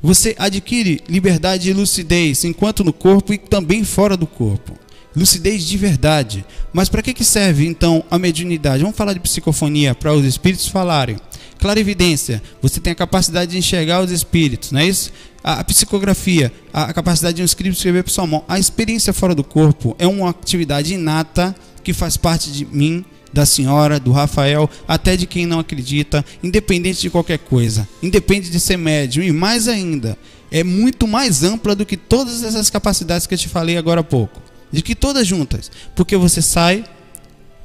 Você 0.03 0.35
adquire 0.39 1.01
liberdade 1.09 1.71
e 1.71 1.73
lucidez 1.73 2.45
enquanto 2.45 2.83
no 2.83 2.93
corpo 2.93 3.33
e 3.33 3.39
também 3.39 3.85
fora 3.85 4.17
do 4.17 4.27
corpo 4.27 4.77
lucidez 5.15 5.65
de 5.65 5.77
verdade. 5.77 6.45
Mas 6.73 6.89
para 6.89 7.03
que, 7.03 7.15
que 7.15 7.25
serve 7.25 7.67
então 7.67 8.05
a 8.11 8.19
mediunidade? 8.19 8.83
Vamos 8.83 8.97
falar 8.97 9.13
de 9.13 9.21
psicofonia 9.21 9.95
para 9.95 10.13
os 10.13 10.25
espíritos 10.25 10.69
falarem. 10.69 11.17
Clarividência, 11.59 12.43
você 12.61 12.81
tem 12.81 12.93
a 12.93 12.97
capacidade 12.97 13.53
de 13.53 13.59
enxergar 13.59 14.03
os 14.03 14.11
espíritos, 14.11 14.73
não 14.73 14.81
é 14.81 14.87
isso? 14.87 15.13
A, 15.45 15.63
psicografia, 15.63 16.53
a, 16.73 16.85
a, 16.85 16.93
capacidade 16.93 17.37
de 17.37 17.43
um 17.43 17.45
escrito 17.45 17.77
escrever 17.77 18.03
por 18.03 18.11
sua 18.11 18.27
mão. 18.27 18.45
A 18.49 18.59
experiência 18.59 19.13
fora 19.13 19.35
do 19.35 19.45
corpo 19.45 19.95
é 19.99 20.07
uma 20.07 20.31
atividade 20.31 20.95
inata 20.95 21.55
que 21.85 21.93
faz 21.93 22.17
parte 22.17 22.51
de 22.51 22.65
mim, 22.67 23.05
da 23.33 23.47
senhora, 23.47 23.99
do 23.99 24.13
Rafael, 24.13 24.69
até 24.87 25.17
de 25.17 25.27
quem 25.27 25.47
não 25.47 25.59
acredita, 25.59 26.25
independente 26.43 27.01
de 27.01 27.11
qualquer 27.11 27.39
coisa, 27.39 27.89
independe 28.03 28.51
de 28.51 28.61
ser 28.61 28.77
médium 28.77 29.25
e 29.25 29.33
mais 29.33 29.69
ainda, 29.69 30.19
é 30.51 30.63
muito 30.63 31.09
mais 31.09 31.43
ampla 31.43 31.75
do 31.75 31.87
que 31.87 31.97
todas 31.97 32.43
essas 32.43 32.69
capacidades 32.69 33.27
que 33.27 33.35
eu 33.35 33.39
te 33.39 33.49
falei 33.49 33.77
agora 33.77 34.01
há 34.01 34.05
pouco 34.05 34.53
de 34.73 34.83
que 34.83 34.95
todas 34.95 35.27
juntas, 35.27 35.71
porque 35.95 36.17
você 36.17 36.41
sai, 36.41 36.85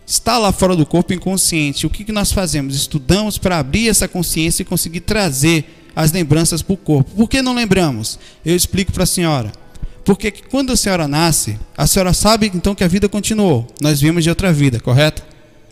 está 0.05 0.37
lá 0.37 0.51
fora 0.51 0.75
do 0.75 0.85
corpo 0.85 1.13
inconsciente. 1.13 1.87
O 1.87 1.89
que, 1.89 2.03
que 2.03 2.11
nós 2.11 2.31
fazemos? 2.31 2.75
Estudamos 2.75 3.37
para 3.37 3.57
abrir 3.57 3.87
essa 3.87 4.07
consciência 4.07 4.61
e 4.61 4.65
conseguir 4.65 4.99
trazer 4.99 5.89
as 5.95 6.11
lembranças 6.11 6.61
para 6.61 6.73
o 6.73 6.77
corpo. 6.77 7.09
Por 7.15 7.29
que 7.29 7.41
não 7.41 7.55
lembramos? 7.55 8.19
Eu 8.45 8.55
explico 8.55 8.91
para 8.91 9.03
a 9.03 9.07
senhora. 9.07 9.51
Porque 10.03 10.31
quando 10.31 10.71
a 10.71 10.77
senhora 10.77 11.07
nasce, 11.07 11.57
a 11.75 11.87
senhora 11.87 12.13
sabe 12.13 12.51
então 12.53 12.75
que 12.75 12.83
a 12.83 12.87
vida 12.87 13.09
continuou. 13.09 13.65
Nós 13.81 13.99
vimos 13.99 14.23
de 14.23 14.29
outra 14.29 14.53
vida, 14.53 14.79
correto? 14.79 15.23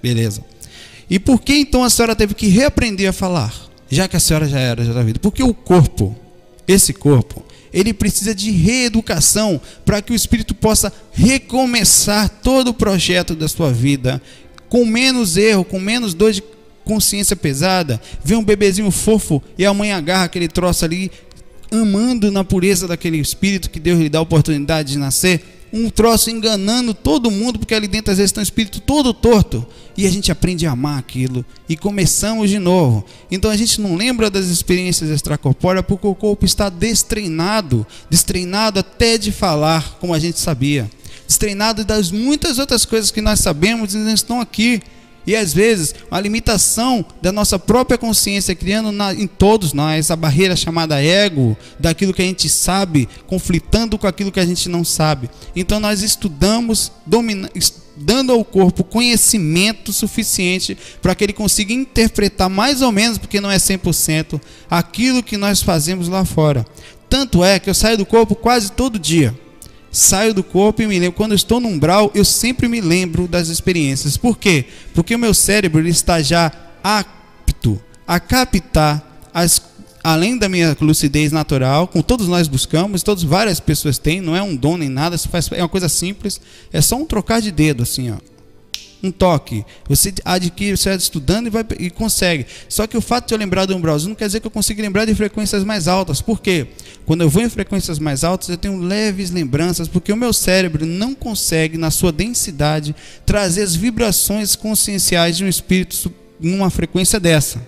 Beleza. 0.05 0.43
E 1.09 1.17
por 1.17 1.41
que 1.41 1.55
então 1.55 1.83
a 1.83 1.89
senhora 1.89 2.15
teve 2.15 2.35
que 2.35 2.45
reaprender 2.45 3.09
a 3.09 3.13
falar? 3.13 3.51
Já 3.89 4.07
que 4.07 4.15
a 4.15 4.19
senhora 4.19 4.47
já 4.47 4.59
era 4.59 4.83
de 4.83 4.89
outra 4.89 5.03
vida. 5.03 5.17
Porque 5.19 5.41
o 5.41 5.51
corpo, 5.51 6.15
esse 6.67 6.93
corpo, 6.93 7.43
ele 7.73 7.91
precisa 7.91 8.35
de 8.35 8.51
reeducação 8.51 9.59
para 9.83 10.03
que 10.03 10.13
o 10.13 10.15
espírito 10.15 10.53
possa 10.53 10.93
recomeçar 11.11 12.29
todo 12.29 12.67
o 12.67 12.73
projeto 12.73 13.33
da 13.33 13.47
sua 13.47 13.73
vida 13.73 14.21
com 14.69 14.85
menos 14.85 15.37
erro, 15.37 15.65
com 15.65 15.79
menos 15.79 16.13
dor 16.13 16.31
de 16.31 16.43
consciência 16.83 17.35
pesada. 17.35 17.99
Vê 18.23 18.35
um 18.35 18.43
bebezinho 18.43 18.91
fofo 18.91 19.41
e 19.57 19.65
a 19.65 19.73
mãe 19.73 19.91
agarra 19.91 20.25
aquele 20.25 20.47
troço 20.47 20.85
ali, 20.85 21.11
amando 21.71 22.29
na 22.29 22.43
pureza 22.43 22.87
daquele 22.87 23.17
espírito 23.17 23.71
que 23.71 23.79
Deus 23.79 23.99
lhe 23.99 24.09
dá 24.09 24.19
a 24.19 24.21
oportunidade 24.21 24.91
de 24.91 24.99
nascer 24.99 25.54
um 25.75 25.89
troço 25.89 26.29
enganando 26.29 26.93
todo 26.93 27.29
mundo, 27.29 27.59
porque 27.59 27.75
ali 27.75 27.87
dentro 27.87 28.11
às 28.11 28.17
vezes 28.17 28.29
está 28.29 28.39
um 28.39 28.43
espírito 28.43 28.79
todo 28.79 29.13
torto. 29.13 29.67
E 29.97 30.07
a 30.07 30.09
gente 30.09 30.31
aprende 30.31 30.65
a 30.65 30.71
amar 30.71 30.99
aquilo 30.99 31.45
e 31.67 31.75
começamos 31.75 32.49
de 32.49 32.59
novo. 32.59 33.05
Então 33.29 33.51
a 33.51 33.57
gente 33.57 33.79
não 33.81 33.95
lembra 33.95 34.29
das 34.29 34.45
experiências 34.45 35.09
extracorpóreas 35.09 35.85
porque 35.85 36.07
o 36.07 36.15
corpo 36.15 36.45
está 36.45 36.69
destreinado 36.69 37.85
destreinado 38.09 38.79
até 38.79 39.17
de 39.17 39.31
falar, 39.31 39.97
como 39.99 40.13
a 40.13 40.19
gente 40.19 40.39
sabia, 40.39 40.89
destreinado 41.27 41.83
das 41.83 42.11
muitas 42.11 42.59
outras 42.59 42.85
coisas 42.85 43.11
que 43.11 43.21
nós 43.21 43.39
sabemos 43.39 43.93
e 43.93 43.97
não 43.97 44.13
estão 44.13 44.39
aqui. 44.39 44.81
E 45.25 45.35
às 45.35 45.53
vezes 45.53 45.95
a 46.09 46.19
limitação 46.19 47.05
da 47.21 47.31
nossa 47.31 47.57
própria 47.57 47.97
consciência, 47.97 48.55
criando 48.55 48.91
na, 48.91 49.13
em 49.13 49.27
todos 49.27 49.73
nós 49.73 50.11
a 50.11 50.15
barreira 50.15 50.55
chamada 50.55 51.01
ego, 51.01 51.57
daquilo 51.79 52.13
que 52.13 52.21
a 52.21 52.25
gente 52.25 52.49
sabe, 52.49 53.07
conflitando 53.27 53.97
com 53.97 54.07
aquilo 54.07 54.31
que 54.31 54.39
a 54.39 54.45
gente 54.45 54.69
não 54.69 54.83
sabe. 54.83 55.29
Então 55.55 55.79
nós 55.79 56.01
estudamos, 56.01 56.91
domina, 57.05 57.49
dando 57.97 58.33
ao 58.33 58.43
corpo 58.43 58.83
conhecimento 58.83 59.93
suficiente 59.93 60.77
para 61.01 61.15
que 61.15 61.23
ele 61.23 61.33
consiga 61.33 61.73
interpretar 61.73 62.49
mais 62.49 62.81
ou 62.81 62.91
menos, 62.91 63.17
porque 63.17 63.39
não 63.39 63.49
é 63.49 63.57
100%, 63.57 64.39
aquilo 64.69 65.23
que 65.23 65.37
nós 65.37 65.61
fazemos 65.61 66.07
lá 66.07 66.25
fora. 66.25 66.65
Tanto 67.09 67.43
é 67.43 67.59
que 67.59 67.69
eu 67.69 67.73
saio 67.73 67.97
do 67.97 68.05
corpo 68.05 68.35
quase 68.35 68.71
todo 68.71 68.99
dia 68.99 69.35
saio 69.95 70.33
do 70.33 70.43
corpo 70.43 70.81
e 70.81 70.87
me 70.87 70.99
lembro. 70.99 71.15
Quando 71.15 71.33
estou 71.33 71.59
no 71.59 71.69
umbral, 71.69 72.11
eu 72.13 72.25
sempre 72.25 72.67
me 72.67 72.81
lembro 72.81 73.27
das 73.27 73.47
experiências. 73.47 74.17
Por 74.17 74.37
quê? 74.37 74.65
Porque 74.93 75.15
o 75.15 75.19
meu 75.19 75.33
cérebro 75.33 75.79
ele 75.79 75.89
está 75.89 76.21
já 76.21 76.51
apto 76.83 77.81
a 78.07 78.19
captar 78.19 79.29
as 79.33 79.61
além 80.03 80.37
da 80.37 80.47
minha 80.47 80.77
lucidez 80.79 81.31
natural, 81.31 81.87
como 81.87 82.03
todos 82.03 82.27
nós 82.27 82.47
buscamos, 82.47 83.01
todas 83.01 83.23
várias 83.23 83.59
pessoas 83.59 83.97
têm, 83.97 84.21
não 84.21 84.35
é 84.35 84.41
um 84.43 84.55
dom 84.55 84.77
nem 84.77 84.87
nada, 84.87 85.15
é 85.51 85.61
uma 85.63 85.67
coisa 85.67 85.89
simples, 85.89 86.39
é 86.71 86.79
só 86.79 86.95
um 86.95 87.05
trocar 87.05 87.41
de 87.41 87.51
dedo 87.51 87.81
assim, 87.81 88.11
ó 88.11 88.34
um 89.03 89.11
toque. 89.11 89.65
Você 89.87 90.13
adquire, 90.23 90.75
você 90.75 90.89
vai 90.89 90.97
estudando 90.97 91.47
e, 91.47 91.49
vai, 91.49 91.65
e 91.79 91.89
consegue. 91.89 92.45
Só 92.67 92.87
que 92.87 92.97
o 92.97 93.01
fato 93.01 93.27
de 93.27 93.33
eu 93.33 93.37
lembrar 93.37 93.65
do 93.65 93.75
umbral 93.75 93.99
não 93.99 94.15
quer 94.15 94.25
dizer 94.25 94.39
que 94.39 94.47
eu 94.47 94.51
consiga 94.51 94.81
lembrar 94.81 95.05
de 95.05 95.13
frequências 95.15 95.63
mais 95.63 95.87
altas. 95.87 96.21
Por 96.21 96.41
quê? 96.41 96.67
Quando 97.05 97.21
eu 97.21 97.29
vou 97.29 97.43
em 97.43 97.49
frequências 97.49 97.99
mais 97.99 98.23
altas, 98.23 98.49
eu 98.49 98.57
tenho 98.57 98.79
leves 98.79 99.31
lembranças, 99.31 99.87
porque 99.87 100.11
o 100.11 100.17
meu 100.17 100.33
cérebro 100.33 100.85
não 100.85 101.13
consegue, 101.13 101.77
na 101.77 101.91
sua 101.91 102.11
densidade, 102.11 102.95
trazer 103.25 103.61
as 103.61 103.75
vibrações 103.75 104.55
conscienciais 104.55 105.37
de 105.37 105.45
um 105.45 105.47
espírito 105.47 106.11
numa 106.39 106.69
frequência 106.69 107.19
dessa. 107.19 107.61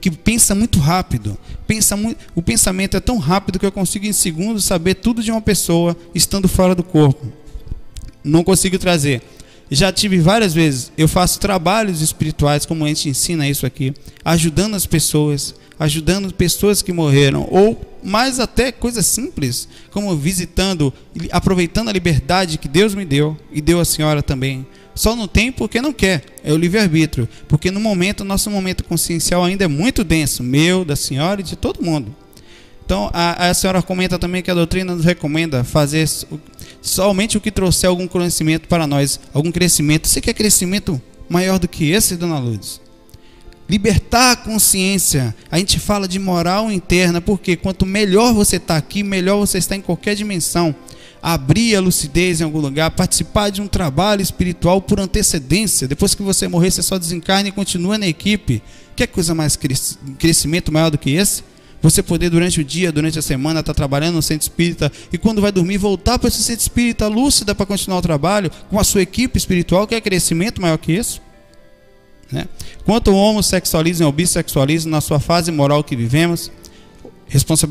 que 0.00 0.10
pensa 0.10 0.54
muito 0.54 0.78
rápido. 0.78 1.38
Pensa 1.66 1.96
o 2.34 2.42
pensamento 2.42 2.96
é 2.96 3.00
tão 3.00 3.18
rápido 3.18 3.58
que 3.58 3.66
eu 3.66 3.70
consigo 3.70 4.04
em 4.04 4.12
segundos 4.12 4.64
saber 4.64 4.94
tudo 4.94 5.22
de 5.22 5.30
uma 5.30 5.40
pessoa 5.40 5.96
estando 6.12 6.48
fora 6.48 6.74
do 6.74 6.82
corpo. 6.82 7.32
Não 8.24 8.42
consigo 8.42 8.78
trazer 8.78 9.22
já 9.70 9.92
tive 9.92 10.18
várias 10.18 10.52
vezes, 10.52 10.90
eu 10.98 11.06
faço 11.06 11.38
trabalhos 11.38 12.00
espirituais, 12.02 12.66
como 12.66 12.84
a 12.84 12.88
gente 12.88 13.08
ensina 13.08 13.48
isso 13.48 13.64
aqui, 13.64 13.94
ajudando 14.24 14.74
as 14.74 14.84
pessoas, 14.84 15.54
ajudando 15.78 16.34
pessoas 16.34 16.82
que 16.82 16.92
morreram, 16.92 17.46
ou 17.50 17.80
mais 18.02 18.40
até 18.40 18.72
coisas 18.72 19.06
simples, 19.06 19.68
como 19.90 20.16
visitando, 20.16 20.92
aproveitando 21.30 21.88
a 21.88 21.92
liberdade 21.92 22.58
que 22.58 22.68
Deus 22.68 22.94
me 22.94 23.04
deu 23.04 23.36
e 23.52 23.60
deu 23.60 23.78
a 23.78 23.84
senhora 23.84 24.22
também. 24.22 24.66
Só 24.92 25.14
não 25.14 25.28
tem 25.28 25.52
porque 25.52 25.80
não 25.80 25.92
quer, 25.92 26.24
é 26.42 26.52
o 26.52 26.56
livre-arbítrio, 26.56 27.28
porque 27.46 27.70
no 27.70 27.80
momento, 27.80 28.24
nosso 28.24 28.50
momento 28.50 28.82
consciencial 28.82 29.44
ainda 29.44 29.64
é 29.64 29.68
muito 29.68 30.02
denso, 30.02 30.42
meu, 30.42 30.84
da 30.84 30.96
senhora 30.96 31.40
e 31.40 31.44
de 31.44 31.54
todo 31.54 31.82
mundo. 31.82 32.14
Então, 32.84 33.08
a, 33.12 33.48
a 33.48 33.54
senhora 33.54 33.80
comenta 33.82 34.18
também 34.18 34.42
que 34.42 34.50
a 34.50 34.54
doutrina 34.54 34.96
nos 34.96 35.04
recomenda 35.04 35.62
fazer 35.62 36.08
somente 36.80 37.36
o 37.36 37.40
que 37.40 37.50
trouxer 37.50 37.88
algum 37.88 38.06
conhecimento 38.06 38.68
para 38.68 38.86
nós, 38.86 39.20
algum 39.32 39.52
crescimento. 39.52 40.08
Você 40.08 40.20
quer 40.20 40.34
crescimento 40.34 41.00
maior 41.28 41.58
do 41.58 41.68
que 41.68 41.90
esse, 41.90 42.16
dona 42.16 42.38
Lourdes? 42.38 42.80
Libertar 43.68 44.32
a 44.32 44.36
consciência. 44.36 45.34
A 45.50 45.58
gente 45.58 45.78
fala 45.78 46.08
de 46.08 46.18
moral 46.18 46.72
interna, 46.72 47.20
porque 47.20 47.54
quanto 47.54 47.86
melhor 47.86 48.34
você 48.34 48.56
está 48.56 48.76
aqui, 48.76 49.02
melhor 49.02 49.38
você 49.38 49.58
está 49.58 49.76
em 49.76 49.80
qualquer 49.80 50.16
dimensão. 50.16 50.74
Abrir 51.22 51.76
a 51.76 51.80
lucidez 51.80 52.40
em 52.40 52.44
algum 52.44 52.58
lugar, 52.58 52.90
participar 52.90 53.50
de 53.50 53.60
um 53.60 53.68
trabalho 53.68 54.22
espiritual 54.22 54.80
por 54.80 54.98
antecedência. 54.98 55.86
Depois 55.86 56.14
que 56.14 56.22
você 56.22 56.48
morrer, 56.48 56.70
você 56.70 56.82
só 56.82 56.98
desencarna 56.98 57.50
e 57.50 57.52
continua 57.52 57.96
na 57.96 58.08
equipe. 58.08 58.62
Quer 58.96 59.06
coisa 59.06 59.34
mais 59.34 59.56
crescimento 60.18 60.72
maior 60.72 60.90
do 60.90 60.98
que 60.98 61.10
esse? 61.10 61.44
Você 61.82 62.02
poder 62.02 62.28
durante 62.28 62.60
o 62.60 62.64
dia, 62.64 62.92
durante 62.92 63.18
a 63.18 63.22
semana, 63.22 63.60
estar 63.60 63.72
tá 63.72 63.76
trabalhando 63.76 64.16
no 64.16 64.22
centro 64.22 64.42
espírita 64.42 64.92
e 65.12 65.16
quando 65.16 65.40
vai 65.40 65.50
dormir, 65.50 65.78
voltar 65.78 66.18
para 66.18 66.28
esse 66.28 66.42
centro 66.42 66.60
espírita 66.60 67.08
lúcida 67.08 67.54
para 67.54 67.64
continuar 67.64 67.98
o 67.98 68.02
trabalho 68.02 68.50
com 68.68 68.78
a 68.78 68.84
sua 68.84 69.02
equipe 69.02 69.38
espiritual, 69.38 69.86
que 69.86 69.94
é 69.94 70.00
crescimento 70.00 70.60
maior 70.60 70.76
que 70.76 70.92
isso. 70.92 71.22
Né? 72.30 72.46
Quanto 72.84 73.10
ao 73.10 73.16
homossexualismo 73.16 74.04
e 74.04 74.06
ao 74.06 74.12
bissexualismo, 74.12 74.90
na 74.90 75.00
sua 75.00 75.18
fase 75.18 75.50
moral 75.50 75.82
que 75.82 75.96
vivemos, 75.96 76.50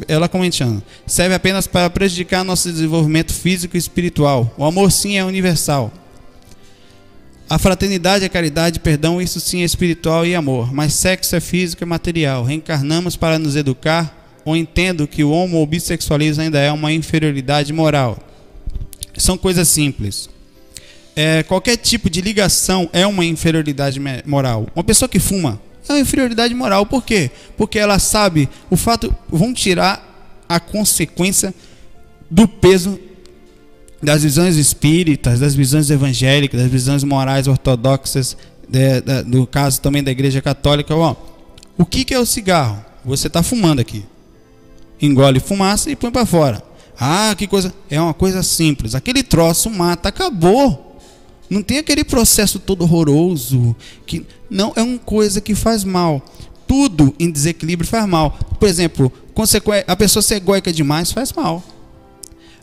ela 0.07 0.29
comentando, 0.29 0.81
serve 1.05 1.35
apenas 1.35 1.67
para 1.67 1.89
prejudicar 1.89 2.43
nosso 2.43 2.71
desenvolvimento 2.71 3.33
físico 3.33 3.75
e 3.75 3.79
espiritual. 3.79 4.53
O 4.57 4.63
amor 4.63 4.91
sim 4.91 5.17
é 5.17 5.23
universal. 5.23 5.91
A 7.49 7.57
fraternidade, 7.57 8.23
a 8.23 8.29
caridade, 8.29 8.79
perdão, 8.79 9.19
isso 9.19 9.39
sim 9.39 9.63
é 9.63 9.65
espiritual 9.65 10.23
e 10.23 10.35
amor, 10.35 10.71
mas 10.71 10.93
sexo 10.93 11.35
é 11.35 11.39
físico 11.39 11.83
e 11.83 11.85
material. 11.85 12.43
Reencarnamos 12.43 13.15
para 13.15 13.39
nos 13.39 13.55
educar 13.55 14.15
ou 14.45 14.55
entendo 14.55 15.07
que 15.07 15.23
o 15.23 15.31
homo 15.31 15.57
ou 15.57 15.65
bissexualismo 15.65 16.43
ainda 16.43 16.59
é 16.59 16.71
uma 16.71 16.93
inferioridade 16.93 17.73
moral. 17.73 18.19
São 19.17 19.35
coisas 19.35 19.67
simples. 19.67 20.29
É, 21.15 21.41
qualquer 21.41 21.75
tipo 21.77 22.07
de 22.07 22.21
ligação 22.21 22.87
é 22.93 23.07
uma 23.07 23.25
inferioridade 23.25 23.99
moral. 24.27 24.67
Uma 24.75 24.83
pessoa 24.83 25.09
que 25.09 25.19
fuma 25.19 25.59
é 25.87 25.93
uma 25.93 25.99
inferioridade 26.01 26.53
moral. 26.53 26.85
Por 26.85 27.03
quê? 27.03 27.31
Porque 27.57 27.79
ela 27.79 27.97
sabe 27.97 28.47
o 28.69 28.77
fato, 28.77 29.13
vão 29.27 29.55
tirar 29.55 30.43
a 30.47 30.59
consequência 30.59 31.51
do 32.29 32.47
peso 32.47 32.99
das 34.01 34.23
visões 34.23 34.55
espíritas, 34.55 35.39
das 35.39 35.55
visões 35.55 35.89
evangélicas, 35.89 36.61
das 36.61 36.71
visões 36.71 37.03
morais 37.03 37.47
ortodoxas, 37.47 38.37
de, 38.67 39.01
de, 39.01 39.23
no 39.25 39.45
caso 39.45 39.81
também 39.81 40.03
da 40.03 40.11
Igreja 40.11 40.41
Católica. 40.41 40.95
Ó, 40.95 41.15
o 41.77 41.85
que, 41.85 42.05
que 42.05 42.13
é 42.13 42.19
o 42.19 42.25
cigarro? 42.25 42.83
Você 43.03 43.27
está 43.27 43.41
fumando 43.41 43.79
aqui. 43.79 44.05
Engole 45.01 45.39
fumaça 45.39 45.89
e 45.89 45.95
põe 45.95 46.11
para 46.11 46.25
fora. 46.25 46.63
Ah, 46.99 47.33
que 47.37 47.47
coisa. 47.47 47.73
É 47.89 47.99
uma 47.99 48.13
coisa 48.13 48.43
simples. 48.43 48.93
Aquele 48.93 49.23
troço 49.23 49.69
mata, 49.69 50.09
acabou. 50.09 50.97
Não 51.49 51.63
tem 51.63 51.77
aquele 51.77 52.03
processo 52.03 52.59
todo 52.59 52.83
horroroso. 52.83 53.75
que 54.05 54.25
Não, 54.49 54.73
é 54.75 54.83
uma 54.83 54.99
coisa 54.99 55.39
que 55.39 55.55
faz 55.55 55.83
mal. 55.83 56.21
Tudo 56.67 57.15
em 57.17 57.31
desequilíbrio 57.31 57.89
faz 57.89 58.05
mal. 58.05 58.37
Por 58.59 58.67
exemplo, 58.67 59.11
a 59.87 59.95
pessoa 59.95 60.21
ser 60.21 60.35
egóica 60.35 60.71
demais 60.71 61.11
faz 61.11 61.31
mal. 61.31 61.63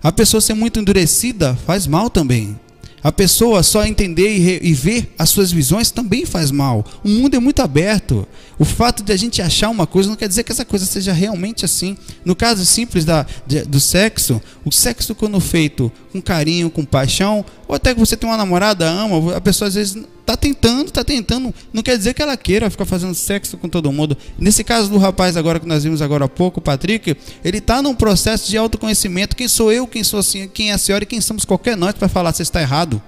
A 0.02 0.12
pessoa 0.12 0.40
ser 0.40 0.54
muito 0.54 0.78
endurecida 0.78 1.56
faz 1.66 1.86
mal 1.86 2.08
também. 2.10 2.58
A 3.06 3.12
pessoa 3.12 3.62
só 3.62 3.84
entender 3.84 4.36
e, 4.36 4.68
e, 4.68 4.74
ver 4.74 5.14
as 5.16 5.30
suas 5.30 5.52
visões 5.52 5.92
também 5.92 6.26
faz 6.26 6.50
mal. 6.50 6.84
O 7.04 7.08
mundo 7.08 7.36
é 7.36 7.38
muito 7.38 7.62
aberto. 7.62 8.26
O 8.58 8.64
fato 8.64 9.04
de 9.04 9.12
a 9.12 9.16
gente 9.16 9.40
achar 9.40 9.68
uma 9.68 9.86
coisa 9.86 10.08
não 10.08 10.16
quer 10.16 10.26
dizer 10.26 10.42
que 10.42 10.50
essa 10.50 10.64
coisa 10.64 10.84
seja 10.84 11.12
realmente 11.12 11.64
assim. 11.64 11.96
No 12.24 12.34
caso 12.34 12.66
simples 12.66 13.04
da, 13.04 13.24
de, 13.46 13.62
do 13.62 13.78
sexo, 13.78 14.42
o 14.64 14.72
sexo 14.72 15.14
quando 15.14 15.38
feito 15.38 15.92
com 16.10 16.20
carinho, 16.20 16.68
com 16.68 16.84
paixão, 16.84 17.44
ou 17.68 17.76
até 17.76 17.94
que 17.94 18.00
você 18.00 18.16
tem 18.16 18.28
uma 18.28 18.36
namorada, 18.36 18.90
ama, 18.90 19.36
a 19.36 19.40
pessoa 19.40 19.68
às 19.68 19.74
vezes 19.74 20.02
está 20.26 20.36
tentando, 20.36 20.88
está 20.88 21.04
tentando. 21.04 21.54
Não 21.72 21.82
quer 21.84 21.96
dizer 21.96 22.12
que 22.12 22.20
ela 22.20 22.36
queira 22.36 22.68
ficar 22.68 22.84
fazendo 22.84 23.14
sexo 23.14 23.56
com 23.56 23.68
todo 23.68 23.92
mundo. 23.92 24.16
Nesse 24.36 24.64
caso 24.64 24.90
do 24.90 24.98
rapaz 24.98 25.36
agora 25.36 25.60
que 25.60 25.66
nós 25.66 25.84
vimos 25.84 26.02
agora 26.02 26.24
há 26.24 26.28
pouco, 26.28 26.58
o 26.58 26.62
Patrick, 26.62 27.16
ele 27.44 27.58
está 27.58 27.80
num 27.80 27.94
processo 27.94 28.50
de 28.50 28.56
autoconhecimento. 28.56 29.36
Quem 29.36 29.46
sou 29.46 29.72
eu, 29.72 29.86
quem 29.86 30.02
sou 30.02 30.18
assim, 30.18 30.48
quem 30.48 30.70
é 30.70 30.74
a 30.74 30.78
senhora 30.78 31.04
e 31.04 31.06
quem 31.06 31.20
somos 31.20 31.44
qualquer 31.44 31.76
nós 31.76 31.94
para 31.94 32.08
falar 32.08 32.32
se 32.32 32.42
está 32.42 32.60
errado. 32.60 33.00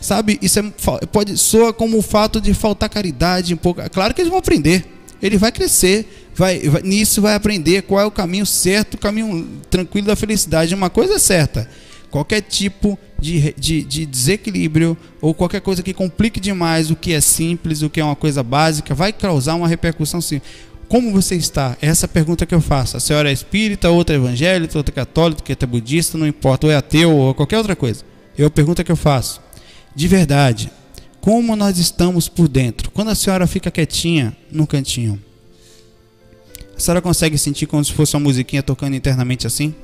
Sabe, 0.00 0.38
isso 0.40 0.60
é, 0.60 0.62
pode 1.10 1.36
soa 1.36 1.72
como 1.72 1.98
o 1.98 2.02
fato 2.02 2.40
de 2.40 2.54
faltar 2.54 2.88
caridade 2.88 3.52
um 3.52 3.56
pouco. 3.56 3.82
Claro 3.90 4.14
que 4.14 4.20
eles 4.20 4.30
vão 4.30 4.38
aprender. 4.38 4.86
Ele 5.20 5.36
vai 5.36 5.50
crescer, 5.50 6.28
vai, 6.36 6.60
vai 6.68 6.82
nisso 6.82 7.20
vai 7.20 7.34
aprender 7.34 7.82
qual 7.82 8.00
é 8.00 8.04
o 8.04 8.10
caminho 8.10 8.46
certo, 8.46 8.94
o 8.94 8.98
caminho 8.98 9.48
tranquilo 9.68 10.06
da 10.06 10.14
felicidade. 10.14 10.74
Uma 10.74 10.90
coisa 10.90 11.14
é 11.14 11.18
certa, 11.18 11.68
qualquer 12.10 12.42
tipo 12.42 12.96
de, 13.18 13.54
de, 13.58 13.82
de, 13.82 14.06
desequilíbrio 14.06 14.96
ou 15.20 15.32
qualquer 15.32 15.60
coisa 15.60 15.82
que 15.82 15.94
complique 15.94 16.38
demais 16.38 16.90
o 16.90 16.96
que 16.96 17.12
é 17.12 17.20
simples, 17.20 17.82
o 17.82 17.90
que 17.90 18.00
é 18.00 18.04
uma 18.04 18.16
coisa 18.16 18.42
básica, 18.42 18.94
vai 18.94 19.12
causar 19.12 19.54
uma 19.54 19.68
repercussão 19.68 20.20
sim. 20.20 20.40
Como 20.88 21.10
você 21.10 21.34
está? 21.34 21.76
É 21.82 21.88
essa 21.88 22.06
pergunta 22.06 22.46
que 22.46 22.54
eu 22.54 22.60
faço. 22.60 22.96
A 22.96 23.00
senhora 23.00 23.28
é 23.28 23.32
espírita, 23.32 23.90
outra 23.90 24.14
é 24.14 24.18
evangélica, 24.18 24.78
outra 24.78 24.92
é 24.92 24.94
católica, 24.94 25.42
outra 25.50 25.66
é 25.66 25.66
budista, 25.66 26.16
não 26.16 26.26
importa, 26.26 26.66
ou 26.66 26.72
é 26.72 26.76
ateu 26.76 27.16
ou 27.16 27.34
qualquer 27.34 27.58
outra 27.58 27.74
coisa. 27.74 28.04
É 28.38 28.44
a 28.44 28.50
pergunta 28.50 28.84
que 28.84 28.92
eu 28.92 28.96
faço. 28.96 29.40
De 29.94 30.06
verdade, 30.06 30.70
como 31.20 31.56
nós 31.56 31.78
estamos 31.78 32.28
por 32.28 32.46
dentro? 32.46 32.90
Quando 32.92 33.08
a 33.08 33.14
senhora 33.14 33.46
fica 33.48 33.70
quietinha 33.70 34.36
no 34.52 34.66
cantinho, 34.66 35.20
a 36.76 36.78
senhora 36.78 37.00
consegue 37.00 37.36
sentir 37.36 37.66
como 37.66 37.84
se 37.84 37.92
fosse 37.92 38.14
uma 38.14 38.20
musiquinha 38.20 38.62
tocando 38.62 38.94
internamente 38.94 39.46
assim? 39.46 39.74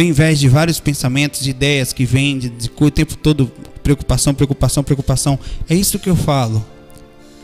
Ao 0.00 0.06
invés 0.06 0.40
de 0.40 0.48
vários 0.48 0.80
pensamentos, 0.80 1.40
de 1.40 1.50
ideias 1.50 1.92
que 1.92 2.04
vêm 2.04 2.38
de, 2.38 2.48
de, 2.48 2.70
o 2.74 2.90
tempo 2.90 3.16
todo 3.16 3.52
preocupação, 3.82 4.34
preocupação, 4.34 4.82
preocupação. 4.82 5.38
É 5.68 5.74
isso 5.74 5.98
que 5.98 6.08
eu 6.08 6.16
falo. 6.16 6.64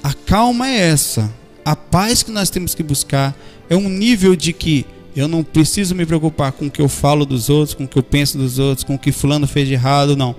A 0.02 0.14
calma 0.14 0.68
é 0.68 0.88
essa. 0.88 1.32
A 1.64 1.76
paz 1.76 2.22
que 2.22 2.30
nós 2.30 2.48
temos 2.48 2.74
que 2.74 2.82
buscar 2.82 3.36
é 3.68 3.76
um 3.76 3.88
nível 3.88 4.34
de 4.34 4.52
que 4.52 4.86
eu 5.14 5.26
não 5.26 5.42
preciso 5.42 5.94
me 5.94 6.06
preocupar 6.06 6.52
com 6.52 6.66
o 6.66 6.70
que 6.70 6.80
eu 6.80 6.88
falo 6.88 7.26
dos 7.26 7.48
outros, 7.48 7.74
com 7.74 7.84
o 7.84 7.88
que 7.88 7.98
eu 7.98 8.02
penso 8.02 8.38
dos 8.38 8.58
outros, 8.58 8.84
com 8.84 8.94
o 8.94 8.98
que 8.98 9.12
fulano 9.12 9.46
fez 9.46 9.66
de 9.66 9.74
errado, 9.74 10.16
não. 10.16 10.34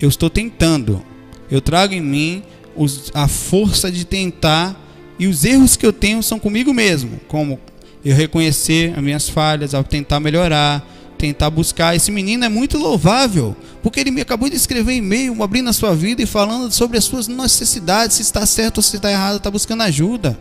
Eu 0.00 0.08
estou 0.08 0.28
tentando. 0.28 1.02
Eu 1.50 1.60
trago 1.60 1.94
em 1.94 2.00
mim 2.00 2.42
os, 2.74 3.10
a 3.14 3.28
força 3.28 3.90
de 3.90 4.04
tentar 4.04 4.78
e 5.18 5.26
os 5.26 5.44
erros 5.44 5.76
que 5.76 5.86
eu 5.86 5.92
tenho 5.92 6.22
são 6.22 6.38
comigo 6.38 6.74
mesmo, 6.74 7.20
como 7.28 7.60
eu 8.04 8.16
reconhecer 8.16 8.92
as 8.96 9.02
minhas 9.02 9.28
falhas, 9.28 9.74
ao 9.74 9.84
tentar 9.84 10.18
melhorar, 10.18 10.84
tentar 11.22 11.50
buscar. 11.50 11.94
Esse 11.94 12.10
menino 12.10 12.44
é 12.44 12.48
muito 12.48 12.76
louvável, 12.76 13.56
porque 13.80 14.00
ele 14.00 14.10
me 14.10 14.20
acabou 14.20 14.50
de 14.50 14.56
escrever 14.56 14.94
e-mail 14.94 15.40
abrindo 15.40 15.70
a 15.70 15.72
sua 15.72 15.94
vida 15.94 16.20
e 16.20 16.26
falando 16.26 16.72
sobre 16.72 16.98
as 16.98 17.04
suas 17.04 17.28
necessidades, 17.28 18.16
se 18.16 18.22
está 18.22 18.44
certo 18.44 18.78
ou 18.78 18.82
se 18.82 18.96
está 18.96 19.08
errado, 19.08 19.36
está 19.36 19.48
buscando 19.48 19.84
ajuda. 19.84 20.36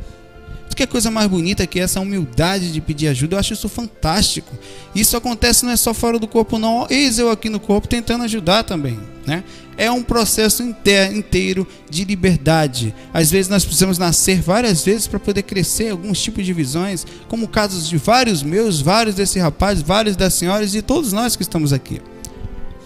Que 0.75 0.87
coisa 0.87 1.11
mais 1.11 1.27
bonita 1.27 1.67
que 1.67 1.79
essa 1.79 1.99
humildade 1.99 2.71
de 2.71 2.81
pedir 2.81 3.07
ajuda, 3.07 3.35
eu 3.35 3.39
acho 3.39 3.53
isso 3.53 3.69
fantástico. 3.69 4.55
Isso 4.95 5.15
acontece 5.15 5.65
não 5.65 5.71
é 5.71 5.77
só 5.77 5.93
fora 5.93 6.17
do 6.17 6.27
corpo, 6.27 6.57
não. 6.57 6.87
Eis 6.89 7.19
eu 7.19 7.29
aqui 7.29 7.49
no 7.49 7.59
corpo 7.59 7.87
tentando 7.87 8.23
ajudar 8.23 8.63
também, 8.63 8.99
né? 9.25 9.43
é 9.81 9.89
um 9.89 10.03
processo 10.03 10.61
inteiro 10.61 11.67
de 11.89 12.05
liberdade. 12.05 12.93
Às 13.11 13.31
vezes 13.31 13.49
nós 13.49 13.65
precisamos 13.65 13.97
nascer 13.97 14.39
várias 14.39 14.85
vezes 14.85 15.07
para 15.07 15.19
poder 15.19 15.41
crescer 15.41 15.89
alguns 15.89 16.21
tipos 16.21 16.45
de 16.45 16.53
visões, 16.53 17.03
como 17.27 17.47
casos 17.47 17.89
de 17.89 17.97
vários 17.97 18.43
meus, 18.43 18.79
vários 18.79 19.15
desse 19.15 19.39
rapaz, 19.39 19.81
vários 19.81 20.15
das 20.15 20.35
senhoras 20.35 20.75
e 20.75 20.83
todos 20.83 21.11
nós 21.11 21.35
que 21.35 21.41
estamos 21.41 21.73
aqui. 21.73 21.99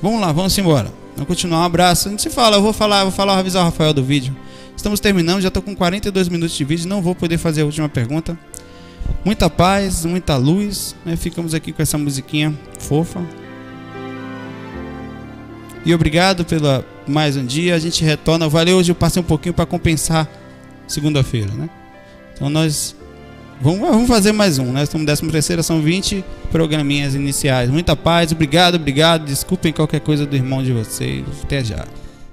Vamos 0.01 0.21
lá, 0.21 0.31
vamos 0.31 0.57
embora. 0.57 0.89
Vamos 1.15 1.27
continuar. 1.27 1.59
Um 1.59 1.63
abraço. 1.63 2.07
A 2.07 2.11
gente 2.11 2.21
se 2.21 2.29
fala, 2.29 2.55
eu 2.55 2.61
vou 2.61 2.71
falar, 2.71 2.99
eu 2.99 3.05
vou 3.05 3.11
falar, 3.11 3.39
avisar 3.39 3.63
o 3.63 3.65
Rafael 3.65 3.93
do 3.93 4.03
vídeo. 4.03 4.33
Estamos 4.75 4.99
terminando, 4.99 5.41
já 5.41 5.47
estou 5.47 5.63
com 5.63 5.75
42 5.75 6.29
minutos 6.29 6.55
de 6.55 6.63
vídeo, 6.63 6.87
não 6.87 7.01
vou 7.01 7.15
poder 7.15 7.37
fazer 7.37 7.61
a 7.61 7.65
última 7.65 7.89
pergunta. 7.89 8.37
Muita 9.23 9.49
paz, 9.49 10.05
muita 10.05 10.35
luz. 10.35 10.95
Né? 11.05 11.15
Ficamos 11.15 11.53
aqui 11.53 11.71
com 11.71 11.81
essa 11.81 11.97
musiquinha 11.97 12.53
fofa. 12.79 13.25
E 15.85 15.93
obrigado 15.93 16.43
pela 16.45 16.85
mais 17.07 17.37
um 17.37 17.45
dia. 17.45 17.75
A 17.75 17.79
gente 17.79 18.03
retorna. 18.03 18.49
Valeu, 18.49 18.77
hoje 18.77 18.91
eu 18.91 18.95
passei 18.95 19.21
um 19.21 19.25
pouquinho 19.25 19.53
para 19.53 19.65
compensar 19.65 20.27
segunda-feira, 20.87 21.51
né? 21.53 21.69
Então 22.33 22.49
nós 22.49 22.95
vamos, 23.61 23.79
vamos 23.79 24.07
fazer 24.07 24.31
mais 24.31 24.59
um, 24.59 24.71
né? 24.71 24.83
Estamos 24.83 25.05
13 25.05 25.31
terceira, 25.31 25.63
são 25.63 25.81
20 25.81 26.23
programinhas 26.51 27.15
iniciais. 27.15 27.69
Muita 27.69 27.95
paz, 27.95 28.31
obrigado, 28.31 28.75
obrigado. 28.75 29.25
Desculpem 29.25 29.71
qualquer 29.71 30.01
coisa 30.01 30.25
do 30.25 30.35
irmão 30.35 30.63
de 30.63 30.71
vocês. 30.71 31.23
Até 31.43 31.63
já. 31.63 31.85